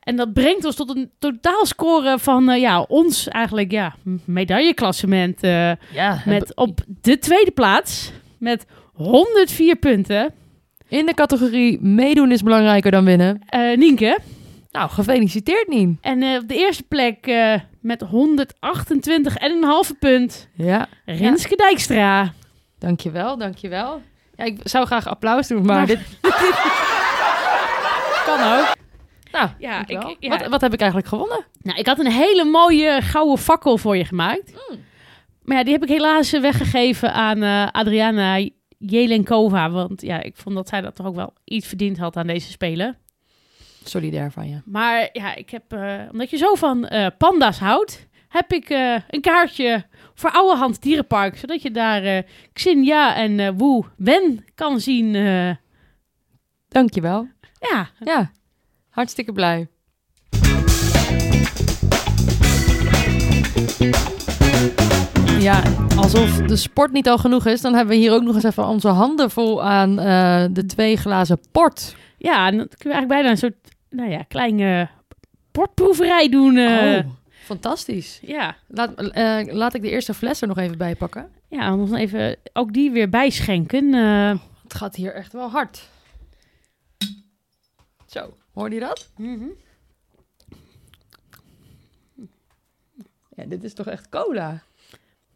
En 0.00 0.16
dat 0.16 0.32
brengt 0.32 0.64
ons 0.64 0.74
tot 0.76 0.96
een 0.96 1.10
totaalscore 1.18 2.18
van 2.18 2.48
eh, 2.50 2.60
ja, 2.60 2.80
ons 2.82 3.28
eigenlijk 3.28 3.70
ja, 3.70 3.94
medailleklassement. 4.24 5.42
eh, 5.42 5.70
Ja, 5.92 6.22
met 6.24 6.54
op 6.54 6.80
de 7.00 7.18
tweede 7.18 7.50
plaats 7.50 8.12
met 8.38 8.66
104 8.92 9.76
punten. 9.76 10.32
in 10.88 11.06
de 11.06 11.14
categorie 11.14 11.80
meedoen 11.80 12.32
is 12.32 12.42
belangrijker 12.42 12.90
dan 12.90 13.04
winnen. 13.04 13.40
eh 13.48 13.76
Nienke. 13.76 14.18
Nou, 14.76 14.90
gefeliciteerd 14.90 15.68
Nien. 15.68 15.98
En 16.00 16.22
eh, 16.22 16.38
op 16.38 16.48
de 16.48 16.54
eerste 16.54 16.82
plek 16.82 17.26
eh, 17.26 17.54
met 17.80 18.04
128,5 18.04 18.08
punt 19.98 20.48
Ja, 20.54 20.86
Rinske 21.04 21.56
Dijkstra. 21.56 22.32
dankjewel, 22.78 23.38
dankjewel. 23.38 24.02
Ja, 24.36 24.44
ik 24.44 24.60
zou 24.62 24.86
graag 24.86 25.06
applaus 25.08 25.48
doen, 25.48 25.64
maar 25.66 25.76
Maar- 25.76 25.86
dit 25.86 25.98
kan 28.26 28.40
ook. 28.58 28.74
Nou, 29.32 29.48
Ja, 29.58 29.80
ik- 29.86 30.16
ja. 30.18 30.28
Wat, 30.38 30.46
wat 30.46 30.60
heb 30.60 30.72
ik 30.72 30.80
eigenlijk 30.80 31.08
gewonnen? 31.10 31.44
Nou, 31.62 31.78
ik 31.78 31.86
had 31.86 31.98
een 31.98 32.10
hele 32.12 32.44
mooie 32.44 33.02
gouden 33.02 33.38
fakkel 33.38 33.78
voor 33.78 33.96
je 33.96 34.04
gemaakt. 34.04 34.52
Maar 35.42 35.56
ja, 35.56 35.62
die 35.64 35.72
heb 35.72 35.82
ik 35.82 35.88
helaas 35.88 36.32
eh, 36.32 36.40
weggegeven 36.40 37.12
aan 37.12 37.42
eh, 37.42 37.66
Adriana 37.72 38.48
Jelenkova. 38.78 39.70
Want 39.70 40.02
ja, 40.02 40.22
ik 40.22 40.36
vond 40.36 40.54
dat 40.56 40.68
zij 40.68 40.80
dat 40.80 40.94
toch 40.94 41.06
ook 41.06 41.14
wel 41.14 41.32
iets 41.44 41.66
verdiend 41.66 41.98
had 41.98 42.16
aan 42.16 42.26
deze 42.26 42.50
spelen. 42.50 42.96
Solidair 43.88 44.30
van 44.30 44.48
je. 44.48 44.60
Maar 44.64 45.08
ja, 45.12 45.34
ik 45.34 45.50
heb, 45.50 45.72
eh, 45.72 46.00
omdat 46.12 46.30
je 46.30 46.36
zo 46.36 46.54
van 46.54 46.86
eh, 46.86 47.06
panda's 47.18 47.58
houdt, 47.58 48.06
heb 48.28 48.52
ik 48.52 48.68
eh, 48.70 48.94
een 49.08 49.20
kaartje 49.20 49.84
voor 50.14 50.30
Ouwehand 50.30 50.82
Dierenpark. 50.82 51.36
Zodat 51.38 51.62
je 51.62 51.70
daar 51.70 52.02
eh 52.02 52.22
Xin 52.52 52.84
Ja 52.84 53.16
en 53.16 53.40
eh 53.40 53.50
Woe 53.56 53.84
Wen 53.96 54.44
kan 54.54 54.80
zien. 54.80 55.14
eh. 55.14 55.50
Dankjewel. 56.68 57.28
ja, 57.60 57.88
Ja, 58.04 58.30
hartstikke 58.90 59.32
blij. 59.32 59.68
Ja, 65.38 65.62
alsof 65.96 66.36
de 66.36 66.56
sport 66.56 66.92
niet 66.92 67.08
al 67.08 67.18
genoeg 67.18 67.46
is, 67.46 67.60
dan 67.60 67.74
hebben 67.74 67.94
we 67.94 68.00
hier 68.00 68.12
ook 68.12 68.22
nog 68.22 68.34
eens 68.34 68.44
even 68.44 68.66
onze 68.66 68.88
handen 68.88 69.30
vol 69.30 69.62
aan 69.64 69.98
eh, 69.98 70.44
de 70.50 70.66
twee 70.66 70.96
glazen 70.96 71.38
port. 71.52 71.96
ja, 72.18 72.46
en 72.46 72.56
dan 72.56 72.66
kun 72.68 72.90
je 72.90 72.96
eigenlijk 72.96 73.08
bijna 73.08 73.30
een 73.30 73.36
soort, 73.36 73.54
nou 73.96 74.10
ja, 74.10 74.22
kleine 74.22 74.88
portproeverij 75.50 76.28
doen. 76.28 76.56
eh. 76.56 76.96
Oh, 77.06 77.12
fantastisch. 77.44 78.18
Ja, 78.22 78.56
Laat, 78.66 78.94
eh, 79.10 79.40
laat 79.44 79.74
ik 79.74 79.82
de 79.82 79.90
eerste 79.90 80.14
fles 80.14 80.40
er 80.40 80.48
nog 80.48 80.58
even 80.58 80.78
bij 80.78 80.96
pakken. 80.96 81.30
ja, 81.48 81.60
en 81.66 81.76
dan 81.76 81.94
even 81.94 82.36
ook 82.52 82.72
die 82.72 82.90
weer 82.90 83.08
bijschenken. 83.08 83.94
eh. 83.94 84.38
Het 84.62 84.74
gaat 84.74 84.94
hier 84.96 85.14
echt 85.14 85.32
wel 85.32 85.50
hard. 85.50 85.88
Zo, 88.06 88.34
hoorde 88.52 88.74
je 88.74 88.80
dat? 88.80 89.10
Ja, 93.36 93.44
dit 93.44 93.64
is 93.64 93.74
toch 93.74 93.86
echt 93.86 94.08
cola? 94.08 94.62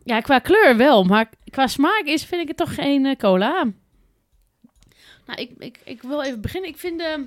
Ja, 0.04 0.20
qua 0.20 0.38
kleur 0.38 0.76
wel, 0.76 1.04
maar 1.04 1.30
qua 1.50 1.66
smaak 1.66 2.02
is, 2.04 2.24
vind 2.24 2.42
ik 2.42 2.48
het 2.48 2.56
toch 2.56 2.74
geen 2.74 3.16
cola. 3.16 3.64
Nou, 5.26 5.40
ik, 5.42 5.50
ik, 5.58 5.80
ik 5.84 6.02
wil 6.02 6.22
even 6.22 6.40
beginnen. 6.40 6.70
Ik 6.70 6.76
vind 6.76 6.98
de, 6.98 7.26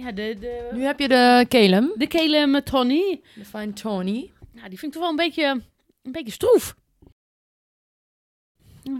ja, 0.00 0.12
de, 0.12 0.36
de, 0.40 0.70
Nu 0.72 0.82
heb 0.82 0.98
je 0.98 1.08
de 1.08 1.44
kelem. 1.48 1.92
de 1.96 2.06
kele 2.06 2.46
met 2.46 2.66
Tony, 2.66 3.20
De 3.34 3.44
Fine 3.44 3.72
Tony. 3.72 4.30
nou, 4.52 4.68
die 4.68 4.78
vind 4.78 4.82
ik 4.94 5.00
toch 5.00 5.00
wel 5.00 5.10
een 5.10 5.16
beetje, 5.16 5.62
een 6.02 6.12
beetje 6.12 6.32
stroef. 6.32 6.74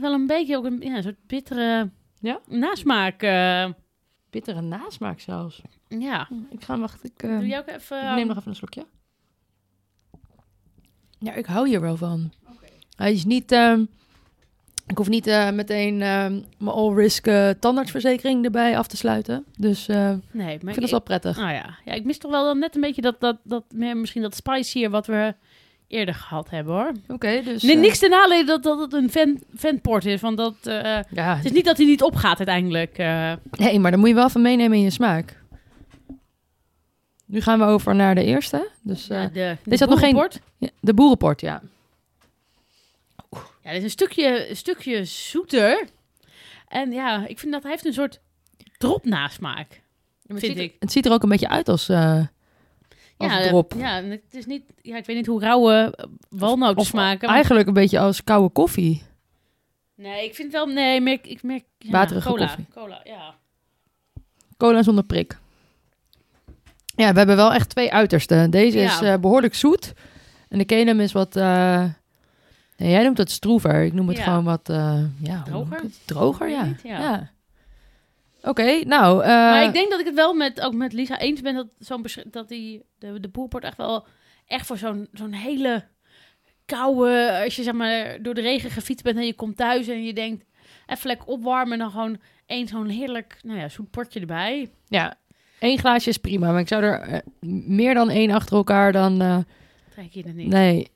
Wel 0.01 0.13
een 0.13 0.27
beetje 0.27 0.57
ook 0.57 0.65
een, 0.65 0.81
ja, 0.81 0.97
een 0.97 1.03
soort 1.03 1.27
bittere 1.27 1.91
Ja? 2.21 2.41
nasmaak. 2.47 3.23
eh. 3.23 3.71
Bittere 4.31 4.61
nasmaak 4.61 5.21
zelfs. 5.21 5.63
ja, 5.89 6.29
Ik 6.51 6.63
ga, 6.65 6.79
wacht, 6.79 7.05
ik, 7.05 7.23
eh, 7.23 7.39
doe 7.39 7.47
jij 7.47 7.59
ook 7.59 7.69
even... 7.69 8.09
ik 8.09 8.15
neem 8.15 8.27
nog 8.27 8.37
even 8.37 8.49
een 8.51 8.57
slokje. 8.57 8.87
Ja, 11.19 11.33
ik 11.35 11.47
hou 11.47 11.69
hier 11.69 11.81
wel 11.81 11.97
van. 11.97 12.33
Hij 12.97 13.13
is 13.13 13.25
niet... 13.25 13.53
ehm, 13.53 13.85
ik 14.91 14.97
hoef 14.97 15.09
niet 15.09 15.27
eh, 15.27 15.51
meteen 15.51 16.03
ehm, 16.03 16.33
mijn 16.59 16.77
all-risk 16.77 17.27
eh, 17.27 17.49
tandartsverzekering 17.61 18.45
erbij 18.45 18.79
af 18.79 18.87
te 18.87 18.97
sluiten. 18.97 19.45
Dus 19.57 19.89
eh, 19.89 20.11
ik 20.11 20.17
Nee, 20.31 20.47
maar 20.63 20.73
vind 20.73 20.81
dat 20.81 20.91
wel 20.91 21.01
prettig. 21.01 21.37
Nou 21.37 21.53
ja. 21.53 21.79
ja, 21.85 21.93
ik 21.93 22.05
mis 22.05 22.19
toch 22.19 22.31
wel 22.31 22.45
dan 22.45 22.59
net 22.59 22.75
een 22.75 22.81
beetje 22.81 23.03
dat, 23.03 23.21
dat, 23.21 23.37
dat 23.43 23.65
misschien 23.73 24.23
dat 24.23 24.35
spice 24.35 24.79
hier 24.79 24.91
wat 24.91 25.07
we 25.07 25.35
eerder 25.89 26.15
gehad 26.15 26.51
hebben 26.51 26.75
hoor. 26.75 26.93
Oké, 27.09 27.43
dus... 27.45 27.63
Nee, 27.63 27.77
niks 27.77 27.99
ten 27.99 28.11
nadele 28.11 28.45
dat, 28.45 28.63
dat 28.63 28.79
het 28.81 28.93
een 28.93 29.11
fan, 29.11 29.39
fanport 29.57 30.05
is. 30.05 30.21
Want 30.21 30.37
dat, 30.37 30.55
Ja, 31.11 31.37
het 31.37 31.45
is 31.45 31.53
niet 31.53 31.65
dat 31.65 31.77
hij 31.77 31.87
niet 31.87 32.03
opgaat 32.03 32.37
uiteindelijk. 32.39 32.97
nee, 33.59 33.79
maar 33.79 33.91
dan 33.91 34.01
moet 34.01 34.09
je 34.09 34.15
wel 34.15 34.27
even 34.27 34.43
meenemen 34.43 34.77
in 34.79 34.85
je 34.85 34.91
smaak. 34.91 35.39
Nu 37.27 37.41
gaan 37.41 37.59
we 37.59 37.65
over 37.65 37.95
naar 37.95 38.15
de 38.15 38.25
eerste. 38.25 38.69
Dus 38.83 39.07
ja, 39.07 39.27
de, 39.27 39.57
de 39.65 39.71
er 39.71 39.79
zat 39.79 39.89
nog 39.89 39.99
geen- 39.99 40.29
ja, 40.59 40.69
de 40.81 40.95
boerenport, 40.95 41.41
ja. 41.41 41.63
Ja, 43.63 43.71
dit 43.71 43.77
is 43.77 43.83
een 43.83 43.91
stukje, 43.91 44.49
een 44.51 44.57
stukje 44.57 45.05
zoeter. 45.05 45.89
En 46.69 46.93
ja, 46.93 47.27
ik 47.27 47.39
vind 47.39 47.53
dat 47.53 47.63
hij 47.63 47.71
heeft 47.71 47.85
een 47.87 47.93
soort 47.93 48.21
drop 48.79 49.05
nasmaak. 49.05 49.69
het, 50.27 50.39
Vind 50.39 50.53
ziet, 50.53 50.59
ik. 50.59 50.77
het 50.79 50.93
ziet 50.93 51.07
er 51.07 51.13
ook 51.13 51.23
een 51.23 51.29
beetje 51.29 51.49
uit 51.49 51.69
als, 51.69 51.89
eh 51.89 52.25
als 53.17 53.33
ja, 53.33 53.43
drop. 53.49 53.75
Ja, 53.77 54.03
het 54.03 54.23
is 54.35 54.47
niet... 54.47 54.63
Ja, 54.83 54.97
ik 54.97 55.07
weet 55.07 55.17
niet 55.17 55.27
hoe 55.27 55.41
rauwe 55.41 55.95
eh, 55.97 56.05
walnoten 56.29 56.77
Of 56.77 56.87
smaken. 56.87 57.27
maar- 57.27 57.35
Eigenlijk 57.35 57.69
een 57.69 57.75
beetje 57.75 57.99
als 57.99 58.25
koude 58.25 58.49
koffie. 58.53 59.03
Nee, 59.95 60.25
ik 60.25 60.35
vind 60.35 60.53
wel... 60.53 60.67
Nee, 60.67 60.95
ik 60.97 61.03
merk... 61.03 61.27
Ik 61.27 61.43
merk 61.43 61.65
ja, 61.79 61.91
Waterige 61.91 62.29
cola, 62.29 62.47
koffie. 62.47 62.67
Cola, 62.75 63.01
ja. 63.05 63.35
Cola 64.57 64.83
zonder 64.83 65.05
prik. 65.05 65.39
Ja, 66.97 67.13
we 67.13 67.19
hebben 67.19 67.37
wel 67.37 67.53
echt 67.53 67.69
twee 67.69 67.93
uitersten. 67.93 68.51
Deze 68.51 68.79
is 68.79 69.01
eh, 69.01 69.17
behoorlijk 69.17 69.55
zoet. 69.55 69.93
En 70.49 70.59
de 70.59 70.65
Kelem 70.65 71.01
is 71.01 71.13
wat... 71.13 71.37
nee, 72.81 72.91
jij 72.91 73.03
noemt 73.03 73.19
het 73.19 73.31
stroever. 73.31 73.83
Ik 73.83 73.93
noem 73.93 74.09
het 74.09 74.17
Ja. 74.17 74.23
gewoon 74.23 74.45
wat... 74.45 74.69
eh, 74.69 75.03
ja, 75.23 75.43
Droger? 75.43 75.81
Droger, 76.05 76.49
ja. 76.49 76.65
ja. 76.83 76.99
ja. 77.01 77.31
Oké, 78.43 78.81
nou... 78.85 79.23
eh, 79.23 79.29
Maar 79.29 79.65
ik 79.65 79.73
denk 79.73 79.91
dat 79.91 80.01
ik 80.01 80.07
het 80.07 80.15
wel 80.15 80.35
met, 80.35 80.61
ook 80.61 80.75
met 80.75 80.93
Lisa 80.93 81.19
eens 81.19 81.41
ben 81.41 81.55
dat, 81.55 81.67
zo'n 81.79 82.05
dat 82.31 82.49
die, 82.49 82.83
de, 82.99 83.21
de 83.21 83.29
boerport 83.29 83.65
echt 83.65 83.77
wel 83.77 84.07
echt 84.47 84.67
voor 84.67 84.79
zo'n 84.79 85.09
zo'n 85.13 85.33
hele 85.33 85.85
koude, 86.65 87.41
als 87.45 87.57
je 87.57 87.63
zeg 87.63 87.75
maar 87.75 88.23
door 88.23 88.35
de 88.35 88.41
regen 88.41 88.71
gefietst 88.71 89.05
bent 89.05 89.17
en 89.17 89.27
je 89.27 89.35
komt 89.35 89.57
thuis 89.57 89.89
en 89.89 90.05
je 90.05 90.13
denkt 90.13 90.45
even 90.87 91.07
lekker 91.07 91.27
opwarmen 91.29 91.73
en 91.73 91.79
dan 91.79 91.91
gewoon 91.91 92.19
één 92.47 92.69
zo'n 92.69 92.89
heerlijk, 92.89 93.39
nou 93.43 93.59
ja, 93.59 93.69
zoet 93.69 93.91
potje 93.91 94.21
erbij. 94.21 94.71
Ja, 94.89 95.15
één 95.59 95.79
glaasje 95.79 96.09
is 96.09 96.17
prima. 96.19 96.51
Maar 96.53 96.61
ik 96.61 96.69
zou 96.69 96.83
er 96.83 97.01
eh, 97.01 97.19
meer 97.67 97.95
dan 97.95 98.11
één 98.11 98.31
achter 98.31 98.57
elkaar 98.57 98.93
dan... 98.93 99.45
Trek 99.91 100.13
je 100.13 100.23
het 100.27 100.35
niet. 100.35 100.49
nee, 100.49 100.89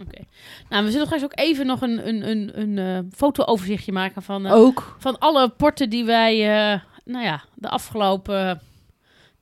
Oké. 0.00 0.22
Nou, 0.68 0.84
we 0.84 0.90
zullen 0.90 1.06
straks 1.06 1.24
ook 1.24 1.38
even 1.38 1.66
nog 1.66 1.80
een, 1.80 2.08
een, 2.08 2.30
een, 2.30 2.60
een 2.60 2.78
eh, 2.78 2.98
foto-overzichtje 3.12 3.92
maken 3.92 4.22
van, 4.22 4.46
eh, 4.46 4.52
ook. 4.52 4.96
van 4.98 5.18
alle 5.18 5.48
porten 5.48 5.90
die 5.90 6.04
wij, 6.04 6.32
eh, 6.72 6.80
nou 7.04 7.24
ja, 7.24 7.42
de 7.54 7.68
afgelopen 7.68 8.60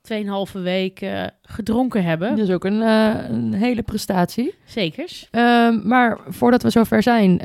2,5 0.01 0.53
week 0.53 1.01
eh, 1.01 1.25
gedronken 1.43 2.05
hebben. 2.05 2.37
Dus 2.37 2.51
ook 2.51 2.65
een, 2.65 2.81
een 2.81 3.53
hele 3.53 3.83
prestatie. 3.83 4.55
Zekers. 4.65 5.29
Ehm, 5.31 5.89
maar 5.89 6.19
voordat 6.29 6.63
we 6.63 6.71
zover 6.71 7.03
zijn, 7.03 7.41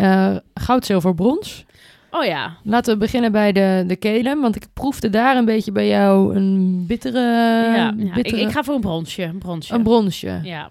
goud, 0.54 0.86
zilver, 0.86 1.16
brons. 1.16 1.66
Oh 2.12 2.26
ja, 2.26 2.58
Laten 2.64 2.94
we 2.94 3.00
beginnen 3.00 3.32
bij 3.32 3.52
de, 3.52 3.84
de 3.88 3.96
Kelem, 3.96 4.42
want 4.42 4.56
ik 4.56 4.68
proefde 4.74 5.10
daar 5.10 5.38
een 5.38 5.46
beetje 5.46 5.72
bij 5.72 5.88
jou 5.88 6.36
een 6.36 6.86
bittere... 6.88 7.20
ja, 7.20 7.94
ja. 7.98 8.16
Ik 8.16 8.52
ga 8.52 8.64
voor 8.64 8.76
een 8.76 8.82
bronsje. 8.82 9.24
Een 9.24 9.38
bronsje. 9.38 9.74
Een 9.74 9.84
bronsje. 9.84 10.40
Ja. 10.44 10.70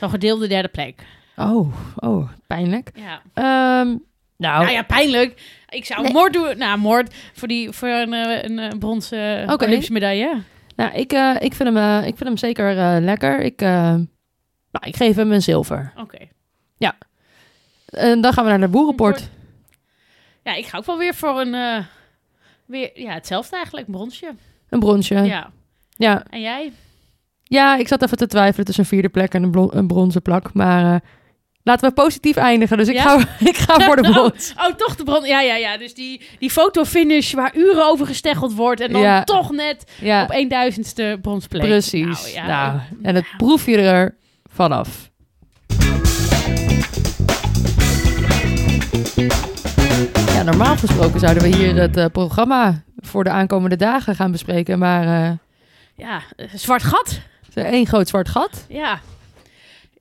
Zo'n 0.00 0.10
gedeelde 0.10 0.48
derde 0.48 0.68
plek. 0.68 1.06
Oh, 1.38 1.74
oh, 1.96 2.28
pijnlijk. 2.46 2.90
Ja. 2.94 3.20
Ehm, 3.34 3.86
nou, 3.86 3.98
Nou 4.36 4.70
ja, 4.70 4.82
pijnlijk. 4.82 5.42
Ik 5.68 5.84
zou 5.84 6.02
Nee. 6.02 6.12
moord 6.12 6.32
doen. 6.32 6.58
Nou, 6.58 6.78
moord 6.78 7.14
voor, 7.34 7.48
die, 7.48 7.72
voor 7.72 7.88
een, 7.88 8.12
eh, 8.12 8.42
een, 8.42 8.58
eh, 8.58 8.78
bronzen 8.78 9.52
Oké. 9.52 9.64
Olympische 9.64 9.92
medaille. 9.92 10.42
nou 10.76 10.92
ik, 10.94 11.12
eh, 11.12 11.34
ik, 11.40 11.54
vind 11.54 11.68
hem, 11.68 11.76
eh, 11.76 12.06
ik 12.06 12.16
vind 12.16 12.28
hem 12.28 12.36
zeker 12.36 12.78
eh, 12.78 12.96
lekker. 13.00 13.40
Ik, 13.40 13.60
eh, 13.62 13.68
nou, 14.70 14.86
ik 14.86 14.96
geef 14.96 15.16
hem 15.16 15.32
een 15.32 15.42
zilver. 15.42 15.92
Oké. 15.96 16.18
En 17.88 18.20
dan 18.20 18.32
gaan 18.32 18.44
we 18.44 18.50
naar 18.50 18.60
de 18.60 18.68
boerenport. 18.68 19.30
Ja, 20.42 20.54
ik 20.54 20.66
ga 20.66 20.78
ook 20.78 20.84
wel 20.84 20.98
weer 20.98 21.14
voor 21.14 21.40
een... 21.40 21.54
eh, 21.54 21.84
weer, 22.66 22.90
ja, 23.00 23.12
hetzelfde 23.12 23.56
eigenlijk. 23.56 23.86
Een 23.86 23.92
bronsje. 23.92 24.34
Een 24.68 24.78
bronsje. 24.78 25.14
Ja. 25.14 25.22
Ja. 25.24 25.50
Ja. 25.96 26.24
En 26.30 26.40
jij? 26.40 26.72
ik 27.80 27.88
zat 27.88 28.02
even 28.02 28.16
te 28.16 28.26
twijfelen 28.26 28.64
tussen 28.66 28.84
een 28.84 28.90
vierde 28.90 29.08
plek 29.08 29.34
en 29.34 29.42
een, 29.42 29.68
een 29.76 29.86
bronzen 29.86 30.22
plak. 30.22 30.52
Maar 30.52 30.94
eh, 30.94 31.00
laten 31.68 31.88
we 31.88 31.94
positief 31.94 32.36
eindigen. 32.36 32.76
Dus 32.76 32.88
ik, 32.88 32.94
Ja? 32.94 33.02
ga, 33.18 33.28
ik 33.48 33.56
ga 33.56 33.80
voor 33.80 33.96
de 33.96 34.10
brons. 34.10 34.52
Oh, 34.58 34.64
oh, 34.68 34.74
toch 34.74 34.96
de 34.96 35.04
bron. 35.04 35.24
Ja, 35.24 35.40
ja, 35.40 35.54
ja. 35.56 35.76
Dus 35.78 35.94
die, 35.94 36.20
die 36.38 36.50
fotofinish 36.50 37.32
waar 37.32 37.56
uren 37.56 37.84
over 37.90 38.06
gesteggeld 38.06 38.54
wordt. 38.54 38.80
En 38.80 38.92
dan 38.92 39.00
Ja. 39.00 39.24
toch 39.24 39.50
net 39.50 39.92
Ja, 40.00 40.22
op 40.22 40.30
1000ste 40.32 41.20
bronsplek. 41.20 41.62
precies. 41.62 42.04
Nou, 42.34 42.46
ja. 42.46 42.46
Nou, 42.66 42.78
en 43.02 43.14
het 43.14 43.24
proef 43.36 43.66
je 43.66 43.76
er 43.76 44.14
vanaf. 44.52 45.06
Ja, 50.34 50.42
normaal 50.42 50.76
gesproken 50.76 51.20
zouden 51.20 51.42
we 51.42 51.56
hier 51.56 51.74
het 51.76 51.96
eh, 51.96 52.04
programma 52.12 52.82
voor 52.96 53.24
de 53.24 53.30
aankomende 53.30 53.76
dagen 53.76 54.14
gaan 54.14 54.30
bespreken. 54.32 54.78
Maar 54.78 55.02
eh, 55.24 55.30
Ja, 55.94 56.20
eh, 56.36 56.46
zwart 56.54 56.82
gat. 56.82 57.20
één 57.54 57.86
groot 57.86 58.08
zwart 58.08 58.28
gat. 58.28 58.64
Ja. 58.68 59.00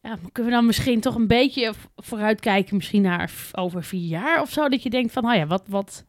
Ja. 0.08 0.18
Kunnen 0.32 0.52
we 0.52 0.58
dan 0.58 0.66
misschien 0.66 1.00
toch 1.00 1.16
een 1.16 1.28
beetje 1.28 1.74
vooruitkijken, 1.96 2.76
misschien 2.76 3.02
naar 3.02 3.32
over 3.52 3.84
vier 3.84 4.08
jaar 4.08 4.42
of 4.42 4.52
zo? 4.52 4.70
Dat 4.70 4.84
je 4.84 4.90
denkt 4.90 5.12
van, 5.12 5.24
nou 5.24 5.38
ja, 5.38 5.48
wat, 5.48 5.64
wat 5.68 6.06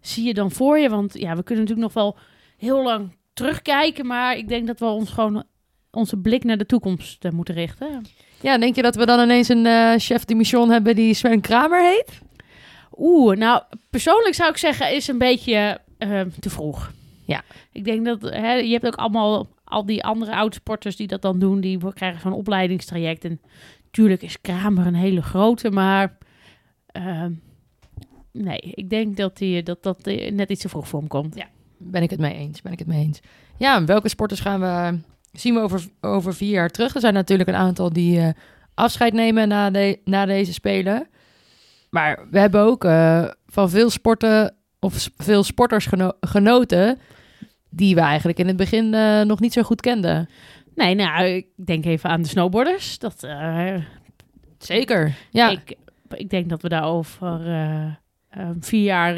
zie 0.00 0.26
je 0.26 0.34
dan 0.34 0.50
voor 0.50 0.78
je? 0.78 0.88
Want 0.88 1.18
ja, 1.18 1.36
we 1.36 1.42
kunnen 1.42 1.64
natuurlijk 1.64 1.94
nog 1.94 2.04
wel 2.04 2.16
heel 2.56 2.82
lang 2.82 3.16
terugkijken, 3.32 4.06
maar 4.06 4.36
ik 4.36 4.48
denk 4.48 4.66
dat 4.66 4.78
we 4.78 4.86
ons 4.86 5.10
gewoon 5.10 5.44
onze 5.90 6.16
blik 6.16 6.44
naar 6.44 6.58
de 6.58 6.66
toekomst 6.66 7.24
eh, 7.24 7.30
moeten 7.30 7.54
richten. 7.54 8.04
Ja, 8.40 8.58
denk 8.58 8.76
je 8.76 8.82
dat 8.82 8.96
we 8.96 9.06
dan 9.06 9.20
ineens 9.20 9.48
een 9.48 9.66
eh, 9.66 9.92
chef 9.96 10.24
de 10.24 10.34
mission 10.34 10.70
hebben 10.70 10.94
die 10.94 11.14
Sven 11.14 11.40
Kramer 11.40 11.82
heet? 11.82 12.20
Oeh, 12.96 13.36
nou, 13.36 13.62
persoonlijk 13.90 14.34
zou 14.34 14.50
ik 14.50 14.56
zeggen, 14.56 14.94
is 14.94 15.08
een 15.08 15.18
beetje 15.18 15.80
eh, 15.98 16.20
te 16.40 16.50
vroeg. 16.50 16.92
Ja. 17.26 17.42
Ik 17.72 17.84
denk 17.84 18.04
dat, 18.04 18.22
hè, 18.22 18.52
je 18.52 18.72
hebt 18.72 18.86
ook 18.86 18.96
allemaal 18.96 19.46
al 19.72 19.86
die 19.86 20.04
andere 20.04 20.34
oudsporters 20.34 20.96
die 20.96 21.06
dat 21.06 21.22
dan 21.22 21.38
doen, 21.38 21.60
die 21.60 21.92
krijgen 21.92 22.20
zo'n 22.20 22.32
opleidingstraject. 22.32 23.24
En 23.24 23.40
tuurlijk 23.90 24.22
is 24.22 24.40
Kramer 24.40 24.86
een 24.86 24.94
hele 24.94 25.22
grote, 25.22 25.70
maar 25.70 26.18
ehm, 26.86 27.32
nee, 28.32 28.58
ik 28.60 28.90
denk 28.90 29.16
dat 29.16 29.36
die, 29.36 29.62
dat, 29.62 29.82
dat 29.82 30.04
net 30.30 30.50
iets 30.50 30.60
te 30.60 30.68
vroeg 30.68 30.88
voor 30.88 31.06
komt. 31.06 31.34
Ja. 31.34 31.46
Ben 31.78 32.02
ik 32.02 32.10
het 32.10 32.20
mee 32.20 32.34
eens, 32.34 32.62
ben 32.62 32.72
ik 32.72 32.78
het 32.78 32.88
mee 32.88 33.04
eens. 33.04 33.20
Ja, 33.56 33.84
welke 33.84 34.08
sporters 34.08 34.40
gaan 34.40 34.60
we, 34.60 34.98
zien 35.32 35.54
we 35.54 35.60
over, 35.60 35.84
over 36.00 36.34
vier 36.34 36.50
jaar 36.50 36.70
terug? 36.70 36.94
Er 36.94 37.00
zijn 37.00 37.14
natuurlijk 37.14 37.48
een 37.48 37.54
aantal 37.54 37.92
die 37.92 38.20
eh, 38.20 38.28
afscheid 38.74 39.12
nemen 39.12 39.48
na, 39.48 39.70
de, 39.70 39.98
na 40.04 40.26
deze 40.26 40.52
Spelen. 40.52 41.08
Maar 41.90 42.26
we 42.30 42.38
hebben 42.38 42.60
ook 42.60 42.84
eh, 42.84 43.28
van 43.46 43.70
veel 43.70 43.90
sporten 43.90 44.54
of 44.80 45.08
veel 45.16 45.42
sporters 45.42 45.86
geno- 45.86 46.16
genoten... 46.20 46.98
die 47.74 47.94
we 47.94 48.00
eigenlijk 48.00 48.38
in 48.38 48.46
het 48.46 48.56
begin 48.56 48.94
eh, 48.94 49.20
nog 49.20 49.40
niet 49.40 49.52
zo 49.52 49.62
goed 49.62 49.80
kenden. 49.80 50.28
Nee, 50.74 50.94
nou, 50.94 51.24
ik 51.24 51.46
denk 51.64 51.84
even 51.84 52.10
aan 52.10 52.22
de 52.22 52.28
snowboarders. 52.28 52.98
Dat, 52.98 53.22
eh, 53.22 53.74
Zeker, 54.58 55.14
ja. 55.30 55.50
ik, 55.50 55.74
ik 56.14 56.30
denk 56.30 56.48
dat 56.48 56.62
we 56.62 56.68
daar 56.68 56.84
over 56.84 57.46
eh, 58.30 58.50
vier 58.60 58.82
jaar... 58.82 59.16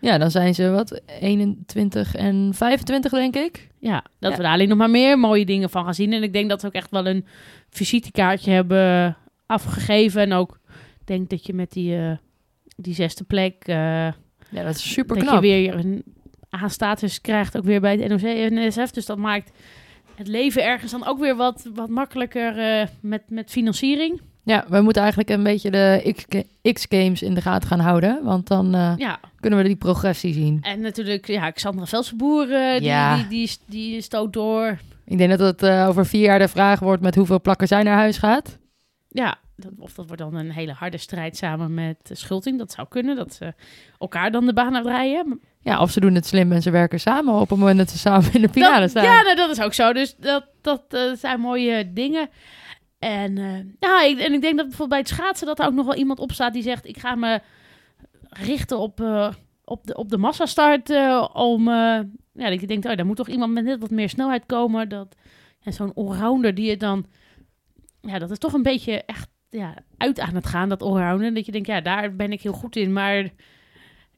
Ja, 0.00 0.18
dan 0.18 0.30
zijn 0.30 0.54
ze 0.54 0.70
wat, 0.70 1.00
21 1.20 2.14
en 2.14 2.50
25 2.54 3.12
denk 3.12 3.36
ik. 3.36 3.68
Ja, 3.78 4.04
dat 4.18 4.30
Ja. 4.30 4.36
we 4.36 4.42
daar 4.42 4.52
alleen 4.52 4.68
nog 4.68 4.78
maar 4.78 4.90
meer 4.90 5.18
mooie 5.18 5.44
dingen 5.44 5.70
van 5.70 5.84
gaan 5.84 5.94
zien. 5.94 6.12
En 6.12 6.22
ik 6.22 6.32
denk 6.32 6.48
dat 6.48 6.60
we 6.62 6.66
ook 6.68 6.74
echt 6.74 6.90
wel 6.90 7.06
een 7.06 7.26
visitekaartje 7.70 8.50
hebben 8.50 9.16
afgegeven. 9.46 10.22
En 10.22 10.32
ook 10.32 10.58
denk 11.04 11.30
dat 11.30 11.46
je 11.46 11.52
met 11.54 11.72
die, 11.72 11.98
die 12.76 12.94
zesde 12.94 13.24
plek... 13.24 13.66
Ja, 13.66 14.14
dat 14.50 14.74
is 14.74 14.92
super 14.92 15.16
dat 15.16 15.24
knap. 15.24 15.34
je 15.34 15.48
weer 15.48 15.74
een 15.74 16.02
A-status 16.62 17.20
krijgt, 17.20 17.56
ook 17.56 17.64
weer 17.64 17.80
bij 17.80 17.96
het 17.96 18.08
NOC 18.08 18.20
en 18.22 18.66
NSF. 18.66 18.90
Dus 18.90 19.06
dat 19.06 19.18
maakt 19.18 19.50
het 20.14 20.28
leven 20.28 20.64
ergens 20.64 20.90
dan 20.92 21.06
ook 21.06 21.18
weer 21.18 21.36
wat, 21.36 21.68
wat 21.74 21.88
makkelijker 21.88 22.58
eh, 22.58 22.86
met, 23.00 23.22
met 23.28 23.50
financiering. 23.50 24.20
Ja, 24.44 24.64
we 24.68 24.80
moeten 24.80 25.02
eigenlijk 25.02 25.30
een 25.32 25.42
beetje 25.42 25.70
de 25.70 26.14
X- 26.16 26.44
X-Games 26.72 27.22
in 27.22 27.34
de 27.34 27.40
gaten 27.40 27.68
gaan 27.68 27.80
houden. 27.80 28.20
Want 28.24 28.46
dan 28.48 28.74
eh, 28.74 28.92
Ja, 28.96 29.20
kunnen 29.40 29.58
we 29.58 29.64
die 29.64 29.76
progressie 29.76 30.32
zien. 30.32 30.58
en 30.62 30.80
natuurlijk, 30.80 31.26
ja, 31.26 31.50
Xandra 31.50 31.86
Velsenboer, 31.86 32.46
die, 32.46 32.82
Ja. 32.82 33.16
die, 33.16 33.26
die, 33.28 33.50
die 33.66 34.00
stoot 34.00 34.32
door. 34.32 34.78
Ik 35.04 35.18
denk 35.18 35.38
dat 35.38 35.60
het 35.60 35.70
over 35.88 36.06
vier 36.06 36.20
jaar 36.22 36.38
de 36.38 36.48
vraag 36.48 36.80
wordt 36.80 37.02
met 37.02 37.14
hoeveel 37.14 37.40
plakken 37.40 37.66
zij 37.66 37.82
naar 37.82 37.96
huis 37.96 38.18
gaat. 38.18 38.58
Ja, 39.08 39.36
of 39.78 39.92
dat 39.94 40.06
wordt 40.06 40.22
dan 40.22 40.34
een 40.34 40.50
hele 40.50 40.72
harde 40.72 40.96
strijd 40.98 41.36
samen 41.36 41.74
met 41.74 41.96
Schulting. 42.12 42.58
Dat 42.58 42.72
zou 42.72 42.88
kunnen, 42.88 43.16
dat 43.16 43.34
ze 43.34 43.54
elkaar 43.98 44.30
dan 44.30 44.46
de 44.46 44.52
baan 44.52 44.74
uitrijden. 44.76 45.40
Ja, 45.60 45.80
of 45.80 45.90
ze 45.90 46.00
doen 46.00 46.14
het 46.14 46.26
slim 46.26 46.52
en 46.52 46.62
ze 46.62 46.70
werken 46.70 47.00
samen 47.00 47.34
op 47.34 47.48
het 47.50 47.58
moment 47.58 47.78
dat 47.78 47.90
ze 47.90 47.98
samen 47.98 48.32
in 48.32 48.40
de 48.40 48.48
finale 48.48 48.80
Dat- 48.80 48.90
staan. 48.90 49.04
Ja, 49.04 49.22
nou, 49.22 49.36
dat 49.36 49.50
is 49.50 49.60
ook 49.60 49.72
zo. 49.74 49.92
Dus 49.92 50.16
dat, 50.16 50.44
dat 50.60 50.82
eh, 50.88 51.00
zijn 51.14 51.40
mooie 51.40 51.92
dingen. 51.92 52.28
En, 52.98 53.38
eh, 53.38 53.58
ja, 53.80 54.02
ik, 54.02 54.18
en 54.18 54.32
ik 54.32 54.40
denk 54.40 54.56
dat 54.56 54.68
bijvoorbeeld 54.68 54.88
bij 54.88 54.98
het 54.98 55.08
schaatsen... 55.08 55.46
dat 55.46 55.58
er 55.58 55.66
ook 55.66 55.72
nog 55.72 55.86
wel 55.86 55.94
iemand 55.94 56.18
op 56.18 56.32
staat 56.32 56.52
die 56.52 56.62
zegt... 56.62 56.86
ik 56.86 56.98
ga 56.98 57.14
me 57.14 57.40
richten 58.30 58.78
op, 58.78 59.00
eh, 59.00 59.32
op, 59.64 59.86
de, 59.86 59.94
op 59.96 60.08
de 60.08 60.18
massastart. 60.18 60.90
eh, 60.90 61.28
om, 61.32 61.68
ja, 61.68 62.04
dat 62.50 62.60
je 62.60 62.66
denkt, 62.66 62.86
oh, 62.86 62.96
daar 62.96 63.06
moet 63.06 63.16
toch 63.16 63.28
iemand 63.28 63.52
met 63.52 63.64
net 63.64 63.80
wat 63.80 63.90
meer 63.90 64.08
snelheid 64.08 64.46
komen. 64.46 64.88
Dat, 64.88 65.14
en 65.62 65.72
zo'n 65.72 65.94
allrounder 65.94 66.54
die 66.54 66.70
het 66.70 66.80
dan 66.80 67.06
ja, 68.00 68.18
dat 68.18 68.30
is 68.30 68.38
toch 68.38 68.52
een 68.52 68.62
beetje 68.62 69.02
echt 69.04 69.28
ja, 69.52 69.74
uit 69.96 70.20
aan 70.20 70.34
het 70.34 70.46
gaan, 70.46 70.68
dat 70.68 70.82
allrounden. 70.82 71.34
Dat 71.34 71.46
je 71.46 71.52
denkt, 71.52 71.66
ja, 71.66 71.80
daar 71.80 72.16
ben 72.16 72.32
ik 72.32 72.42
heel 72.42 72.52
goed 72.52 72.76
in. 72.76 72.92
Maar 72.92 73.28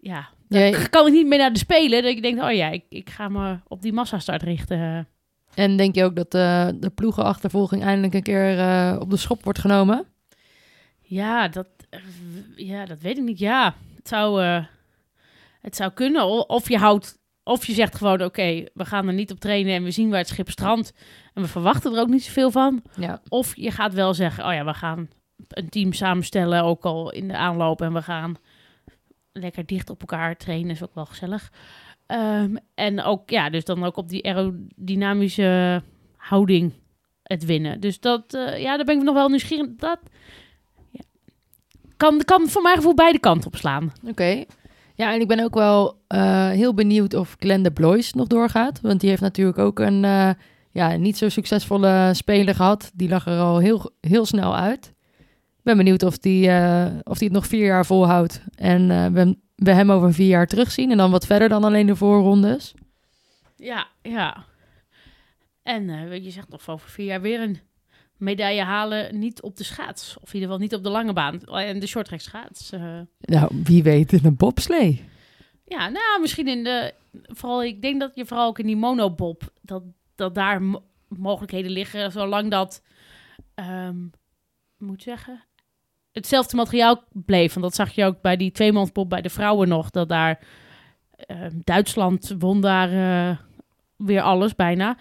ja, 0.00 0.28
Jij- 0.48 0.88
kan 0.90 1.06
ik 1.06 1.12
niet 1.12 1.26
meer 1.26 1.38
naar 1.38 1.52
de 1.52 1.58
Spelen. 1.58 2.02
Dat 2.02 2.14
je 2.14 2.20
denkt, 2.20 2.42
oh 2.42 2.52
ja, 2.52 2.68
ik, 2.68 2.84
ik 2.88 3.10
ga 3.10 3.28
me 3.28 3.58
op 3.68 3.82
die 3.82 3.92
massastart 3.92 4.42
richten. 4.42 5.08
En 5.54 5.76
denk 5.76 5.94
je 5.94 6.04
ook 6.04 6.16
dat 6.16 6.34
eh, 6.34 6.68
de 6.74 6.90
ploegenachtervolging 6.90 7.82
eindelijk 7.82 8.14
een 8.14 8.22
keer 8.22 8.58
eh, 8.58 8.96
op 9.00 9.10
de 9.10 9.16
schop 9.16 9.44
wordt 9.44 9.58
genomen? 9.58 10.06
Ja, 11.00 11.48
dat, 11.48 11.66
eh, 11.90 12.00
ja, 12.56 12.84
dat 12.86 13.00
weet 13.00 13.18
ik 13.18 13.24
niet. 13.24 13.38
Ja, 13.38 13.74
het 13.96 14.08
zou, 14.08 14.42
het 15.60 15.76
zou 15.76 15.90
kunnen. 15.92 16.48
Of 16.48 16.68
je 16.68 16.78
houdt, 16.78 17.18
of 17.42 17.66
je 17.66 17.72
zegt 17.72 17.94
gewoon, 17.94 18.22
oké, 18.22 18.64
we 18.74 18.84
gaan 18.84 19.06
er 19.06 19.14
niet 19.14 19.30
op 19.30 19.40
trainen 19.40 19.74
en 19.74 19.82
we 19.84 19.90
zien 19.90 20.10
waar 20.10 20.18
het 20.18 20.28
schip 20.28 20.50
strandt. 20.50 20.92
En 21.34 21.42
we 21.42 21.48
verwachten 21.48 21.94
er 21.94 22.00
ook 22.00 22.08
niet 22.08 22.24
zoveel 22.24 22.50
van. 22.50 22.82
Ja. 22.96 23.20
Of 23.28 23.56
je 23.56 23.70
gaat 23.70 23.94
wel 23.94 24.14
zeggen, 24.14 24.46
oh 24.46 24.52
ja, 24.52 24.64
we 24.64 24.74
gaan 24.74 25.08
een 25.48 25.68
team 25.68 25.92
samenstellen, 25.92 26.62
ook 26.62 26.84
al 26.84 27.12
in 27.12 27.28
de 27.28 27.36
aanloop. 27.36 27.80
En 27.80 27.92
we 27.92 28.02
gaan 28.02 28.36
lekker 29.32 29.66
dicht 29.66 29.90
op 29.90 30.00
elkaar 30.00 30.36
trainen, 30.36 30.70
is 30.70 30.82
ook 30.82 30.94
wel 30.94 31.06
gezellig. 31.06 31.52
Ehm, 32.06 32.56
en 32.74 33.02
ook, 33.02 33.30
ja, 33.30 33.50
dus 33.50 33.64
dan 33.64 33.84
ook 33.84 33.96
op 33.96 34.08
die 34.08 34.24
aerodynamische 34.24 35.82
houding 36.16 36.72
het 37.22 37.44
winnen. 37.44 37.80
Dus 37.80 38.00
dat, 38.00 38.34
eh, 38.34 38.62
ja, 38.62 38.76
daar 38.76 38.84
ben 38.84 38.96
ik 38.96 39.02
nog 39.02 39.14
wel 39.14 39.28
nieuwsgierig. 39.28 39.66
Dat 39.76 39.98
ja, 40.90 41.02
kan, 41.96 42.22
kan 42.24 42.48
voor 42.48 42.62
mijn 42.62 42.76
gevoel 42.76 42.94
beide 42.94 43.18
kanten 43.18 43.46
op 43.46 43.56
slaan. 43.56 43.92
Oké. 44.06 44.44
Ja, 44.94 45.12
en 45.12 45.20
ik 45.20 45.28
ben 45.28 45.44
ook 45.44 45.54
wel 45.54 45.98
eh, 46.06 46.48
heel 46.48 46.74
benieuwd 46.74 47.14
of 47.14 47.36
Glenn 47.38 47.62
de 47.62 47.72
Blois 47.72 48.12
nog 48.12 48.26
doorgaat. 48.26 48.80
Want 48.80 49.00
die 49.00 49.08
heeft 49.08 49.22
natuurlijk 49.22 49.58
ook 49.58 49.78
een 49.78 50.04
eh, 50.04 50.30
ja, 50.70 50.96
niet 50.96 51.18
zo 51.18 51.28
succesvolle 51.28 52.10
speler 52.14 52.54
gehad. 52.54 52.90
Die 52.94 53.08
lag 53.08 53.26
er 53.26 53.38
al 53.38 53.58
heel, 53.58 53.90
heel 54.00 54.26
snel 54.26 54.56
uit. 54.56 54.93
Ik 55.64 55.70
ben 55.70 55.84
benieuwd 55.84 56.02
of 56.02 56.18
die, 56.18 56.48
eh, 56.48 56.86
of 57.02 57.18
die 57.18 57.28
het 57.28 57.36
nog 57.36 57.46
vier 57.46 57.66
jaar 57.66 57.86
volhoudt. 57.86 58.42
En 58.54 58.90
eh, 58.90 59.06
we, 59.06 59.36
we 59.54 59.70
hem 59.70 59.90
over 59.90 60.14
vier 60.14 60.26
jaar 60.26 60.46
terugzien. 60.46 60.90
En 60.90 60.96
dan 60.96 61.10
wat 61.10 61.26
verder 61.26 61.48
dan 61.48 61.64
alleen 61.64 61.86
de 61.86 61.96
voorrondes. 61.96 62.74
Ja, 63.56 63.86
ja. 64.02 64.44
En 65.62 65.90
eh, 65.90 66.24
je 66.24 66.30
zegt 66.30 66.48
nog 66.48 66.68
over 66.68 66.88
vier 66.88 67.06
jaar 67.06 67.20
weer 67.20 67.40
een 67.40 67.58
medaille 68.16 68.62
halen, 68.62 69.18
niet 69.18 69.42
op 69.42 69.56
de 69.56 69.64
schaats. 69.64 70.16
Of 70.20 70.28
in 70.28 70.34
ieder 70.34 70.48
geval 70.48 70.58
niet 70.58 70.74
op 70.74 70.82
de 70.82 70.90
lange 70.90 71.12
baan. 71.12 71.40
En 71.42 71.80
de 71.80 71.86
shorttrack 71.86 72.20
schaats. 72.20 72.70
Nou, 73.18 73.62
wie 73.64 73.82
weet 73.82 74.12
in 74.12 74.24
een 74.24 74.36
bobslee. 74.36 75.04
ja, 75.64 75.88
nou, 75.88 76.20
misschien 76.20 76.48
in 76.48 76.64
de... 76.64 76.94
Vooral, 77.26 77.64
ik 77.64 77.82
denk 77.82 78.00
dat 78.00 78.14
je 78.14 78.26
vooral 78.26 78.46
ook 78.46 78.58
in 78.58 78.66
die 78.66 78.76
monobob... 78.76 79.52
Dat, 79.62 79.82
dat 80.14 80.34
daar 80.34 80.62
mo- 80.62 80.84
mogelijkheden 81.08 81.70
liggen, 81.70 82.12
zolang 82.12 82.50
dat... 82.50 82.82
ehm, 83.54 83.96
moet 84.78 85.02
zeggen... 85.02 85.44
Hetzelfde 86.14 86.56
materiaal 86.56 87.02
bleef. 87.12 87.54
Want 87.54 87.66
dat 87.66 87.74
zag 87.74 87.90
je 87.90 88.04
ook 88.04 88.20
bij 88.20 88.36
die 88.36 88.52
tweemansbob 88.52 89.08
bij 89.08 89.22
de 89.22 89.30
vrouwen 89.30 89.68
nog. 89.68 89.90
Dat 89.90 90.08
daar... 90.08 90.38
ehm, 91.16 91.50
Duitsland 91.64 92.34
won 92.38 92.60
daar 92.60 92.92
eh, 92.92 93.36
weer 93.96 94.22
alles 94.22 94.54
bijna. 94.54 94.96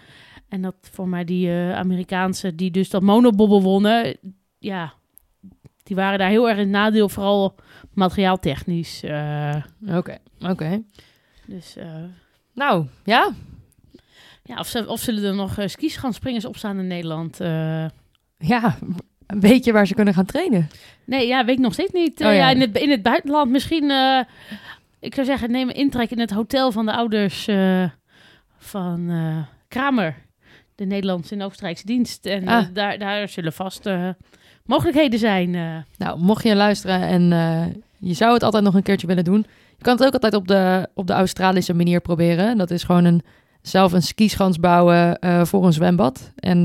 En 0.49 0.61
dat 0.61 0.75
voor 0.91 1.07
mij 1.07 1.23
die 1.23 1.49
eh, 1.49 1.75
Amerikaanse 1.75 2.55
die 2.55 2.71
dus 2.71 2.89
dat 2.89 3.01
monobobbel 3.01 3.61
wonnen... 3.61 4.17
Ja, 4.59 4.93
die 5.83 5.95
waren 5.95 6.19
daar 6.19 6.29
heel 6.29 6.49
erg 6.49 6.57
in 6.57 6.69
nadeel. 6.69 7.09
Vooral 7.09 7.55
materiaaltechnisch. 7.93 9.03
eh 9.03 9.55
Oké, 9.87 10.17
oké. 10.39 10.83
dus 11.47 11.75
Nou, 12.53 12.87
ja. 13.03 13.33
ja, 14.43 14.59
of, 14.59 14.67
ze, 14.67 14.87
of 14.87 14.99
zullen 14.99 15.23
er 15.23 15.35
nog 15.35 15.57
skis 15.65 15.95
gaan 15.95 16.13
springers 16.13 16.45
opstaan 16.45 16.79
in 16.79 16.87
Nederland? 16.87 17.37
Ja, 18.37 18.77
weet 19.27 19.65
je 19.65 19.71
waar 19.71 19.87
ze 19.87 19.93
kunnen 19.93 20.13
gaan 20.13 20.25
trainen? 20.25 20.69
nee, 21.05 21.27
ja, 21.27 21.45
weet 21.45 21.55
ik 21.55 21.61
nog 21.61 21.73
steeds 21.73 21.91
niet. 21.91 22.13
Oh, 22.19 22.25
ja. 22.25 22.31
ja. 22.31 22.49
in, 22.49 22.61
het, 22.61 22.77
in 22.77 22.89
het 22.89 23.01
buitenland 23.03 23.51
misschien. 23.51 23.91
eh, 23.91 24.19
ik 24.99 25.13
zou 25.13 25.25
zeggen, 25.27 25.51
neem 25.51 25.69
een 25.69 25.75
intrek 25.75 26.11
in 26.11 26.19
het 26.19 26.31
hotel 26.31 26.71
van 26.71 26.85
de 26.85 26.93
ouders 26.93 27.47
eh, 27.47 27.83
van 28.57 29.09
eh, 29.09 29.37
Kramer. 29.67 30.15
De 30.75 30.85
Nederlandse 30.85 31.33
en 31.35 31.41
Oostenrijkse 31.41 31.85
dienst. 31.85 32.25
En 32.25 32.47
Ah. 32.47 32.65
daar, 32.73 32.97
daar 32.97 33.29
zullen 33.29 33.53
vast 33.53 33.89
mogelijkheden 34.65 35.19
zijn. 35.19 35.51
Nou, 35.97 36.19
mocht 36.19 36.43
je 36.43 36.55
luisteren 36.55 37.01
en 37.01 37.23
je 37.99 38.13
zou 38.13 38.33
het 38.33 38.43
altijd 38.43 38.63
nog 38.63 38.73
een 38.73 38.83
keertje 38.83 39.07
willen 39.07 39.23
doen, 39.23 39.45
je 39.77 39.83
kan 39.83 39.95
het 39.95 40.05
ook 40.05 40.13
altijd 40.13 40.33
op 40.33 40.47
de, 40.47 40.89
op 40.93 41.07
de 41.07 41.13
Australische 41.13 41.73
manier 41.73 42.01
proberen. 42.01 42.57
Dat 42.57 42.71
is 42.71 42.83
gewoon 42.83 43.05
een, 43.05 43.21
zelf 43.61 43.91
een 43.91 44.01
skischans 44.01 44.59
bouwen 44.59 45.17
voor 45.47 45.65
een 45.65 45.73
zwembad. 45.73 46.31
En 46.35 46.63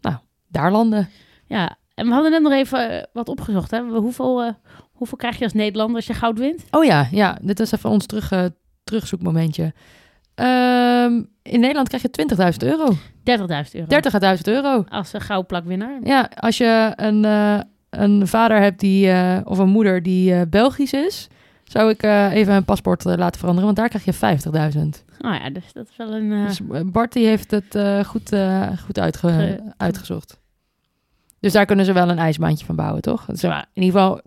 nou, 0.00 0.16
daar 0.48 0.70
landen. 0.72 1.08
Ja, 1.48 1.76
en 1.94 2.06
we 2.06 2.12
hadden 2.12 2.30
net 2.30 2.42
nog 2.42 2.52
even 2.52 2.90
eh, 2.90 3.02
wat 3.12 3.28
opgezocht. 3.28 3.70
Hè? 3.70 3.80
Hoeveel, 3.82 4.42
eh, 4.42 4.52
hoeveel 4.92 5.18
krijg 5.18 5.38
je 5.38 5.44
als 5.44 5.52
Nederlander 5.52 5.96
als 5.96 6.06
je 6.06 6.14
goud 6.14 6.38
wint? 6.38 6.64
Oh 6.70 6.84
ja, 6.84 7.08
ja, 7.10 7.38
dit 7.42 7.60
is 7.60 7.72
even 7.72 7.90
ons 7.90 8.06
terug, 8.06 8.30
eh, 8.32 8.44
terugzoekmomentje. 8.84 9.72
Ehm, 10.34 11.12
in 11.42 11.60
Nederland 11.60 11.88
krijg 11.88 12.02
je 12.02 12.10
20.000 12.10 12.62
euro. 12.62 12.92
30.000 13.24 13.74
euro. 13.74 13.86
30.000 13.88 14.48
euro. 14.48 14.84
Als 14.88 15.12
een 15.12 15.20
goudplakwinnaar. 15.20 15.98
Ja, 16.04 16.30
als 16.34 16.56
je 16.58 16.92
een, 16.96 17.24
een 17.90 18.26
vader 18.26 18.60
hebt 18.60 18.80
die, 18.80 19.10
of 19.44 19.58
een 19.58 19.68
moeder 19.68 20.02
die 20.02 20.46
Belgisch 20.46 20.92
is, 20.92 21.28
zou 21.64 21.90
ik 21.90 22.02
even 22.32 22.54
een 22.54 22.64
paspoort 22.64 23.04
laten 23.04 23.38
veranderen, 23.40 23.64
want 23.74 23.76
daar 23.76 23.88
krijg 23.88 24.04
je 24.04 24.14
50.000. 24.74 25.04
Oh 25.20 25.34
ja, 25.34 25.50
dus 25.50 25.72
dat 25.72 25.88
is 25.88 25.96
wel 25.96 26.14
een... 26.14 26.46
Dus 26.46 26.60
Bart 26.84 27.12
die 27.12 27.26
heeft 27.26 27.50
het 27.50 27.78
goed, 28.06 28.28
goed 28.84 28.98
uitge- 28.98 29.28
Ge- 29.28 29.72
uitgezocht. 29.76 30.38
Dus 31.48 31.56
daar 31.56 31.66
kunnen 31.66 31.84
ze 31.84 31.92
wel 31.92 32.08
een 32.08 32.18
ijsbaantje 32.18 32.66
van 32.66 32.76
bouwen, 32.76 33.02
toch? 33.02 33.28
In 33.28 33.64
ieder 33.72 34.00
geval, 34.00 34.20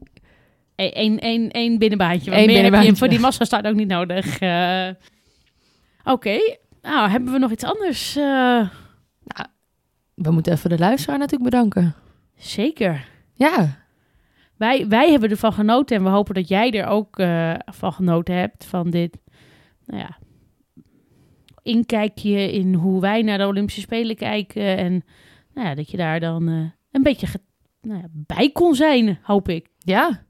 Eén 0.76 1.20
één, 1.20 1.52
één 1.52 1.78
binnenbaantje. 1.78 2.32
Eén 2.36 2.84
je 2.84 2.96
voor 2.96 3.10
die 3.10 3.20
massa 3.20 3.46
staat 3.46 3.68
ook 3.68 3.76
niet 3.76 3.88
nodig. 3.88 4.40
Eh, 4.40 4.90
Oké. 6.04 6.38
Nou, 6.82 7.10
hebben 7.10 7.34
we 7.34 7.40
nog 7.40 7.52
iets 7.52 7.64
anders? 7.64 8.16
Eh, 8.16 8.68
we 10.14 10.32
moeten 10.32 10.54
even 10.54 10.70
de 10.70 10.78
luisteraar 10.78 11.18
natuurlijk 11.18 11.50
bedanken. 11.50 11.96
zeker. 12.36 13.08
Ja, 13.34 13.86
Wij, 14.58 14.88
wij 14.88 15.12
hebben 15.12 15.30
ervan 15.30 15.54
genoten 15.54 15.98
en 15.98 16.04
we 16.04 16.10
hopen 16.10 16.34
dat 16.34 16.48
jij 16.48 16.72
er 16.72 16.86
ook 16.86 17.18
eh, 17.20 17.54
van 17.66 17.94
genoten 17.94 18.36
hebt. 18.36 18.66
Van 18.66 18.90
dit, 18.90 19.18
nou 19.86 20.00
ja, 20.00 20.18
inkijkje 21.62 22.52
in 22.52 22.74
hoe 22.74 23.02
wij 23.02 23.22
naar 23.22 23.38
de 23.38 23.48
Olympische 23.48 23.82
Spelen 23.82 24.16
kijken. 24.16 24.78
En 24.78 25.04
nou 25.54 25.68
ja, 25.68 25.76
dat 25.76 25.92
je 25.92 25.98
daar 25.98 26.20
dan 26.20 26.74
een 26.92 27.04
beetje 27.04 27.28
nou 27.82 28.00
ja, 28.00 28.06
bij 28.12 28.50
kon 28.52 28.76
zijn, 28.76 29.20
hoop 29.22 29.50
ik. 29.50 29.68
ja. 29.78 30.24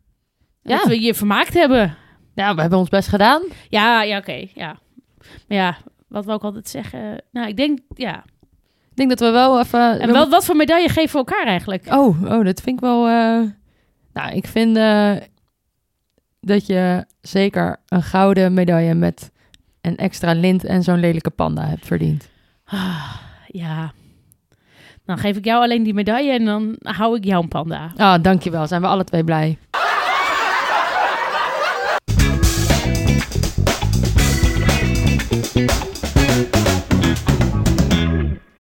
Ja. 0.63 0.77
Dat 0.77 0.87
we 0.87 1.01
je 1.01 1.13
vermaakt 1.13 1.53
hebben. 1.53 1.97
ja, 2.35 2.55
we 2.55 2.61
hebben 2.61 2.79
ons 2.79 2.89
best 2.89 3.07
gedaan. 3.09 3.41
Ja, 3.69 4.03
ja, 4.03 4.17
oké. 4.17 4.47
ja. 4.53 4.79
Maar 5.47 5.57
ja, 5.57 5.77
wat 6.07 6.25
we 6.25 6.31
ook 6.31 6.43
altijd 6.43 6.69
zeggen. 6.69 7.23
Nou, 7.31 7.47
ik 7.47 7.57
denk, 7.57 7.79
ja. 7.95 8.23
Ik 8.89 8.95
denk 8.97 9.09
dat 9.09 9.19
we 9.19 9.29
wel 9.29 9.59
even... 9.59 9.99
En 9.99 10.07
we 10.07 10.13
wel, 10.13 10.29
wat 10.29 10.45
voor 10.45 10.55
medaille 10.55 10.89
geven 10.89 11.11
we 11.11 11.17
elkaar 11.17 11.45
eigenlijk? 11.45 11.85
Oh, 11.93 12.21
oh, 12.23 12.45
dat 12.45 12.61
vind 12.61 12.75
ik 12.75 12.79
wel. 12.79 13.07
eh, 13.07 13.41
Nou, 14.13 14.31
ik 14.35 14.47
vind 14.47 14.77
eh, 14.77 15.15
dat 16.39 16.65
je 16.65 17.05
zeker 17.21 17.77
een 17.87 18.03
gouden 18.03 18.53
medaille 18.53 18.93
met 18.93 19.31
een 19.81 19.97
extra 19.97 20.33
lint 20.33 20.63
en 20.63 20.83
zo'n 20.83 20.99
lelijke 20.99 21.29
panda 21.29 21.65
hebt 21.65 21.85
verdiend. 21.85 22.29
Ah, 22.65 23.15
ja. 23.47 23.91
Dan 25.11 25.19
geef 25.19 25.37
ik 25.37 25.45
jou 25.45 25.63
alleen 25.63 25.83
die 25.83 25.93
medaille 25.93 26.31
en 26.31 26.45
dan 26.45 26.75
hou 26.81 27.17
ik 27.17 27.23
jou 27.23 27.43
een 27.43 27.47
panda. 27.47 27.91
Ah, 27.97 28.23
dankjewel. 28.23 28.67
Zijn 28.67 28.81
we 28.81 28.87
alle 28.87 29.03
twee 29.03 29.23
blij. 29.23 29.57